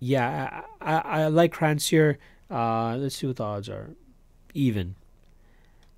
yeah, 0.00 0.62
I, 0.80 0.94
I, 0.94 1.22
I 1.22 1.26
like 1.28 1.52
Krantz 1.52 1.88
here. 1.88 2.18
Uh, 2.50 2.96
let's 2.96 3.16
see 3.16 3.26
what 3.28 3.36
the 3.36 3.44
odds 3.44 3.68
are. 3.68 3.90
Even. 4.52 4.96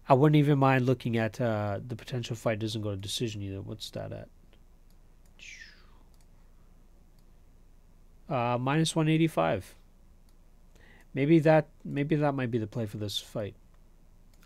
I 0.08 0.14
wouldn't 0.14 0.36
even 0.36 0.58
mind 0.58 0.86
looking 0.86 1.16
at 1.16 1.40
uh, 1.40 1.80
the 1.86 1.96
potential 1.96 2.34
fight 2.34 2.58
doesn't 2.58 2.82
go 2.82 2.90
to 2.90 2.96
decision 2.96 3.40
either. 3.42 3.60
What's 3.60 3.90
that 3.90 4.12
at? 4.12 4.28
Uh, 8.28 8.58
minus 8.58 8.96
185. 8.96 9.74
Maybe 11.14 11.38
that 11.40 11.68
maybe 11.84 12.16
that 12.16 12.32
might 12.34 12.50
be 12.50 12.58
the 12.58 12.66
play 12.66 12.86
for 12.86 12.96
this 12.96 13.18
fight. 13.18 13.54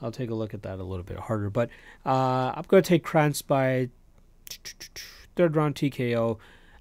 I'll 0.02 0.10
take 0.10 0.30
a 0.30 0.34
look 0.34 0.52
at 0.52 0.62
that 0.62 0.78
a 0.78 0.82
little 0.82 1.04
bit 1.04 1.18
harder. 1.18 1.48
But 1.48 1.70
uh, 2.04 2.52
I'm 2.54 2.64
going 2.66 2.82
to 2.82 2.88
take 2.88 3.04
Krantz 3.04 3.42
by 3.42 3.88
third 5.36 5.56
round 5.56 5.74
TKO. 5.76 6.38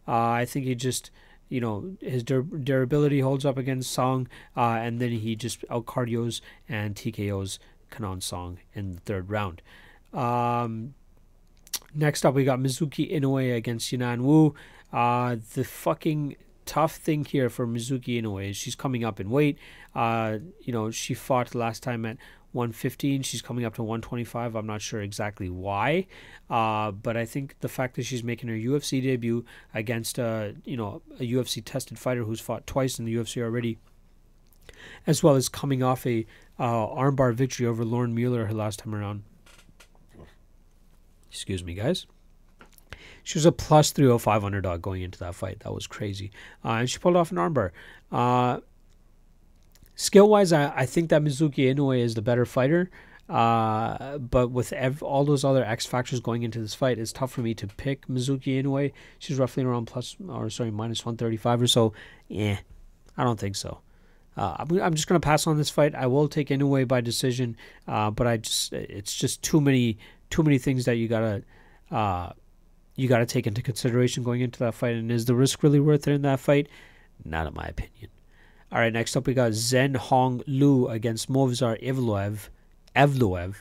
Uh, 0.08 0.12
I 0.12 0.46
think 0.46 0.66
he 0.66 0.76
just, 0.76 1.12
you 1.50 1.62
know, 1.62 1.96
his 2.02 2.24
dur- 2.24 2.42
durability 2.42 3.20
holds 3.22 3.46
up 3.46 3.58
against 3.58 3.92
Song, 3.92 4.28
uh, 4.58 4.78
and 4.80 5.00
then 5.00 5.12
he 5.12 5.36
just 5.36 5.64
out 5.70 5.86
cardios 5.86 6.42
and 6.68 6.96
TKOs 6.96 7.60
Kenan 7.96 8.22
Song 8.22 8.60
in 8.74 8.94
the 8.94 9.00
third 9.02 9.30
round. 9.30 9.62
Um, 10.14 10.94
next 11.94 12.26
up, 12.26 12.34
we 12.34 12.44
got 12.44 12.60
Mizuki 12.60 13.12
Inoue 13.12 13.56
against 13.56 13.92
Yanan 13.92 14.22
Wu. 14.22 14.56
Uh, 14.92 15.38
the 15.54 15.64
fucking 15.64 16.36
tough 16.66 16.96
thing 16.96 17.26
here 17.26 17.50
for 17.50 17.68
Mizuki 17.68 18.22
Inoue 18.22 18.50
is 18.50 18.58
she's 18.58 18.76
coming 18.76 19.04
up 19.04 19.20
in 19.20 19.30
weight. 19.30 19.58
Uh, 19.94 20.40
you 20.62 20.74
know, 20.74 20.92
she 20.92 21.14
fought 21.14 21.56
last 21.56 21.84
time 21.84 22.06
at 22.06 22.18
115. 22.56 23.22
She's 23.22 23.42
coming 23.42 23.66
up 23.66 23.76
to 23.76 23.84
125. 23.84 24.56
I'm 24.56 24.66
not 24.66 24.82
sure 24.82 25.02
exactly 25.02 25.50
why, 25.50 26.08
uh, 26.50 26.92
but 26.92 27.18
I 27.18 27.26
think 27.26 27.56
the 27.60 27.68
fact 27.68 27.96
that 27.96 28.04
she's 28.04 28.24
making 28.24 28.50
her 28.50 28.56
UFC 28.56 29.02
debut 29.02 29.46
against 29.74 30.18
a 30.18 30.56
you 30.64 30.78
know 30.78 31.02
a 31.20 31.24
UFC 31.24 31.62
tested 31.64 32.00
fighter 32.00 32.24
who's 32.24 32.40
fought 32.40 32.66
twice 32.66 32.98
in 32.98 33.06
the 33.06 33.14
UFC 33.14 33.42
already, 33.42 33.78
as 35.06 35.22
well 35.22 35.36
as 35.36 35.50
coming 35.50 35.84
off 35.84 36.06
a 36.08 36.26
uh, 36.60 36.88
armbar 36.88 37.34
victory 37.34 37.66
over 37.66 37.84
Lauren 37.84 38.14
Mueller 38.16 38.46
her 38.46 38.54
last 38.54 38.80
time 38.80 38.96
around. 38.96 39.24
Excuse 41.30 41.64
me, 41.64 41.74
guys. 41.74 42.06
She 43.24 43.38
was 43.38 43.46
a 43.46 43.52
plus 43.52 43.92
305 43.92 44.44
underdog 44.44 44.82
going 44.82 45.02
into 45.02 45.20
that 45.20 45.36
fight. 45.36 45.62
That 45.62 45.74
was 45.74 45.88
crazy. 45.88 46.32
Uh, 46.64 46.74
and 46.74 46.90
she 46.90 47.00
pulled 47.00 47.16
off 47.16 47.32
an 47.32 47.38
armbar. 47.38 47.72
Uh, 48.12 48.60
skill 49.96 50.30
wise, 50.30 50.54
I, 50.54 50.72
I 50.76 50.86
think 50.86 51.10
that 51.10 51.24
Mizuki 51.24 51.74
Inoue 51.74 52.00
is 52.00 52.14
the 52.14 52.22
better 52.22 52.46
fighter. 52.46 52.92
Uh, 53.28 54.20
but 54.20 54.52
with 54.52 54.72
ev- 54.74 55.02
all 55.02 55.26
those 55.26 55.44
other 55.44 55.66
X 55.66 55.86
factors 55.86 56.20
going 56.20 56.44
into 56.44 56.60
this 56.60 56.76
fight, 56.76 57.00
it's 57.00 57.12
tough 57.12 57.32
for 57.32 57.42
me 57.42 57.56
to 57.56 57.66
pick 57.66 58.06
Mizuki 58.08 58.62
Inoue. 58.62 58.92
She's 59.18 59.40
roughly 59.40 59.64
around 59.64 59.88
plus, 59.88 60.16
or 60.30 60.50
sorry, 60.50 60.72
minus 60.72 61.04
135 61.04 61.64
or 61.64 61.68
so. 61.68 61.94
Yeah, 62.28 62.60
I 63.18 63.24
don't 63.24 63.40
think 63.40 63.56
so. 63.56 63.80
Uh, 64.38 64.56
I'm 64.60 64.94
just 64.94 65.08
going 65.08 65.20
to 65.20 65.26
pass 65.26 65.48
on 65.48 65.58
this 65.58 65.70
fight. 65.70 65.96
I 65.96 66.08
will 66.08 66.28
take 66.28 66.52
anyway 66.52 66.84
by 66.84 67.02
decision, 67.02 67.56
uh, 67.88 68.12
but 68.12 68.28
I 68.28 68.38
just 68.38 68.74
it's 68.74 69.16
just 69.16 69.42
too 69.42 69.62
many 69.62 69.98
too 70.30 70.44
many 70.44 70.58
things 70.58 70.86
that 70.86 70.96
you 70.96 71.08
gotta 71.08 71.44
uh, 71.90 72.32
you 72.96 73.08
gotta 73.08 73.26
take 73.26 73.48
into 73.48 73.62
consideration 73.62 74.24
going 74.24 74.42
into 74.42 74.60
that 74.60 74.74
fight. 74.74 74.96
And 74.96 75.12
is 75.12 75.26
the 75.26 75.36
risk 75.36 75.64
really 75.64 75.80
worth 75.80 76.08
it 76.08 76.14
in 76.14 76.22
that 76.24 76.42
fight? 76.42 76.68
Not 77.24 77.48
in 77.48 77.54
my 77.54 77.66
opinion. 77.66 78.10
All 78.72 78.80
right, 78.80 78.92
next 78.92 79.16
up 79.16 79.26
we 79.26 79.34
got 79.34 79.52
Zhen 79.52 79.96
Hong 79.96 80.42
Lu 80.48 80.88
against 80.88 81.32
Movsar 81.32 81.82
Evloev. 81.82 82.50
Evloev. 82.96 83.56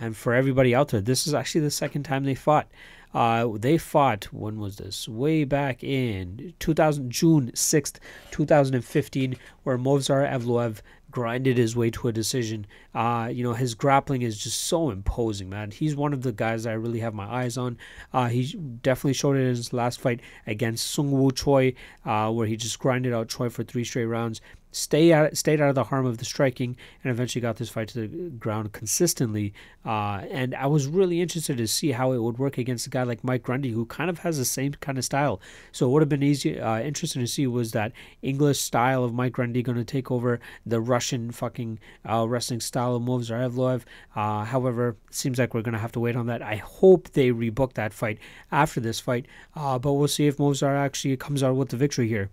And 0.00 0.16
for 0.16 0.34
everybody 0.34 0.74
out 0.74 0.88
there, 0.88 1.00
this 1.00 1.26
is 1.26 1.34
actually 1.34 1.60
the 1.62 1.70
second 1.70 2.04
time 2.04 2.24
they 2.24 2.34
fought. 2.34 2.68
Uh, 3.14 3.48
they 3.54 3.78
fought, 3.78 4.24
when 4.32 4.58
was 4.58 4.76
this? 4.76 5.08
Way 5.08 5.44
back 5.44 5.82
in 5.82 6.54
2000, 6.58 7.10
June 7.10 7.50
6th, 7.52 7.98
2015, 8.30 9.36
where 9.62 9.78
Movsar 9.78 10.30
Evloev 10.30 10.80
grinded 11.10 11.56
his 11.56 11.74
way 11.74 11.90
to 11.90 12.08
a 12.08 12.12
decision. 12.12 12.66
Uh, 12.94 13.30
you 13.32 13.42
know, 13.42 13.54
his 13.54 13.74
grappling 13.74 14.22
is 14.22 14.38
just 14.38 14.60
so 14.64 14.90
imposing, 14.90 15.48
man. 15.48 15.70
He's 15.70 15.96
one 15.96 16.12
of 16.12 16.22
the 16.22 16.32
guys 16.32 16.66
I 16.66 16.72
really 16.72 17.00
have 17.00 17.14
my 17.14 17.24
eyes 17.24 17.56
on. 17.56 17.78
Uh, 18.12 18.28
he 18.28 18.52
definitely 18.82 19.14
showed 19.14 19.36
it 19.36 19.40
in 19.40 19.48
his 19.48 19.72
last 19.72 20.00
fight 20.00 20.20
against 20.46 20.90
Sung 20.90 21.10
Woo 21.10 21.30
Choi, 21.30 21.74
uh, 22.04 22.30
where 22.30 22.46
he 22.46 22.56
just 22.56 22.78
grinded 22.78 23.14
out 23.14 23.28
Choi 23.28 23.48
for 23.48 23.64
three 23.64 23.84
straight 23.84 24.04
rounds 24.04 24.40
stay 24.70 25.12
out, 25.12 25.36
stayed 25.36 25.60
out 25.60 25.68
of 25.68 25.74
the 25.74 25.84
harm 25.84 26.06
of 26.06 26.18
the 26.18 26.24
striking, 26.24 26.76
and 27.02 27.10
eventually 27.10 27.40
got 27.40 27.56
this 27.56 27.68
fight 27.68 27.88
to 27.88 28.00
the 28.00 28.30
ground 28.30 28.72
consistently. 28.72 29.52
Uh, 29.84 30.22
and 30.30 30.54
I 30.54 30.66
was 30.66 30.86
really 30.86 31.20
interested 31.20 31.56
to 31.56 31.66
see 31.66 31.92
how 31.92 32.12
it 32.12 32.18
would 32.18 32.38
work 32.38 32.58
against 32.58 32.86
a 32.86 32.90
guy 32.90 33.02
like 33.02 33.24
Mike 33.24 33.42
Grundy, 33.42 33.70
who 33.70 33.86
kind 33.86 34.10
of 34.10 34.20
has 34.20 34.38
the 34.38 34.44
same 34.44 34.72
kind 34.74 34.98
of 34.98 35.04
style. 35.04 35.40
So 35.72 35.86
it 35.86 35.90
would 35.90 36.02
have 36.02 36.08
been 36.08 36.22
easy, 36.22 36.60
uh, 36.60 36.80
interesting 36.80 37.22
to 37.22 37.26
see 37.26 37.46
was 37.46 37.72
that 37.72 37.92
English 38.22 38.60
style 38.60 39.04
of 39.04 39.14
Mike 39.14 39.32
Grundy 39.32 39.62
going 39.62 39.78
to 39.78 39.84
take 39.84 40.10
over 40.10 40.40
the 40.66 40.80
Russian 40.80 41.30
fucking 41.30 41.78
uh, 42.08 42.26
wrestling 42.28 42.60
style 42.60 42.96
of 42.96 43.02
Movsar 43.02 43.48
Evloev. 43.48 43.82
Uh, 44.14 44.44
however, 44.44 44.96
seems 45.10 45.38
like 45.38 45.54
we're 45.54 45.62
going 45.62 45.72
to 45.72 45.78
have 45.78 45.92
to 45.92 46.00
wait 46.00 46.16
on 46.16 46.26
that. 46.26 46.42
I 46.42 46.56
hope 46.56 47.10
they 47.10 47.30
rebook 47.30 47.74
that 47.74 47.92
fight 47.92 48.18
after 48.52 48.80
this 48.80 49.00
fight, 49.00 49.26
uh, 49.54 49.78
but 49.78 49.94
we'll 49.94 50.08
see 50.08 50.26
if 50.26 50.36
Movsar 50.36 50.76
actually 50.76 51.16
comes 51.16 51.42
out 51.42 51.56
with 51.56 51.70
the 51.70 51.76
victory 51.76 52.08
here 52.08 52.30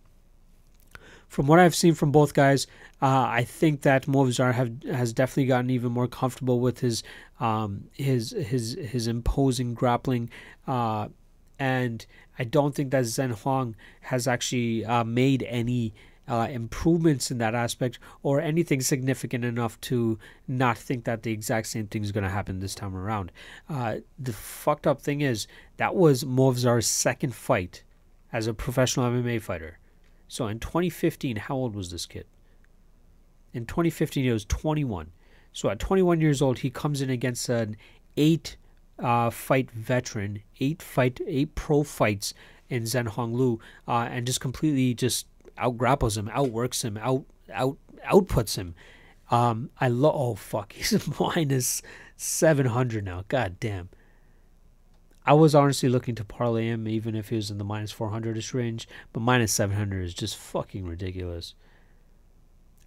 from 1.28 1.48
what 1.48 1.60
I've 1.60 1.76
seen 1.76 1.94
from 1.96 2.12
both 2.12 2.34
guys, 2.34 2.68
uh, 3.02 3.28
I 3.30 3.44
think 3.44 3.82
that 3.82 4.06
Movsar 4.06 4.54
have 4.54 4.72
has 4.84 5.14
definitely 5.14 5.48
gotten 5.48 5.70
even 5.70 5.92
more 5.92 6.08
comfortable 6.08 6.60
with 6.60 6.80
his 6.80 7.04
um, 7.40 7.86
his 7.92 8.32
his 8.32 8.78
his 8.80 9.08
imposing 9.08 9.74
grappling, 9.74 10.30
uh, 10.68 11.10
and 11.60 12.06
I 12.40 12.44
don't 12.46 12.74
think 12.74 12.92
that 12.92 13.04
Zhen 13.04 13.38
Huang 13.40 13.76
has 14.02 14.28
actually 14.28 14.86
uh, 14.86 15.04
made 15.04 15.44
any. 15.44 15.94
Uh, 16.28 16.48
improvements 16.50 17.30
in 17.30 17.38
that 17.38 17.54
aspect, 17.54 18.00
or 18.24 18.42
anything 18.42 18.82
significant 18.82 19.46
enough 19.46 19.80
to 19.80 20.18
not 20.48 20.76
think 20.76 21.04
that 21.04 21.22
the 21.22 21.32
exact 21.32 21.68
same 21.68 21.86
thing 21.86 22.04
is 22.04 22.12
going 22.12 22.24
to 22.24 22.32
happen 22.32 22.60
this 22.60 22.74
time 22.74 22.96
around. 22.96 23.32
Uh, 23.70 23.98
the 24.18 24.34
fucked 24.34 24.88
up 24.88 25.00
thing 25.00 25.22
is 25.22 25.46
that 25.78 25.94
was 25.94 26.24
Movsar's 26.24 26.88
second 26.88 27.36
fight 27.36 27.84
as 28.34 28.48
a 28.48 28.56
professional 28.56 29.06
MMA 29.12 29.40
fighter. 29.40 29.78
So 30.28 30.48
in 30.48 30.60
2015, 30.60 31.38
how 31.38 31.56
old 31.56 31.76
was 31.76 31.92
this 31.92 32.06
kid? 32.06 32.26
In 33.54 33.66
2015, 33.66 34.24
he 34.24 34.32
was 34.32 34.46
21. 34.46 35.12
So 35.54 35.70
at 35.70 35.80
21 35.80 36.20
years 36.20 36.42
old, 36.42 36.60
he 36.60 36.70
comes 36.70 37.02
in 37.02 37.10
against 37.10 37.48
an 37.48 37.78
eight 38.18 38.58
uh, 39.00 39.30
fight 39.30 39.72
veteran, 39.72 40.42
eight 40.60 40.82
fight, 40.82 41.22
eight 41.26 41.56
pro 41.56 41.84
fights 41.84 42.34
in 42.70 42.84
Zhen 42.84 43.08
Hong 43.08 43.34
Lu, 43.34 43.60
uh, 43.88 44.08
and 44.10 44.26
just 44.26 44.42
completely 44.42 44.94
just 44.94 45.28
out 45.58 45.78
grapples 45.78 46.18
him, 46.18 46.30
outworks 46.34 46.84
him, 46.84 46.98
out 46.98 47.26
out 47.54 47.78
outputs 48.06 48.56
him. 48.56 48.76
Um, 49.32 49.70
I 49.80 49.88
love. 49.88 50.16
Oh 50.16 50.36
fuck, 50.36 50.74
he's 50.78 51.08
minus 51.20 51.82
700 52.18 53.04
now. 53.04 53.24
God 53.28 53.60
damn. 53.60 53.90
I 55.26 55.34
was 55.34 55.56
honestly 55.56 55.90
looking 55.90 56.16
to 56.16 56.24
parlay 56.24 56.68
him 56.68 56.88
even 56.88 57.16
if 57.16 57.30
he 57.30 57.36
was 57.36 57.50
in 57.50 57.58
the 57.58 57.64
minus 57.64 57.94
400ish 57.94 58.54
range, 58.54 58.88
but 59.12 59.22
minus 59.22 59.52
700 59.54 60.04
is 60.04 60.14
just 60.14 60.38
fucking 60.38 60.86
ridiculous. 60.86 61.56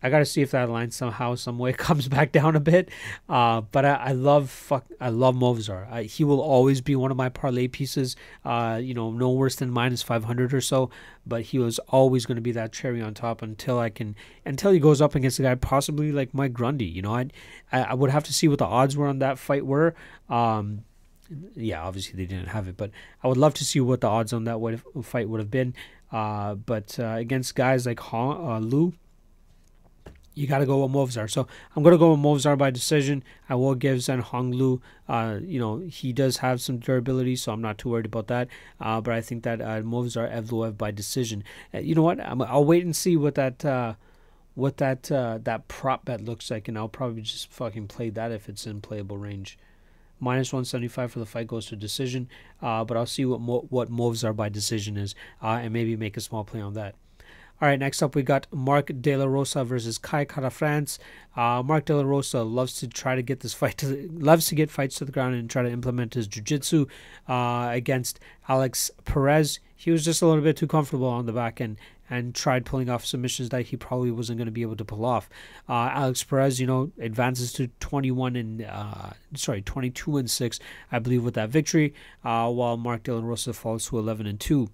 I 0.01 0.11
gotta 0.11 0.25
see 0.25 0.43
if 0.43 0.53
that 0.53 0.71
line 0.71 0.93
somehow, 0.93 1.35
some 1.35 1.59
way 1.59 1.73
comes 1.75 2.09
back 2.09 2.31
down 2.31 2.55
a 2.55 2.61
bit. 2.61 2.89
Uh, 3.29 3.63
but 3.63 3.85
I, 3.85 3.95
I, 3.95 4.13
love 4.13 4.51
fuck, 4.51 4.87
I 5.01 5.09
love 5.09 5.35
Movsar. 5.35 5.91
I, 5.91 6.05
he 6.05 6.23
will 6.23 6.41
always 6.41 6.81
be 6.81 6.95
one 6.95 7.11
of 7.11 7.17
my 7.17 7.29
parlay 7.29 7.67
pieces. 7.67 8.15
Uh, 8.45 8.79
you 8.81 8.95
know, 8.95 9.11
no 9.11 9.31
worse 9.31 9.57
than 9.57 9.71
minus 9.71 10.03
500 10.03 10.55
or 10.55 10.61
so. 10.61 10.91
But 11.27 11.43
he 11.43 11.59
was 11.59 11.79
always 11.89 12.27
going 12.27 12.37
to 12.37 12.43
be 12.43 12.53
that 12.53 12.73
cherry 12.73 13.03
on 13.03 13.15
top 13.15 13.43
until 13.43 13.79
I 13.79 13.91
can, 13.91 14.15
until 14.45 14.71
he 14.71 14.79
goes 14.79 15.01
up 15.01 15.15
against 15.15 15.41
a 15.41 15.43
guy 15.43 15.57
possibly 15.57 16.13
like 16.13 16.33
Mike 16.33 16.53
Grundy. 16.53 16.87
You 16.87 17.03
know, 17.03 17.15
I, 17.15 17.29
I 17.73 17.95
would 17.95 18.11
have 18.11 18.25
to 18.25 18.33
see 18.33 18.47
what 18.49 18.59
the 18.59 18.67
odds 18.67 18.97
were 18.97 19.09
on 19.09 19.19
that 19.19 19.39
fight 19.39 19.67
were. 19.67 19.95
Um, 20.29 20.85
yeah, 21.55 21.83
obviously 21.83 22.17
they 22.17 22.27
didn't 22.27 22.49
have 22.49 22.69
it, 22.69 22.77
but 22.77 22.91
I 23.23 23.29
would 23.29 23.37
love 23.37 23.55
to 23.55 23.65
see 23.65 23.81
what 23.81 24.01
the 24.01 24.09
odds 24.09 24.33
on 24.33 24.45
that 24.45 24.61
would 24.61 24.83
fight 25.03 25.29
would 25.29 25.41
have 25.41 25.51
been. 25.51 25.75
Uh, 26.11 26.55
but 26.55 26.99
uh, 26.99 27.17
against 27.19 27.55
guys 27.55 27.87
like 27.87 28.01
ha, 28.01 28.57
uh, 28.57 28.59
Lu, 28.61 28.95
you 30.35 30.47
got 30.47 30.59
to 30.59 30.67
go 30.67 30.85
with 30.85 30.93
Movsar. 30.93 31.29
So 31.29 31.47
I'm 31.75 31.83
going 31.83 31.93
to 31.95 31.99
go 31.99 32.13
with 32.13 32.21
Movsar 32.21 32.57
by 32.57 32.71
decision. 32.71 33.25
I 33.49 33.57
will 33.57 33.75
give 33.75 33.99
Zhen 33.99 34.21
Hong 34.21 34.53
Lu. 34.53 34.81
Uh, 35.09 35.41
you 35.43 35.59
know, 35.59 35.79
he 35.79 36.13
does 36.13 36.39
have 36.39 36.61
some 36.61 36.79
durability, 36.79 37.35
so 37.37 37.53
I'm 37.53 37.61
not 37.61 37.77
too 37.77 37.91
worried 37.91 38.07
about 38.07 38.29
that. 38.29 38.49
Uh, 38.81 39.01
but 39.01 39.15
I 39.15 39.21
think 39.21 39.43
that 39.43 39.61
uh, 39.61 39.83
Movsar 39.83 40.33
Evloev 40.33 40.79
by 40.79 40.93
decision. 40.93 41.43
Uh, 41.75 41.79
you 41.79 41.95
know 41.95 42.03
what? 42.03 42.21
i 42.21 42.33
will 42.33 42.65
wait 42.65 42.85
and 42.85 42.95
see 42.95 43.17
what 43.17 43.35
that 43.35 43.65
uh, 43.65 43.95
what 44.55 44.77
that 44.79 45.11
uh, 45.11 45.39
that 45.43 45.69
prop 45.69 46.05
bet 46.05 46.21
looks 46.21 46.51
like, 46.51 46.69
and 46.69 46.79
I'll 46.79 46.89
probably 46.89 47.23
just 47.23 47.51
fucking 47.51 47.89
play 47.89 48.09
that 48.11 48.31
if 48.31 48.49
it's 48.49 48.67
in 48.67 48.81
playable 48.81 49.19
range 49.19 49.59
minus 50.21 50.53
175 50.53 51.13
for 51.13 51.19
the 51.19 51.27
fight 51.27 51.47
goes 51.47 51.67
to 51.67 51.77
decision. 51.77 52.29
Uh, 52.63 52.85
but 52.85 52.97
I'll 52.97 53.07
see 53.07 53.25
what 53.25 53.41
mo- 53.41 53.67
what 53.71 53.91
Movsar 53.91 54.35
by 54.35 54.49
decision 54.49 54.97
is, 54.97 55.15
uh, 55.43 55.61
and 55.63 55.73
maybe 55.73 55.97
make 55.97 56.17
a 56.17 56.21
small 56.21 56.45
play 56.45 56.61
on 56.61 56.75
that. 56.75 56.95
All 57.61 57.67
right, 57.67 57.79
next 57.79 58.03
up 58.03 58.15
we 58.15 58.23
got 58.23 58.47
Mark 58.53 58.93
De 59.01 59.17
La 59.17 59.25
Rosa 59.25 59.65
versus 59.65 59.99
Kai 59.99 60.25
Kara 60.25 60.49
France. 60.49 61.01
Uh, 61.37 61.61
Mark 61.65 61.87
De 61.87 61.97
La 61.97 62.05
Rosa 62.05 62.45
loves 62.45 62.75
to 62.75 62.87
try 62.87 63.17
to 63.17 63.23
get 63.23 63.41
this 63.41 63.53
fight 63.53 63.77
to 63.79 63.87
the, 63.87 64.09
loves 64.09 64.47
to 64.47 64.55
get 64.55 64.71
fights 64.71 64.95
to 64.97 65.05
the 65.05 65.11
ground 65.11 65.35
and 65.35 65.51
try 65.51 65.63
to 65.63 65.71
implement 65.71 66.15
his 66.15 66.29
jiu-jitsu 66.29 66.87
uh, 67.29 67.69
against 67.73 68.21
Alex 68.49 68.93
Perez. 69.05 69.59
He 69.75 69.91
was 69.91 70.05
just 70.05 70.23
a 70.23 70.27
little 70.27 70.43
bit 70.43 70.57
too 70.57 70.69
comfortable 70.69 71.09
on 71.09 71.27
the 71.27 71.33
back 71.33 71.61
end 71.61 71.79
and 72.11 72.35
tried 72.35 72.65
pulling 72.65 72.89
off 72.89 73.05
submissions 73.05 73.49
that 73.51 73.67
he 73.67 73.77
probably 73.77 74.11
wasn't 74.11 74.39
going 74.39 74.47
to 74.47 74.53
be 74.53 74.63
able 74.63 74.77
to 74.77 74.85
pull 74.85 75.05
off. 75.05 75.29
Uh, 75.69 75.91
Alex 75.93 76.23
Perez, 76.25 76.61
you 76.61 76.67
know, 76.67 76.91
advances 77.01 77.53
to 77.55 77.69
21 77.81 78.37
and 78.37 78.63
uh, 78.63 79.11
sorry, 79.35 79.63
22 79.63 80.17
and 80.17 80.31
six, 80.31 80.59
I 80.91 80.99
believe, 80.99 81.25
with 81.25 81.35
that 81.35 81.51
victory, 81.51 81.95
uh, 82.25 82.51
while 82.51 82.77
Mark 82.77 83.05
De 83.05 83.15
La 83.15 83.25
Rosa 83.25 83.53
falls 83.53 83.89
to 83.89 83.99
11 83.99 84.27
and 84.27 84.41
two 84.41 84.71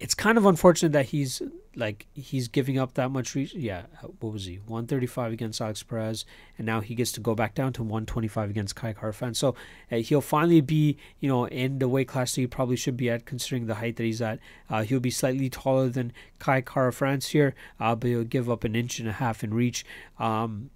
it's 0.00 0.14
kind 0.14 0.38
of 0.38 0.46
unfortunate 0.46 0.92
that 0.92 1.06
he's 1.06 1.42
like 1.76 2.06
he's 2.14 2.48
giving 2.48 2.78
up 2.78 2.94
that 2.94 3.10
much 3.10 3.34
reach. 3.34 3.54
Yeah, 3.54 3.82
what 4.18 4.32
was 4.32 4.46
he? 4.46 4.56
135 4.56 5.32
against 5.32 5.60
Alex 5.60 5.82
Perez, 5.82 6.24
and 6.56 6.66
now 6.66 6.80
he 6.80 6.94
gets 6.94 7.12
to 7.12 7.20
go 7.20 7.34
back 7.34 7.54
down 7.54 7.74
to 7.74 7.82
125 7.82 8.48
against 8.48 8.74
Kai 8.74 8.94
Kara-France. 8.94 9.38
So 9.38 9.54
uh, 9.92 9.96
he'll 9.96 10.22
finally 10.22 10.62
be, 10.62 10.96
you 11.20 11.28
know, 11.28 11.44
in 11.46 11.78
the 11.78 11.88
weight 11.88 12.08
class 12.08 12.34
that 12.34 12.40
he 12.40 12.46
probably 12.46 12.76
should 12.76 12.96
be 12.96 13.10
at, 13.10 13.26
considering 13.26 13.66
the 13.66 13.76
height 13.76 13.96
that 13.96 14.04
he's 14.04 14.22
at. 14.22 14.40
Uh, 14.70 14.82
he'll 14.82 15.00
be 15.00 15.10
slightly 15.10 15.50
taller 15.50 15.90
than 15.90 16.12
Kai 16.38 16.62
Kara-France 16.62 17.28
here, 17.28 17.54
uh, 17.78 17.94
but 17.94 18.08
he'll 18.08 18.24
give 18.24 18.48
up 18.48 18.64
an 18.64 18.74
inch 18.74 18.98
and 18.98 19.08
a 19.08 19.12
half 19.12 19.44
in 19.44 19.52
reach. 19.52 19.84
Um, 20.18 20.70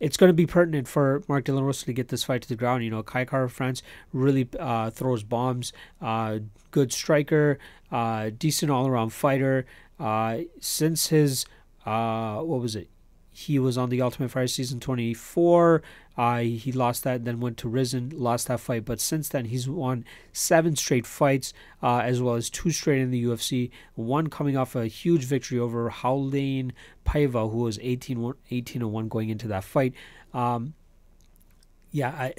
it's 0.00 0.16
going 0.16 0.28
to 0.28 0.34
be 0.34 0.46
pertinent 0.46 0.88
for 0.88 1.22
Mark 1.28 1.44
De 1.44 1.52
La 1.52 1.62
Rosa 1.62 1.86
to 1.86 1.92
get 1.92 2.08
this 2.08 2.24
fight 2.24 2.42
to 2.42 2.48
the 2.48 2.56
ground. 2.56 2.84
You 2.84 2.90
know, 2.90 3.02
Kai 3.02 3.24
Kara-France 3.24 3.82
really 4.12 4.48
uh, 4.58 4.90
throws 4.90 5.22
bombs. 5.22 5.72
Uh, 6.00 6.40
good 6.70 6.92
striker, 6.92 7.58
uh, 7.90 8.30
decent 8.36 8.70
all 8.70 8.86
around 8.86 9.10
fighter. 9.10 9.64
Uh, 9.98 10.40
since 10.60 11.08
his, 11.08 11.46
uh, 11.86 12.36
what 12.40 12.60
was 12.60 12.76
it? 12.76 12.88
He 13.30 13.58
was 13.58 13.76
on 13.76 13.90
the 13.90 14.00
Ultimate 14.00 14.30
Fighter 14.30 14.46
season 14.46 14.80
24. 14.80 15.82
Uh, 16.16 16.38
he 16.38 16.72
lost 16.72 17.04
that, 17.04 17.24
then 17.24 17.40
went 17.40 17.58
to 17.58 17.68
Rizin, 17.68 18.12
lost 18.14 18.48
that 18.48 18.60
fight. 18.60 18.84
But 18.84 19.00
since 19.00 19.28
then, 19.28 19.46
he's 19.46 19.68
won 19.68 20.04
seven 20.32 20.74
straight 20.76 21.06
fights, 21.06 21.52
uh, 21.82 21.98
as 21.98 22.22
well 22.22 22.34
as 22.34 22.48
two 22.48 22.70
straight 22.70 23.00
in 23.00 23.10
the 23.10 23.24
UFC. 23.24 23.70
One 23.94 24.28
coming 24.28 24.56
off 24.56 24.74
a 24.74 24.86
huge 24.86 25.24
victory 25.24 25.58
over 25.58 25.90
Raulian 25.90 26.72
Paiva, 27.04 27.50
who 27.50 27.58
was 27.58 27.78
18, 27.82 28.32
18 28.50 28.82
and 28.82 28.92
1 28.92 29.08
going 29.08 29.28
into 29.28 29.48
that 29.48 29.64
fight. 29.64 29.92
Um, 30.32 30.74
yeah, 31.90 32.10
I, 32.10 32.34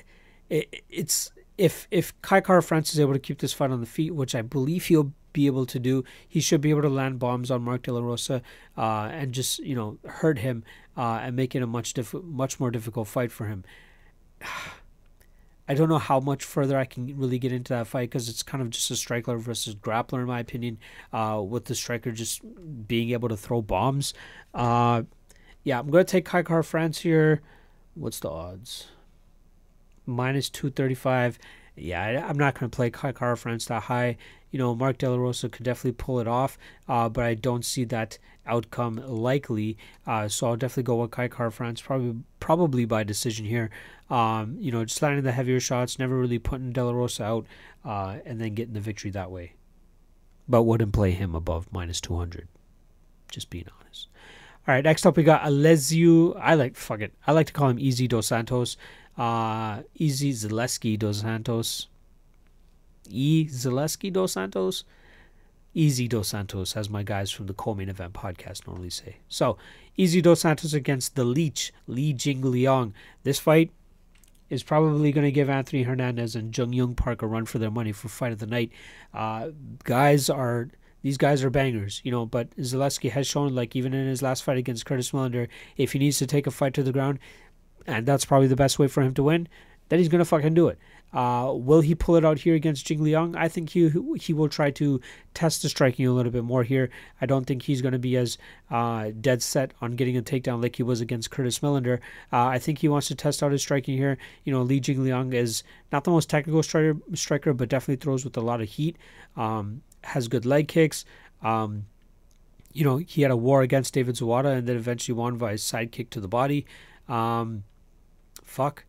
it, 0.49 0.83
it's 0.89 1.31
if 1.57 1.87
if 1.89 2.19
Kai 2.21 2.41
Kara-France 2.41 2.93
is 2.93 2.99
able 2.99 3.13
to 3.13 3.19
keep 3.19 3.39
this 3.39 3.53
fight 3.53 3.71
on 3.71 3.79
the 3.79 3.87
feet, 3.87 4.13
which 4.13 4.35
I 4.35 4.41
believe 4.41 4.85
he'll 4.85 5.13
be 5.37 5.45
able 5.45 5.67
to 5.67 5.77
do. 5.77 6.03
He 6.27 6.41
should 6.41 6.61
be 6.61 6.71
able 6.71 6.81
to 6.81 6.89
land 6.89 7.19
bombs 7.19 7.51
on 7.51 7.61
Mark 7.61 7.83
De 7.83 7.93
La 7.93 8.01
Rosa 8.01 8.41
uh, 8.75 9.09
and 9.11 9.31
just 9.31 9.59
you 9.59 9.75
know 9.75 9.99
hurt 10.03 10.39
him 10.39 10.63
uh, 10.97 11.19
and 11.21 11.35
make 11.35 11.53
it 11.53 11.61
a 11.61 11.67
much 11.67 11.93
diff- 11.93 12.23
much 12.23 12.59
more 12.59 12.71
difficult 12.71 13.07
fight 13.07 13.31
for 13.31 13.45
him. 13.45 13.63
I 15.69 15.73
don't 15.73 15.89
know 15.89 15.99
how 15.99 16.21
much 16.21 16.45
further 16.45 16.77
I 16.77 16.85
can 16.85 17.17
really 17.19 17.37
get 17.37 17.51
into 17.51 17.73
that 17.73 17.87
fight 17.87 18.09
because 18.09 18.29
it's 18.29 18.41
kind 18.41 18.61
of 18.61 18.69
just 18.69 18.89
a 18.89 18.95
striker 18.95 19.37
versus 19.37 19.75
grappler 19.75 20.21
in 20.21 20.25
my 20.25 20.39
opinion. 20.39 20.79
Uh, 21.13 21.43
with 21.47 21.65
the 21.65 21.75
striker 21.75 22.11
just 22.11 22.41
being 22.87 23.11
able 23.11 23.29
to 23.29 23.37
throw 23.37 23.61
bombs. 23.61 24.13
Uh, 24.55 25.03
yeah, 25.63 25.79
I'm 25.79 25.91
gonna 25.91 26.03
take 26.03 26.25
Kai 26.25 26.41
Kara-France 26.41 26.99
here. 26.99 27.41
What's 27.93 28.19
the 28.19 28.29
odds? 28.29 28.87
Minus 30.05 30.49
two 30.49 30.71
thirty 30.71 30.95
five. 30.95 31.37
Yeah, 31.77 32.03
I, 32.03 32.29
am 32.29 32.37
not 32.37 32.55
gonna 32.55 32.69
play 32.69 32.89
Kai 32.89 33.11
Kara-France 33.11 33.65
that 33.65 33.83
high 33.83 34.17
you 34.51 34.59
know, 34.59 34.75
Mark 34.75 34.97
De 34.97 35.09
La 35.09 35.17
Rosa 35.17 35.49
could 35.49 35.65
definitely 35.65 35.91
pull 35.93 36.19
it 36.19 36.27
off, 36.27 36.57
uh, 36.87 37.09
but 37.09 37.25
I 37.25 37.33
don't 37.33 37.65
see 37.65 37.83
that 37.85 38.17
outcome 38.45 38.95
likely. 39.05 39.77
Uh, 40.05 40.27
so 40.27 40.47
I'll 40.47 40.55
definitely 40.55 40.83
go 40.83 40.95
with 40.95 41.11
Kai 41.11 41.27
Kara-France, 41.27 41.81
probably 41.81 42.15
probably 42.39 42.85
by 42.85 43.03
decision 43.03 43.45
here. 43.45 43.69
Um, 44.09 44.55
you 44.59 44.71
know, 44.71 44.85
just 44.85 45.01
landing 45.01 45.23
the 45.23 45.33
heavier 45.33 45.59
shots, 45.59 45.99
never 45.99 46.17
really 46.17 46.39
putting 46.39 46.71
De 46.71 46.83
La 46.83 46.91
Rosa 46.91 47.23
out, 47.23 47.47
uh, 47.83 48.17
and 48.25 48.39
then 48.39 48.53
getting 48.53 48.73
the 48.73 48.79
victory 48.79 49.11
that 49.11 49.31
way. 49.31 49.53
But 50.47 50.63
wouldn't 50.63 50.93
play 50.93 51.11
him 51.11 51.35
above 51.35 51.67
minus 51.73 51.99
200. 51.99 52.47
Just 53.29 53.49
being 53.49 53.65
honest. 53.81 54.07
All 54.65 54.73
right, 54.73 54.83
next 54.83 55.05
up 55.05 55.17
we 55.17 55.23
got 55.23 55.43
Elizeu. 55.43 56.39
I 56.41 56.55
like 56.55 56.77
fuck 56.77 57.01
it. 57.01 57.13
I 57.25 57.33
like 57.33 57.47
to 57.47 57.53
call 57.53 57.69
him 57.69 57.79
Easy 57.79 58.07
Dos 58.07 58.27
Santos. 58.27 58.77
Uh, 59.17 59.81
Easy 59.95 60.31
Zaleski 60.31 60.97
Dos 60.97 61.21
Santos. 61.21 61.87
E 63.09 63.45
Zaleski 63.45 64.11
Dos 64.11 64.33
Santos. 64.33 64.83
Easy 65.73 66.07
Dos 66.07 66.29
Santos, 66.29 66.75
as 66.75 66.89
my 66.89 67.03
guys 67.03 67.29
from 67.29 67.47
the 67.47 67.53
co-main 67.53 67.89
event 67.89 68.13
podcast 68.13 68.65
normally 68.67 68.89
say. 68.89 69.17
So, 69.29 69.57
Easy 69.95 70.21
Dos 70.21 70.41
Santos 70.41 70.73
against 70.73 71.15
the 71.15 71.23
Leech, 71.23 71.71
Li 71.87 72.13
Jingliang. 72.13 72.93
This 73.23 73.39
fight 73.39 73.71
is 74.49 74.63
probably 74.63 75.11
going 75.11 75.25
to 75.25 75.31
give 75.31 75.49
Anthony 75.49 75.83
Hernandez 75.83 76.35
and 76.35 76.51
Jun 76.51 76.73
Yong 76.73 76.95
Park 76.95 77.21
a 77.21 77.27
run 77.27 77.45
for 77.45 77.59
their 77.59 77.71
money 77.71 77.91
for 77.91 78.07
fight 78.07 78.31
of 78.31 78.39
the 78.39 78.47
night. 78.47 78.71
Uh, 79.13 79.49
guys 79.83 80.29
are 80.29 80.69
these 81.03 81.17
guys 81.17 81.43
are 81.43 81.49
bangers, 81.49 82.01
you 82.03 82.11
know. 82.11 82.25
But 82.25 82.55
Zaleski 82.57 83.11
has 83.11 83.27
shown, 83.27 83.53
like 83.53 83.75
even 83.75 83.93
in 83.93 84.07
his 84.07 84.21
last 84.21 84.43
fight 84.43 84.57
against 84.57 84.85
Curtis 84.85 85.11
Millender, 85.11 85.47
if 85.75 85.93
he 85.93 85.99
needs 85.99 86.17
to 86.19 86.25
take 86.25 86.47
a 86.47 86.51
fight 86.51 86.73
to 86.73 86.83
the 86.83 86.91
ground, 86.91 87.19
and 87.87 88.05
that's 88.05 88.25
probably 88.25 88.47
the 88.47 88.55
best 88.55 88.77
way 88.77 88.87
for 88.87 89.01
him 89.01 89.13
to 89.15 89.23
win, 89.23 89.47
then 89.89 89.99
he's 89.99 90.09
gonna 90.09 90.25
fucking 90.25 90.53
do 90.53 90.67
it. 90.67 90.77
Uh, 91.13 91.53
will 91.53 91.79
he 91.79 91.95
pull 91.95 92.17
it 92.17 92.25
out 92.25 92.39
here 92.39 92.53
against 92.53 92.85
Jing 92.85 93.01
Liang? 93.01 93.35
I 93.35 93.47
think 93.47 93.69
he 93.69 93.89
he 94.19 94.33
will 94.33 94.49
try 94.49 94.71
to 94.71 94.99
test 95.33 95.61
the 95.61 95.69
striking 95.69 96.05
a 96.05 96.11
little 96.11 96.31
bit 96.31 96.43
more 96.43 96.63
here. 96.63 96.89
I 97.21 97.25
don't 97.25 97.45
think 97.45 97.63
he's 97.63 97.81
going 97.81 97.93
to 97.93 97.99
be 97.99 98.17
as 98.17 98.37
uh, 98.69 99.11
dead 99.21 99.41
set 99.41 99.73
on 99.81 99.95
getting 99.95 100.17
a 100.17 100.21
takedown 100.21 100.61
like 100.61 100.75
he 100.75 100.83
was 100.83 100.99
against 100.99 101.31
Curtis 101.31 101.59
Millender. 101.59 101.99
Uh, 102.33 102.47
I 102.47 102.59
think 102.59 102.79
he 102.79 102.89
wants 102.89 103.07
to 103.07 103.15
test 103.15 103.41
out 103.41 103.53
his 103.53 103.61
striking 103.61 103.97
here. 103.97 104.17
You 104.43 104.51
know, 104.51 104.61
Li 104.61 104.81
Jing 104.81 105.01
Liang 105.01 105.31
is 105.31 105.63
not 105.93 106.03
the 106.03 106.11
most 106.11 106.29
technical 106.29 106.61
striker, 106.61 106.99
striker 107.13 107.53
but 107.53 107.69
definitely 107.69 108.01
throws 108.01 108.25
with 108.25 108.35
a 108.35 108.41
lot 108.41 108.59
of 108.59 108.67
heat. 108.67 108.97
Um, 109.37 109.83
has 110.03 110.27
good 110.27 110.45
leg 110.45 110.67
kicks. 110.67 111.05
Um, 111.41 111.85
you 112.73 112.83
know, 112.83 112.97
he 112.97 113.21
had 113.21 113.31
a 113.31 113.37
war 113.37 113.61
against 113.61 113.93
David 113.93 114.15
Zawada 114.15 114.57
and 114.57 114.67
then 114.67 114.75
eventually 114.75 115.17
won 115.17 115.37
by 115.37 115.53
his 115.53 115.63
side 115.63 115.93
kick 115.93 116.09
to 116.11 116.19
the 116.19 116.27
body. 116.27 116.65
Um, 117.07 117.63
fuck. 118.47 118.85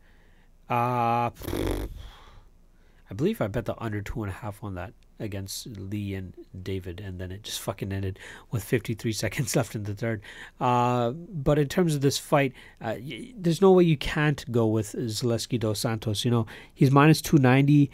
Uh, 0.71 1.31
I 3.11 3.15
believe 3.15 3.41
I 3.41 3.47
bet 3.47 3.65
the 3.65 3.75
under 3.83 4.01
two 4.03 4.23
and 4.23 4.31
a 4.31 4.35
half 4.35 4.63
on 4.63 4.75
that 4.75 4.93
against 5.21 5.67
Lee 5.67 6.15
and 6.15 6.35
David, 6.63 7.01
and 7.01 7.19
then 7.19 7.33
it 7.33 7.43
just 7.43 7.61
fucking 7.61 7.93
ended 7.93 8.19
with 8.51 8.63
53 8.63 9.13
seconds 9.25 9.57
left 9.57 9.75
in 9.75 9.85
the 9.85 9.95
third. 9.95 10.23
Uh, 10.61 11.11
but 11.11 11.59
in 11.59 11.69
terms 11.69 11.95
of 11.95 12.03
this 12.03 12.19
fight, 12.19 12.53
uh, 12.81 12.97
y- 13.01 13.33
there's 13.37 13.61
no 13.61 13.73
way 13.73 13.85
you 13.85 13.97
can't 13.97 14.51
go 14.53 14.67
with 14.67 14.93
Zaleski 14.93 15.59
dos 15.59 15.81
Santos. 15.81 16.25
You 16.25 16.31
know, 16.31 16.47
he's 16.73 16.91
minus 16.91 17.21
290. 17.23 17.91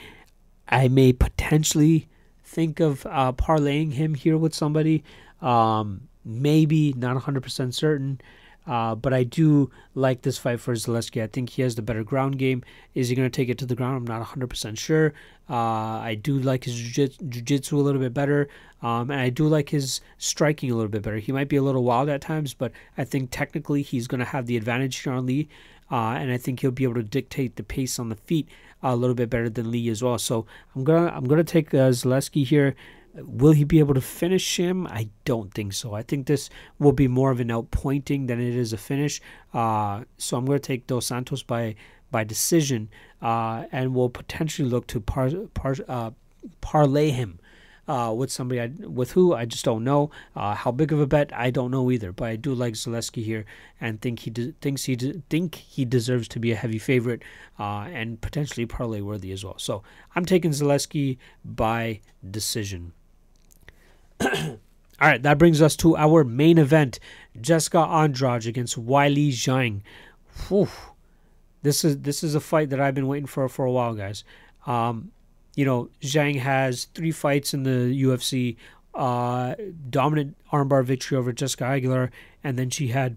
I 0.68 0.88
may 0.88 1.12
potentially 1.12 2.08
think 2.42 2.80
of 2.80 3.06
uh, 3.06 3.32
parlaying 3.32 3.92
him 3.92 4.14
here 4.14 4.36
with 4.36 4.54
somebody. 4.54 5.04
Um, 5.40 6.08
maybe, 6.24 6.92
not 6.94 7.16
100% 7.16 7.72
certain. 7.74 8.20
Uh, 8.66 8.94
but 8.94 9.12
I 9.12 9.24
do 9.24 9.70
like 9.94 10.22
this 10.22 10.38
fight 10.38 10.60
for 10.60 10.74
Zaleski. 10.74 11.22
I 11.22 11.26
think 11.26 11.50
he 11.50 11.62
has 11.62 11.74
the 11.74 11.82
better 11.82 12.02
ground 12.02 12.38
game. 12.38 12.62
Is 12.94 13.08
he 13.08 13.14
going 13.14 13.30
to 13.30 13.36
take 13.36 13.48
it 13.48 13.58
to 13.58 13.66
the 13.66 13.74
ground? 13.74 13.96
I'm 13.96 14.04
not 14.04 14.26
100% 14.26 14.78
sure. 14.78 15.12
Uh, 15.48 15.54
I 15.54 16.18
do 16.20 16.38
like 16.38 16.64
his 16.64 16.74
jiu-jitsu 16.74 17.78
a 17.78 17.82
little 17.82 18.00
bit 18.00 18.14
better. 18.14 18.48
Um, 18.80 19.10
and 19.10 19.20
I 19.20 19.28
do 19.28 19.46
like 19.46 19.68
his 19.68 20.00
striking 20.18 20.70
a 20.70 20.74
little 20.74 20.90
bit 20.90 21.02
better. 21.02 21.18
He 21.18 21.32
might 21.32 21.48
be 21.48 21.56
a 21.56 21.62
little 21.62 21.84
wild 21.84 22.08
at 22.08 22.20
times, 22.20 22.54
but 22.54 22.72
I 22.96 23.04
think 23.04 23.30
technically 23.30 23.82
he's 23.82 24.06
going 24.06 24.20
to 24.20 24.24
have 24.24 24.46
the 24.46 24.56
advantage 24.56 24.96
here 24.96 25.12
on 25.12 25.26
Lee. 25.26 25.48
Uh, 25.90 26.16
and 26.18 26.32
I 26.32 26.38
think 26.38 26.60
he'll 26.60 26.70
be 26.70 26.84
able 26.84 26.94
to 26.94 27.02
dictate 27.02 27.56
the 27.56 27.62
pace 27.62 27.98
on 27.98 28.08
the 28.08 28.16
feet 28.16 28.48
a 28.82 28.96
little 28.96 29.14
bit 29.14 29.30
better 29.30 29.48
than 29.48 29.70
Lee 29.70 29.88
as 29.88 30.02
well. 30.02 30.18
So 30.18 30.46
I'm 30.74 30.84
gonna 30.84 31.08
I'm 31.08 31.26
gonna 31.26 31.44
take 31.44 31.72
uh, 31.72 31.90
Zaleski 31.90 32.44
here. 32.44 32.74
Will 33.16 33.52
he 33.52 33.64
be 33.64 33.78
able 33.78 33.94
to 33.94 34.00
finish 34.00 34.56
him? 34.56 34.86
I 34.86 35.08
don't 35.24 35.52
think 35.54 35.72
so. 35.72 35.94
I 35.94 36.02
think 36.02 36.26
this 36.26 36.50
will 36.78 36.92
be 36.92 37.08
more 37.08 37.30
of 37.30 37.40
an 37.40 37.48
outpointing 37.48 38.26
than 38.26 38.40
it 38.40 38.54
is 38.54 38.72
a 38.72 38.76
finish. 38.76 39.20
Uh, 39.52 40.04
so 40.18 40.36
I'm 40.36 40.44
going 40.44 40.58
to 40.58 40.66
take 40.66 40.86
Dos 40.86 41.06
Santos 41.06 41.42
by 41.42 41.76
by 42.10 42.22
decision, 42.22 42.90
uh, 43.22 43.64
and 43.72 43.92
will 43.92 44.08
potentially 44.08 44.68
look 44.68 44.86
to 44.86 45.00
par, 45.00 45.30
par, 45.52 45.74
uh, 45.88 46.12
parlay 46.60 47.10
him 47.10 47.40
uh, 47.88 48.14
with 48.16 48.30
somebody 48.30 48.60
I, 48.60 48.70
with 48.86 49.12
who 49.12 49.34
I 49.34 49.44
just 49.44 49.64
don't 49.64 49.84
know. 49.84 50.10
Uh, 50.34 50.54
how 50.54 50.70
big 50.70 50.92
of 50.92 51.00
a 51.00 51.06
bet 51.06 51.32
I 51.34 51.50
don't 51.50 51.70
know 51.70 51.90
either. 51.90 52.12
But 52.12 52.28
I 52.28 52.36
do 52.36 52.54
like 52.54 52.74
Zaleski 52.74 53.24
here 53.24 53.44
and 53.80 54.00
think 54.00 54.20
he 54.20 54.30
thinks 54.60 54.84
he 54.84 54.96
think 55.28 55.56
he 55.56 55.84
deserves 55.84 56.28
to 56.28 56.38
be 56.38 56.52
a 56.52 56.56
heavy 56.56 56.78
favorite 56.78 57.22
uh, 57.58 57.88
and 57.92 58.20
potentially 58.20 58.66
parlay 58.66 59.00
worthy 59.00 59.32
as 59.32 59.44
well. 59.44 59.58
So 59.58 59.82
I'm 60.14 60.24
taking 60.24 60.52
Zaleski 60.52 61.18
by 61.44 62.00
decision. 62.28 62.92
All 65.00 65.10
right, 65.10 65.22
that 65.22 65.38
brings 65.38 65.60
us 65.60 65.76
to 65.76 65.96
our 65.96 66.24
main 66.24 66.58
event: 66.58 66.98
Jessica 67.40 67.80
Andrade 67.80 68.46
against 68.46 68.82
Weili 68.82 69.28
Zhang. 69.30 69.82
Whew. 70.48 70.68
This 71.62 71.84
is 71.84 72.00
this 72.00 72.22
is 72.22 72.34
a 72.34 72.40
fight 72.40 72.70
that 72.70 72.80
I've 72.80 72.94
been 72.94 73.06
waiting 73.06 73.26
for 73.26 73.48
for 73.48 73.64
a 73.64 73.72
while, 73.72 73.94
guys. 73.94 74.22
Um, 74.66 75.12
you 75.56 75.64
know, 75.64 75.88
Zhang 76.00 76.40
has 76.40 76.86
three 76.94 77.12
fights 77.12 77.54
in 77.54 77.62
the 77.62 78.02
UFC, 78.02 78.56
uh, 78.94 79.54
dominant 79.88 80.36
armbar 80.52 80.84
victory 80.84 81.16
over 81.16 81.32
Jessica 81.32 81.64
Aguilar, 81.64 82.10
and 82.42 82.58
then 82.58 82.70
she 82.70 82.88
had 82.88 83.16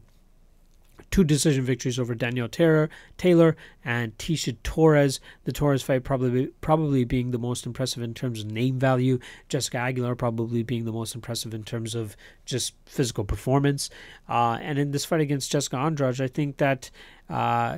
two 1.11 1.23
decision 1.23 1.63
victories 1.63 1.99
over 1.99 2.15
Danielle 2.15 2.47
Taylor, 2.47 2.89
Taylor 3.17 3.55
and 3.83 4.17
Tecia 4.17 4.55
Torres. 4.63 5.19
The 5.45 5.51
Torres 5.51 5.81
fight 5.81 6.03
probably 6.03 6.47
probably 6.61 7.03
being 7.05 7.31
the 7.31 7.39
most 7.39 7.65
impressive 7.65 8.03
in 8.03 8.13
terms 8.13 8.41
of 8.41 8.51
name 8.51 8.79
value. 8.79 9.19
Jessica 9.49 9.77
Aguilar 9.77 10.15
probably 10.15 10.63
being 10.63 10.85
the 10.85 10.91
most 10.91 11.15
impressive 11.15 11.53
in 11.53 11.63
terms 11.63 11.95
of 11.95 12.15
just 12.45 12.73
physical 12.85 13.23
performance. 13.23 13.89
Uh, 14.27 14.57
and 14.61 14.77
in 14.77 14.91
this 14.91 15.05
fight 15.05 15.21
against 15.21 15.51
Jessica 15.51 15.77
Andrade, 15.77 16.21
I 16.21 16.27
think 16.27 16.57
that. 16.57 16.91
Uh, 17.29 17.77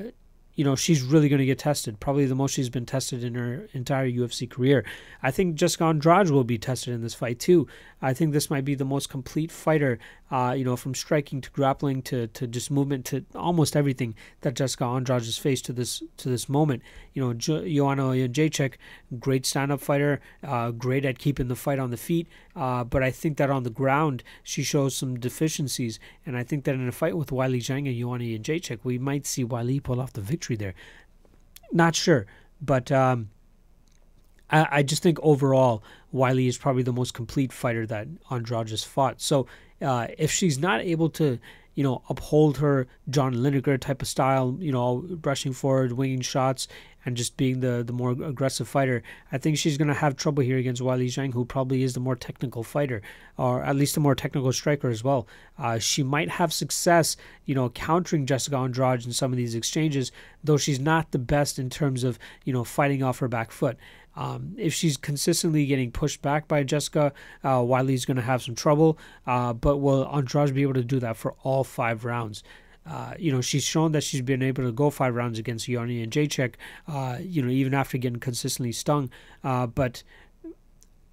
you 0.56 0.66
know, 0.66 0.76
she's 0.76 1.02
really 1.02 1.30
going 1.30 1.40
to 1.40 1.46
get 1.46 1.58
tested. 1.58 2.02
Probably 2.02 2.26
the 2.26 2.36
most 2.36 2.52
she's 2.52 2.70
been 2.70 2.86
tested 2.86 3.24
in 3.24 3.34
her 3.36 3.70
entire 3.72 4.12
UFC 4.12 4.50
career. 4.50 4.84
I 5.24 5.32
think 5.32 5.56
Jessica 5.56 5.86
Andrade 5.86 6.32
will 6.32 6.44
be 6.44 6.58
tested 6.58 6.94
in 6.94 7.02
this 7.02 7.14
fight 7.14 7.40
too. 7.40 7.66
I 8.02 8.14
think 8.14 8.32
this 8.32 8.50
might 8.50 8.64
be 8.64 8.76
the 8.76 8.86
most 8.86 9.10
complete 9.10 9.52
fighter, 9.52 10.00
uh, 10.32 10.54
you 10.58 10.64
know, 10.64 10.76
from 10.76 10.96
striking 10.96 11.42
to 11.42 11.50
grappling 11.52 12.02
to, 12.04 12.28
to 12.28 12.48
just 12.48 12.72
movement 12.72 13.06
to 13.06 13.26
almost 13.36 13.76
everything 13.76 14.16
that 14.42 14.54
Jessica 14.54 14.86
Andrade 14.86 15.26
has 15.26 15.38
faced 15.38 15.66
to 15.66 15.74
this 15.74 16.02
to 16.18 16.30
this 16.30 16.48
moment. 16.48 16.82
You 17.14 17.24
know, 17.24 17.34
jo- 17.34 17.68
Joanna 17.68 18.04
Jędrzejczyk, 18.04 18.76
great 19.20 19.46
stand-up 19.46 19.82
fighter, 19.82 20.22
uh, 20.44 20.72
great 20.72 21.04
at 21.04 21.20
keeping 21.20 21.50
the 21.50 21.56
fight 21.56 21.80
on 21.80 21.92
the 21.92 21.98
feet, 21.98 22.28
uh, 22.56 22.84
but 22.84 23.04
I 23.04 23.12
think 23.12 23.38
that 23.38 23.50
on 23.50 23.64
the 23.64 23.70
ground 23.70 24.24
she 24.44 24.64
shows 24.64 24.96
some 24.96 25.20
deficiencies, 25.20 26.00
and 26.26 26.38
I 26.38 26.44
think 26.44 26.64
that 26.64 26.76
in 26.76 26.88
a 26.88 26.94
fight 26.94 27.18
with 27.18 27.30
Weili 27.30 27.60
Zhang 27.60 27.88
and 27.88 27.98
Joanna 27.98 28.24
Jędrzejczyk, 28.24 28.80
we 28.84 28.98
might 28.98 29.26
see 29.26 29.44
Weili 29.44 29.84
pull 29.84 30.00
off 30.00 30.14
the 30.14 30.22
victory 30.22 30.56
there. 30.56 30.74
Not 31.72 31.96
sure, 31.96 32.26
but. 32.62 32.92
Um, 32.92 33.30
I, 34.52 34.68
I 34.72 34.84
just 34.84 35.04
think 35.04 35.20
overall, 35.22 35.84
Weili 36.14 36.48
is 36.48 36.58
probably 36.58 36.84
the 36.84 36.94
most 36.94 37.14
complete 37.14 37.54
fighter 37.54 37.86
that 37.88 38.08
Andrade 38.32 38.70
has 38.70 38.84
fought. 38.84 39.22
So 39.22 39.48
uh, 39.82 40.08
if 40.18 40.32
she's 40.32 40.58
not 40.58 40.82
able 40.82 41.10
to, 41.12 41.40
you 41.76 41.84
know, 41.84 42.02
uphold 42.10 42.58
her 42.58 42.88
John 43.10 43.36
Lineker 43.36 43.80
type 43.80 44.02
of 44.02 44.08
style, 44.08 44.58
you 44.60 44.72
know, 44.72 45.06
rushing 45.24 45.54
forward, 45.54 45.94
winging 45.94 46.22
shots, 46.22 46.68
and 47.06 47.16
just 47.16 47.38
being 47.38 47.62
the, 47.62 47.82
the 47.86 47.94
more 47.94 48.12
aggressive 48.12 48.68
fighter, 48.68 49.02
I 49.32 49.38
think 49.38 49.58
she's 49.58 49.78
going 49.78 49.88
to 49.88 49.94
have 49.94 50.18
trouble 50.18 50.44
here 50.44 50.58
against 50.58 50.82
Weili 50.82 51.06
Zhang, 51.06 51.34
who 51.34 51.46
probably 51.46 51.84
is 51.84 51.94
the 51.94 52.02
more 52.02 52.18
technical 52.18 52.62
fighter, 52.62 53.02
or 53.38 53.64
at 53.64 53.78
least 53.78 53.96
the 53.96 54.02
more 54.02 54.16
technical 54.16 54.52
striker 54.52 54.90
as 54.90 55.02
well. 55.02 55.26
Uh, 55.58 55.80
she 55.80 56.04
might 56.04 56.30
have 56.30 56.52
success, 56.52 57.16
you 57.46 57.56
know, 57.56 57.70
countering 57.70 58.26
Jessica 58.26 58.58
Andrade 58.58 59.06
in 59.06 59.14
some 59.14 59.32
of 59.32 59.38
these 59.38 59.56
exchanges, 59.56 60.12
though 60.44 60.58
she's 60.58 60.80
not 60.80 61.12
the 61.12 61.20
best 61.20 61.58
in 61.58 61.70
terms 61.70 62.04
of, 62.04 62.20
you 62.44 62.52
know, 62.52 62.66
fighting 62.66 63.02
off 63.02 63.20
her 63.20 63.30
back 63.30 63.52
foot. 63.52 63.78
Um, 64.16 64.56
if 64.58 64.74
she's 64.74 64.98
consistently 64.98 65.66
getting 65.66 65.92
pushed 65.92 66.22
back 66.22 66.48
by 66.48 66.64
Jessica, 66.64 67.14
uh, 67.44 67.60
Weili's 67.60 68.06
going 68.06 68.18
to 68.18 68.24
have 68.24 68.42
some 68.42 68.56
trouble. 68.56 68.98
Uh, 69.26 69.54
but 69.54 69.78
will 69.78 70.08
Andrade 70.14 70.54
be 70.54 70.64
able 70.64 70.74
to 70.74 70.84
do 70.84 71.00
that 71.00 71.18
for 71.18 71.36
all 71.44 71.64
five 71.64 72.06
rounds? 72.06 72.44
Uh, 72.86 73.14
you 73.20 73.32
know, 73.32 73.42
she's 73.42 73.64
shown 73.64 73.92
that 73.92 74.04
she's 74.04 74.22
been 74.22 74.42
able 74.42 74.64
to 74.64 74.72
go 74.72 74.90
five 74.90 75.14
rounds 75.14 75.38
against 75.38 75.68
Joanna 75.68 75.94
Jędrzejczyk, 75.94 76.56
uh, 76.88 77.18
you 77.22 77.42
know, 77.42 77.50
even 77.50 77.74
after 77.74 77.98
getting 77.98 78.20
consistently 78.20 78.72
stung. 78.72 79.12
Uh, 79.44 79.68
but 79.68 80.02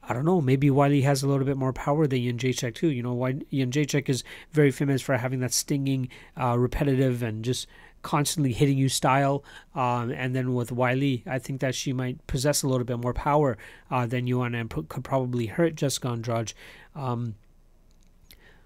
I 0.08 0.14
don't 0.14 0.24
know, 0.24 0.40
maybe 0.40 0.70
Weili 0.70 1.02
has 1.02 1.22
a 1.22 1.28
little 1.28 1.44
bit 1.44 1.56
more 1.56 1.72
power 1.72 2.06
than 2.06 2.20
Jędrzejczyk 2.20 2.74
too. 2.74 2.90
You 2.90 3.02
know, 3.02 3.14
Jędrzejczyk 3.14 4.08
is 4.08 4.24
very 4.52 4.70
famous 4.70 5.02
for 5.02 5.16
having 5.16 5.40
that 5.40 5.52
stinging, 5.52 6.08
uh, 6.40 6.56
repetitive, 6.58 7.22
and 7.22 7.44
just 7.44 7.66
constantly 8.06 8.52
hitting 8.52 8.78
you 8.78 8.88
style. 8.88 9.44
Um, 9.74 10.12
and 10.12 10.34
then 10.34 10.54
with 10.54 10.70
Weili, 10.70 11.26
I 11.26 11.40
think 11.40 11.60
that 11.60 11.74
she 11.74 11.92
might 11.92 12.24
possess 12.28 12.62
a 12.62 12.68
little 12.68 12.84
bit 12.84 13.00
more 13.00 13.12
power 13.12 13.58
uh, 13.90 14.06
than 14.06 14.28
Joanna 14.28 14.60
and 14.60 14.70
could 14.70 15.02
probably 15.02 15.46
hurt 15.46 15.74
Jessica 15.74 16.08
Andrade. 16.08 16.52
Um, 16.94 17.34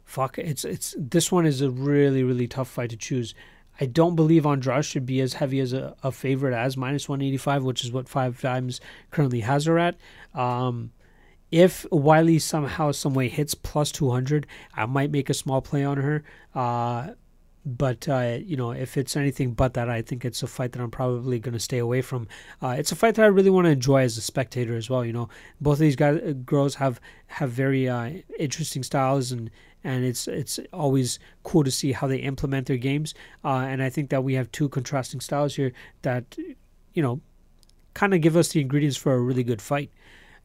fuck, 0.04 0.36
it's 0.36 0.62
it's 0.66 0.94
this 0.98 1.32
one 1.32 1.46
is 1.46 1.62
a 1.62 1.70
really 1.70 2.22
really 2.22 2.46
tough 2.46 2.68
fight 2.68 2.90
to 2.90 2.98
choose. 2.98 3.34
I 3.80 3.86
don't 3.86 4.14
believe 4.14 4.44
Andrade 4.44 4.84
should 4.84 5.06
be 5.06 5.22
as 5.22 5.32
heavy 5.32 5.58
as 5.58 5.72
a, 5.72 5.96
a 6.02 6.12
favorite 6.12 6.54
as 6.54 6.76
minus 6.76 7.08
185, 7.08 7.64
which 7.64 7.82
is 7.82 7.90
what 7.90 8.06
5Dimes 8.06 8.78
currently 9.10 9.40
has 9.40 9.64
her 9.64 9.78
at. 9.78 9.96
Um, 10.34 10.92
if 11.50 11.86
Weili 11.90 12.38
somehow, 12.38 12.92
some 12.92 13.14
way 13.14 13.28
hits 13.28 13.54
plus 13.54 13.90
200, 13.90 14.46
I 14.74 14.84
might 14.84 15.10
make 15.10 15.30
a 15.30 15.34
small 15.34 15.62
play 15.62 15.82
on 15.82 15.96
her. 15.96 16.24
Uh, 16.54 17.14
but 17.64 18.08
uh, 18.08 18.38
you 18.40 18.56
know, 18.56 18.70
if 18.70 18.96
it's 18.96 19.16
anything 19.16 19.52
but 19.52 19.74
that, 19.74 19.88
I 19.88 20.02
think 20.02 20.24
it's 20.24 20.42
a 20.42 20.46
fight 20.46 20.72
that 20.72 20.80
I'm 20.80 20.90
probably 20.90 21.38
going 21.38 21.52
to 21.52 21.60
stay 21.60 21.78
away 21.78 22.02
from. 22.02 22.26
Uh, 22.62 22.74
it's 22.78 22.92
a 22.92 22.96
fight 22.96 23.16
that 23.16 23.24
I 23.24 23.28
really 23.28 23.50
want 23.50 23.66
to 23.66 23.70
enjoy 23.70 24.02
as 24.02 24.16
a 24.16 24.22
spectator 24.22 24.76
as 24.76 24.88
well. 24.88 25.04
You 25.04 25.12
know, 25.12 25.28
both 25.60 25.74
of 25.74 25.80
these 25.80 25.96
guys, 25.96 26.20
uh, 26.22 26.32
girls 26.44 26.76
have 26.76 27.00
have 27.26 27.50
very 27.50 27.88
uh, 27.88 28.10
interesting 28.38 28.82
styles, 28.82 29.30
and 29.30 29.50
and 29.84 30.04
it's 30.04 30.26
it's 30.28 30.58
always 30.72 31.18
cool 31.42 31.64
to 31.64 31.70
see 31.70 31.92
how 31.92 32.06
they 32.06 32.18
implement 32.18 32.66
their 32.66 32.76
games. 32.76 33.14
Uh, 33.44 33.66
and 33.68 33.82
I 33.82 33.90
think 33.90 34.10
that 34.10 34.24
we 34.24 34.34
have 34.34 34.50
two 34.52 34.68
contrasting 34.68 35.20
styles 35.20 35.54
here 35.56 35.72
that, 36.02 36.36
you 36.94 37.02
know, 37.02 37.20
kind 37.94 38.14
of 38.14 38.20
give 38.20 38.36
us 38.36 38.48
the 38.48 38.60
ingredients 38.60 38.96
for 38.96 39.14
a 39.14 39.20
really 39.20 39.44
good 39.44 39.62
fight. 39.62 39.90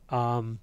Um, 0.09 0.59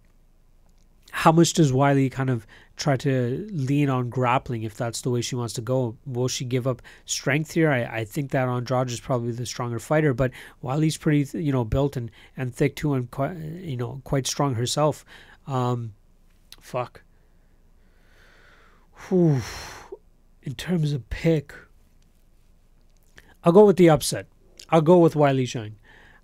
how 1.15 1.31
much 1.31 1.53
does 1.53 1.73
Weili 1.73 2.11
kind 2.11 2.31
of 2.31 2.47
try 2.77 2.97
to 2.97 3.47
lean 3.53 3.91
on 3.91 4.09
grappling 4.09 4.63
if 4.63 4.75
that's 4.75 5.03
the 5.03 5.11
way 5.11 5.21
she 5.21 5.37
wants 5.37 5.53
to 5.55 5.61
go? 5.61 5.95
Will 6.07 6.27
she 6.27 6.47
give 6.47 6.67
up 6.67 6.81
strength 7.05 7.53
here? 7.53 7.71
I, 7.71 7.85
I 7.85 8.05
think 8.07 8.31
that 8.31 8.49
Andrade 8.49 8.91
is 8.91 8.99
probably 8.99 9.33
the 9.33 9.45
stronger 9.45 9.79
fighter, 9.79 10.15
but 10.15 10.31
Weili's 10.65 10.97
pretty 10.97 11.39
you 11.39 11.53
know 11.53 11.65
built 11.65 11.99
and, 11.99 12.11
and 12.35 12.55
thick 12.55 12.77
too, 12.77 12.95
and 12.95 13.11
quite 13.11 13.37
you 13.37 13.77
know 13.77 14.01
quite 14.05 14.27
strong 14.27 14.55
herself. 14.55 15.05
Um, 15.47 15.93
fuck. 16.59 17.03
Whew. 19.09 19.43
In 20.43 20.55
terms 20.55 20.95
of 20.95 21.09
pick, 21.11 21.55
I'll 23.45 23.53
go 23.53 23.67
with 23.67 23.77
the 23.77 23.91
upset. 23.91 24.29
I'll 24.71 24.81
go 24.81 24.97
with 24.97 25.13
Weili 25.13 25.43
Zhang. 25.43 25.75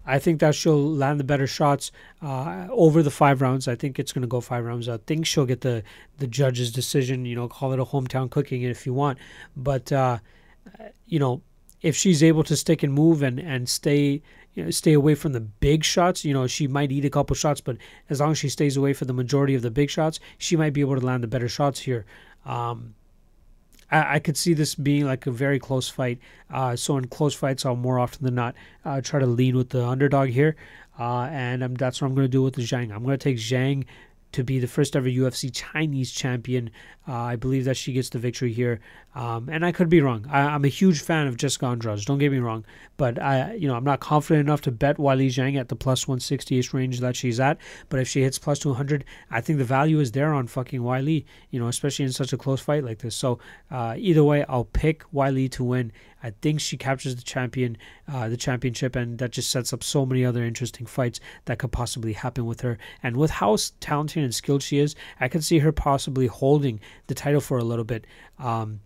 I 0.09 0.19
think 0.19 0.41
that 0.41 0.55
she'll 0.55 0.91
land 0.91 1.21
the 1.21 1.25
better 1.25 1.47
shots 1.47 1.93
uh, 2.23 2.67
over 2.71 3.03
the 3.03 3.11
five 3.11 3.43
rounds. 3.43 3.69
I 3.69 3.75
think 3.75 3.99
it's 3.99 4.13
going 4.13 4.23
to 4.23 4.29
go 4.29 4.41
five 4.41 4.65
rounds. 4.65 4.89
I 4.89 4.97
think 4.97 5.27
she'll 5.27 5.47
get 5.47 5.61
the 5.61 5.83
the 6.17 6.27
judge's 6.27 6.73
decision. 6.73 7.27
You 7.27 7.37
know, 7.37 7.47
call 7.47 7.73
it 7.73 7.79
a 7.79 7.85
hometown 7.85 8.31
cooking 8.31 8.63
if 8.63 8.87
you 8.87 8.95
want, 8.95 9.19
but 9.55 9.93
uh, 9.93 10.19
you 11.07 11.19
know, 11.19 11.43
if 11.83 11.95
she's 11.95 12.23
able 12.23 12.43
to 12.45 12.57
stick 12.57 12.83
and 12.83 12.93
move 12.93 13.23
and 13.23 13.39
and 13.39 13.69
stay 13.69 14.23
you 14.55 14.65
know, 14.65 14.71
stay 14.71 14.93
away 14.93 15.15
from 15.15 15.35
the 15.35 15.41
big 15.41 15.85
shots. 15.85 16.25
You 16.25 16.35
know, 16.35 16.49
she 16.49 16.67
might 16.67 16.91
eat 16.91 17.05
a 17.05 17.11
couple 17.11 17.37
shots, 17.37 17.61
but 17.61 17.77
as 18.11 18.21
long 18.21 18.33
as 18.33 18.39
she 18.39 18.49
stays 18.49 18.77
away 18.77 18.93
for 18.93 19.05
the 19.05 19.13
majority 19.13 19.55
of 19.55 19.63
the 19.63 19.71
big 19.71 19.89
shots, 19.89 20.19
she 20.37 20.57
might 20.57 20.73
be 20.73 20.81
able 20.81 20.99
to 20.99 21.07
land 21.07 21.23
the 21.23 21.29
better 21.29 21.49
shots 21.49 21.79
here. 21.79 22.05
Um, 22.45 22.95
I, 23.91 24.17
I, 24.17 24.19
could 24.19 24.37
see 24.37 24.55
this 24.55 24.75
being 24.75 25.05
like 25.05 25.27
a 25.27 25.31
very 25.31 25.59
close 25.59 25.89
fight. 25.89 26.19
Uh, 26.51 26.77
so 26.77 26.97
in 26.97 27.09
close 27.09 27.35
fights, 27.35 27.65
I'll 27.65 27.77
more 27.77 27.99
often 27.99 28.25
than 28.25 28.35
not 28.35 28.55
uh, 28.85 29.01
try 29.01 29.21
to 29.21 29.27
lean 29.27 29.57
with 29.57 29.71
the 29.71 29.85
underdog 29.85 30.29
here. 30.29 30.57
Uh, 30.99 31.29
and 31.31 31.63
um, 31.63 31.75
that's 31.75 32.01
what 32.01 32.09
I'm 32.09 32.15
going 32.15 32.27
to 32.27 32.31
do 32.31 32.43
with 32.43 32.55
the 32.55 32.63
Zhang. 32.63 32.93
I'm 32.93 33.05
going 33.05 33.17
to 33.17 33.23
take 33.23 33.37
Zhang 33.37 33.85
to 34.33 34.45
be 34.45 34.59
the 34.59 34.67
first 34.67 34.97
ever 34.97 35.09
UFC 35.09 35.51
Chinese 35.53 36.13
champion. 36.13 36.71
Uh, 37.09 37.13
I 37.13 37.37
believe 37.37 37.65
that 37.65 37.79
she 37.79 37.95
gets 37.95 38.11
the 38.11 38.19
victory 38.19 38.53
here, 38.53 38.81
um, 39.15 39.49
and 39.49 39.65
I 39.65 39.73
could 39.73 39.89
be 39.89 40.03
wrong. 40.03 40.27
I, 40.31 40.55
am 40.55 40.65
a 40.65 40.69
huge 40.69 41.01
fan 41.01 41.27
of 41.27 41.39
Jessica 41.39 41.67
Andrade. 41.67 42.05
Don't 42.05 42.19
get 42.19 42.31
me 42.31 42.39
wrong, 42.39 42.67
but 42.99 43.19
I, 43.19 43.55
you 43.55 43.67
know, 43.67 43.75
I'm 43.75 43.85
not 43.85 44.01
confident 44.01 44.47
enough 44.47 44.61
to 44.63 44.71
bet 44.71 44.99
Weili 44.99 45.29
Zhang 45.29 45.59
at 45.59 45.69
the 45.69 45.77
plus 45.77 46.05
160ish 46.05 46.75
range 46.75 47.01
that 47.01 47.17
she's 47.17 47.41
at. 47.41 47.57
But 47.89 48.01
if 48.01 48.09
she 48.09 48.23
hits 48.23 48.39
plus 48.39 48.59
200, 48.59 49.07
I 49.31 49.41
think 49.41 49.59
the 49.59 49.65
value 49.65 50.01
is 50.01 50.13
there 50.13 50.35
on 50.35 50.49
fucking 50.49 50.81
Weili. 50.81 51.25
You 51.51 51.61
know, 51.61 51.69
especially 51.69 52.05
in 52.05 52.13
such 52.13 52.35
a 52.35 52.37
close 52.37 52.61
fight 52.61 52.85
like 52.85 52.99
this. 52.99 53.17
So 53.17 53.39
uh, 53.71 53.95
either 53.97 54.23
way, 54.23 54.45
I'll 54.47 54.65
pick 54.65 55.05
Weili 55.11 55.51
to 55.53 55.65
win. 55.65 55.93
I 56.23 56.31
think 56.43 56.61
she 56.61 56.77
captures 56.77 57.15
the 57.15 57.23
champion, 57.23 57.77
uh, 58.13 58.29
the 58.29 58.37
championship, 58.37 58.97
and 58.97 59.19
that 59.19 59.31
just 59.31 59.51
sets 59.51 59.73
up 59.73 59.85
so 59.85 60.05
many 60.05 60.25
other 60.25 60.43
interesting 60.43 60.87
fights 60.87 61.21
that 61.45 61.59
could 61.59 61.71
possibly 61.71 62.13
happen 62.13 62.45
with 62.45 62.63
her. 62.63 62.77
And 63.03 63.17
with 63.17 63.31
how 63.31 63.57
talented 63.81 64.25
and 64.25 64.35
skilled 64.35 64.63
she 64.63 64.79
is, 64.79 64.97
I 65.21 65.29
could 65.29 65.45
see 65.45 65.61
her 65.61 65.71
possibly 65.71 66.27
holding 66.27 66.81
the 67.07 67.15
title 67.15 67.41
for 67.41 67.59
a 67.59 67.65
little 67.65 67.85
bit. 67.85 68.07
Um, 68.39 68.81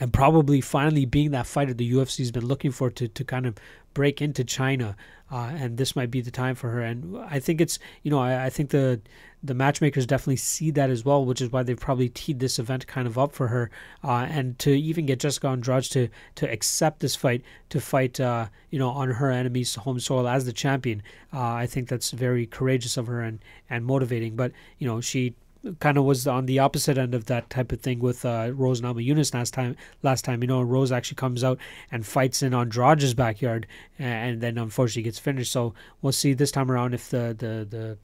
and 0.00 0.12
probably 0.12 0.60
finally 0.60 1.04
being 1.04 1.32
that 1.32 1.46
fighter 1.46 1.74
the 1.74 1.92
UFC's 1.92 2.30
been 2.30 2.46
looking 2.46 2.70
for 2.70 2.90
to, 2.90 3.08
to 3.08 3.24
kind 3.24 3.46
of 3.46 3.56
break 3.94 4.22
into 4.22 4.44
China, 4.44 4.96
uh, 5.30 5.50
and 5.54 5.76
this 5.76 5.96
might 5.96 6.10
be 6.10 6.20
the 6.20 6.30
time 6.30 6.54
for 6.54 6.70
her. 6.70 6.80
And 6.80 7.18
I 7.18 7.40
think 7.40 7.60
it's 7.60 7.78
you 8.02 8.10
know 8.10 8.20
I, 8.20 8.46
I, 8.46 8.50
think 8.50 8.70
the 8.70 9.00
the 9.42 9.54
matchmakers 9.54 10.06
definitely 10.06 10.36
see 10.36 10.70
that 10.72 10.88
as 10.88 11.04
well, 11.04 11.24
which 11.24 11.40
is 11.40 11.50
why 11.50 11.64
they've 11.64 11.78
probably 11.78 12.08
teed 12.08 12.38
this 12.38 12.58
event 12.60 12.86
kind 12.86 13.08
of 13.08 13.18
up 13.18 13.32
for 13.32 13.48
her. 13.48 13.70
Uh, 14.04 14.26
and 14.30 14.58
to 14.60 14.70
even 14.70 15.06
get 15.06 15.18
Jessica 15.18 15.48
Andrade 15.48 15.84
to 15.84 16.08
to 16.36 16.50
accept 16.50 17.00
this 17.00 17.16
fight 17.16 17.42
to 17.70 17.80
fight 17.80 18.20
uh, 18.20 18.46
you 18.70 18.78
know 18.78 18.90
on 18.90 19.10
her 19.10 19.32
enemy's 19.32 19.74
home 19.74 19.98
soil 19.98 20.28
as 20.28 20.44
the 20.44 20.52
champion, 20.52 21.02
uh, 21.32 21.40
I 21.40 21.66
think 21.66 21.88
that's 21.88 22.12
very 22.12 22.46
courageous 22.46 22.96
of 22.96 23.08
her 23.08 23.20
and 23.20 23.40
and 23.68 23.84
motivating. 23.84 24.36
But 24.36 24.52
you 24.78 24.86
know 24.86 25.00
she 25.00 25.34
kind 25.80 25.98
of 25.98 26.04
was 26.04 26.26
on 26.26 26.46
the 26.46 26.58
opposite 26.58 26.98
end 26.98 27.14
of 27.14 27.26
that 27.26 27.50
type 27.50 27.72
of 27.72 27.80
thing 27.80 27.98
with 28.00 28.24
uh, 28.24 28.50
Rose 28.52 28.80
Namajunas 28.80 29.34
last 29.34 29.54
time. 29.54 29.76
Last 30.02 30.24
time, 30.24 30.42
you 30.42 30.46
know, 30.46 30.62
Rose 30.62 30.92
actually 30.92 31.16
comes 31.16 31.44
out 31.44 31.58
and 31.90 32.06
fights 32.06 32.42
in 32.42 32.54
Andrade's 32.54 33.14
backyard, 33.14 33.66
and 33.98 34.40
then 34.40 34.58
unfortunately 34.58 35.02
gets 35.02 35.18
finished. 35.18 35.52
So 35.52 35.74
we'll 36.02 36.12
see 36.12 36.32
this 36.32 36.50
time 36.50 36.70
around 36.70 36.94
if 36.94 37.10
the 37.10 37.34
the 37.38 37.66
the 37.68 37.98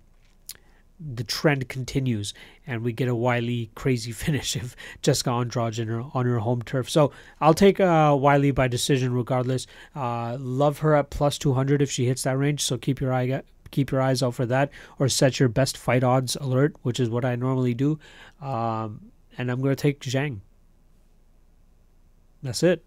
the 1.01 1.25
trend 1.25 1.69
continues 1.69 2.33
and 2.67 2.83
we 2.83 2.93
get 2.93 3.09
a 3.09 3.15
Weili 3.15 3.69
crazy 3.75 4.13
finish 4.25 4.57
if 4.57 4.77
Jessica 5.03 5.31
Andrade 5.31 5.81
on 5.81 5.89
her, 5.89 6.05
on 6.15 6.27
her 6.27 6.39
home 6.39 6.63
turf. 6.63 6.89
So 6.89 7.13
I'll 7.41 7.55
take 7.55 7.81
uh, 7.81 8.13
Weili 8.13 8.55
by 8.55 8.69
decision 8.69 9.13
regardless. 9.13 9.67
Uh, 9.95 10.37
love 10.39 10.79
her 10.79 10.95
at 10.95 11.11
plus 11.11 11.39
200 11.39 11.83
if 11.83 11.91
she 11.91 12.07
hits 12.07 12.23
that 12.23 12.39
range. 12.39 12.63
So 12.63 12.79
keep 12.79 13.01
your 13.01 13.13
eye 13.13 13.43
keep 13.75 13.91
your 13.91 14.01
eyes 14.01 14.23
out 14.23 14.35
for 14.35 14.47
that 14.47 14.71
or 14.99 15.09
set 15.09 15.41
your 15.41 15.49
best 15.49 15.77
fight 15.77 16.05
odds 16.05 16.37
alert, 16.37 16.77
which 16.83 17.01
is 17.01 17.11
what 17.11 17.25
I 17.25 17.35
normally 17.37 17.75
do. 17.75 17.99
Um, 18.41 19.11
and 19.37 19.51
I'm 19.51 19.61
going 19.61 19.75
to 19.75 19.83
take 19.83 20.01
Zhang. 20.01 20.41
That's 22.43 22.63
it. 22.63 22.85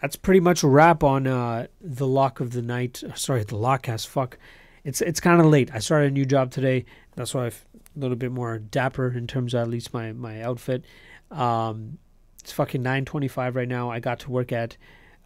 That's 0.00 0.16
pretty 0.16 0.40
much 0.40 0.62
a 0.62 0.68
wrap 0.68 1.02
on 1.02 1.26
uh, 1.26 1.66
the 1.80 2.06
lock 2.06 2.40
of 2.40 2.52
the 2.52 2.62
night. 2.62 3.02
Sorry, 3.14 3.44
the 3.44 3.56
lockcast. 3.56 4.06
Fuck. 4.06 4.38
It's 4.84 5.00
it's 5.00 5.20
kind 5.20 5.40
of 5.40 5.46
late. 5.46 5.70
I 5.72 5.78
started 5.78 6.08
a 6.08 6.10
new 6.10 6.26
job 6.26 6.50
today. 6.50 6.84
That's 7.14 7.34
why 7.34 7.46
I'm 7.46 7.52
a 7.96 8.00
little 8.00 8.16
bit 8.16 8.32
more 8.32 8.58
dapper 8.58 9.12
in 9.12 9.26
terms 9.26 9.54
of 9.54 9.62
at 9.62 9.68
least 9.68 9.94
my 9.94 10.12
my 10.12 10.42
outfit. 10.42 10.84
Um, 11.30 11.98
it's 12.40 12.52
fucking 12.52 12.82
9:25 12.82 13.54
right 13.54 13.68
now. 13.68 13.90
I 13.90 14.00
got 14.00 14.18
to 14.20 14.30
work 14.30 14.50
at 14.50 14.76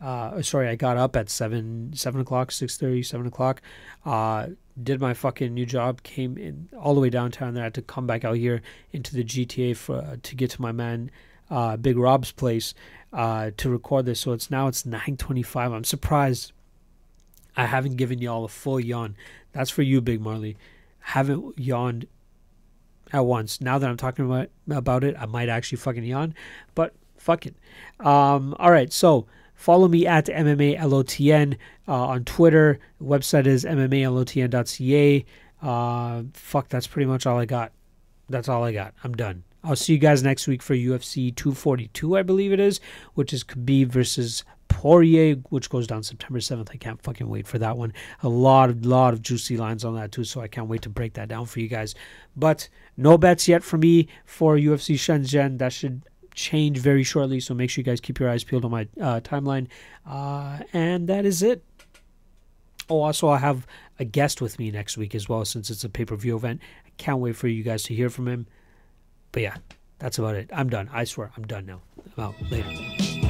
uh, 0.01 0.43
sorry, 0.43 0.69
I 0.69 0.77
got 0.77 0.97
up 0.97 1.17
at 1.17 1.31
seven, 1.31 1.93
seven 1.95 2.21
o'clock, 2.21 2.51
six 2.51 2.77
thirty, 2.77 3.03
seven 3.03 3.27
o'clock. 3.27 3.63
Uh, 4.05 4.49
did 4.81 5.01
my 5.01 5.15
fucking 5.15 5.55
new 5.55 5.65
job. 5.65 6.03
Came 6.03 6.37
in 6.37 6.69
all 6.79 6.95
the 6.95 7.01
way 7.01 7.09
downtown. 7.09 7.55
Then 7.55 7.63
I 7.63 7.65
had 7.65 7.75
to 7.75 7.83
come 7.83 8.07
back 8.07 8.25
out 8.25 8.37
here 8.37 8.61
into 8.93 9.15
the 9.15 9.25
GTA 9.25 9.77
for 9.77 9.97
uh, 9.97 10.17
to 10.23 10.35
get 10.35 10.51
to 10.51 10.63
my 10.63 10.73
man, 10.73 11.11
uh, 11.51 11.77
Big 11.79 11.97
Rob's 11.97 12.31
place, 12.31 12.75
uh, 13.13 13.53
to 13.57 13.71
record 13.71 14.05
this. 14.05 14.21
So 14.21 14.33
it's 14.33 14.51
now 14.51 14.69
it's 14.69 14.85
nine 14.85 15.17
twenty-five. 15.17 15.73
I'm 15.73 15.85
surprised. 15.85 16.53
I 17.57 17.65
haven't 17.65 17.97
given 17.97 18.21
y'all 18.21 18.45
a 18.45 18.49
full 18.49 18.79
yawn. 18.79 19.17
That's 19.53 19.71
for 19.71 19.81
you, 19.81 20.03
Big 20.03 20.21
Marley. 20.21 20.59
Haven't 21.01 21.59
yawned 21.59 22.07
at 23.13 23.25
once. 23.25 23.63
Now 23.63 23.79
that 23.79 23.89
I'm 23.89 23.97
talking 23.97 24.27
about 24.27 24.51
about 24.71 25.05
it, 25.05 25.17
I 25.19 25.25
might 25.25 25.49
actually 25.49 25.79
fucking 25.79 26.05
yawn, 26.05 26.35
but 26.75 26.95
fuck 27.17 27.47
it. 27.47 27.57
Um, 28.01 28.55
all 28.59 28.71
right, 28.71 28.93
so 28.93 29.27
Follow 29.57 29.89
me 29.89 30.07
at 30.07 30.27
MMALOTN 30.27 31.57
uh, 31.89 32.07
on 32.07 32.25
Twitter. 32.25 32.79
Website 33.03 33.47
is 33.47 33.65
MMALOTN.ca. 33.65 35.25
Uh, 35.63 36.23
fuck, 36.35 36.69
that's 36.69 36.87
pretty 36.87 37.07
much 37.07 37.27
all 37.27 37.39
I 37.39 37.47
got. 37.47 37.73
That's 38.29 38.49
all 38.49 38.63
I 38.63 38.73
got. 38.73 38.95
I'm 39.03 39.15
done. 39.15 39.43
I'll 39.65 39.75
see 39.75 39.95
you 39.95 39.99
guys 39.99 40.23
next 40.23 40.47
week 40.47 40.63
for 40.63 40.75
UFC 40.75 41.35
242, 41.35 42.17
I 42.17 42.23
believe 42.23 42.53
it 42.53 42.61
is, 42.61 42.81
which 43.15 43.33
is 43.33 43.43
Khabib 43.43 43.89
versus 43.89 44.45
Poirier, 44.69 45.37
which 45.49 45.71
goes 45.71 45.87
down 45.87 46.03
September 46.03 46.39
7th. 46.39 46.71
I 46.71 46.77
can't 46.77 47.03
fucking 47.03 47.29
wait 47.29 47.47
for 47.47 47.59
that 47.59 47.77
one. 47.77 47.93
A 48.23 48.29
lot 48.29 48.71
of 48.71 48.85
lot 48.85 49.15
of 49.15 49.23
juicy 49.23 49.57
lines 49.57 49.85
on 49.85 49.95
that 49.97 50.13
too, 50.13 50.23
so 50.23 50.41
I 50.41 50.49
can't 50.49 50.69
wait 50.69 50.83
to 50.83 50.89
break 50.89 51.15
that 51.15 51.29
down 51.29 51.47
for 51.47 51.61
you 51.61 51.69
guys. 51.69 51.95
But 52.37 52.69
no 52.97 53.19
bets 53.19 53.49
yet 53.49 53.65
for 53.65 53.79
me 53.79 54.09
for 54.25 54.57
UFC 54.57 54.95
Shenzhen. 54.95 55.59
That 55.59 55.73
should 55.73 56.03
change 56.37 56.79
very 56.79 57.03
shortly. 57.03 57.41
So 57.41 57.55
make 57.55 57.71
sure 57.71 57.81
you 57.81 57.85
guys 57.85 58.01
keep 58.01 58.21
your 58.21 58.31
eyes 58.31 58.45
peeled 58.45 58.65
on 58.65 58.71
my 58.71 58.87
uh, 59.01 59.21
timeline. 59.21 59.67
Uh, 60.07 60.61
and 60.73 61.09
that 61.09 61.25
is 61.25 61.43
it. 61.43 61.65
Oh, 62.89 63.01
also, 63.03 63.29
I 63.29 63.39
have 63.39 63.67
a 63.99 64.05
guest 64.05 64.41
with 64.41 64.61
me 64.61 64.71
next 64.71 64.97
week 64.97 65.17
as 65.17 65.29
well, 65.29 65.45
since 65.45 65.71
it's 65.71 65.83
a 65.83 65.89
pay 65.89 66.05
per 66.05 66.15
view 66.15 66.37
event. 66.37 66.61
I 66.87 66.91
can't 66.99 67.19
wait 67.19 67.35
for 67.35 67.49
you 67.49 67.65
guys 67.65 67.83
to 67.85 67.95
hear 67.95 68.11
from 68.11 68.29
him. 68.29 68.47
But 69.33 69.43
yeah, 69.43 69.57
that's 69.99 70.19
about 70.19 70.37
it. 70.37 70.49
I'm 70.53 70.69
done. 70.69 70.89
I 70.93 71.03
swear, 71.03 71.33
I'm 71.37 71.45
done 71.45 71.67
now. 71.67 71.81
I'm 72.17 72.25
out. 72.25 72.35
Later. 72.49 73.26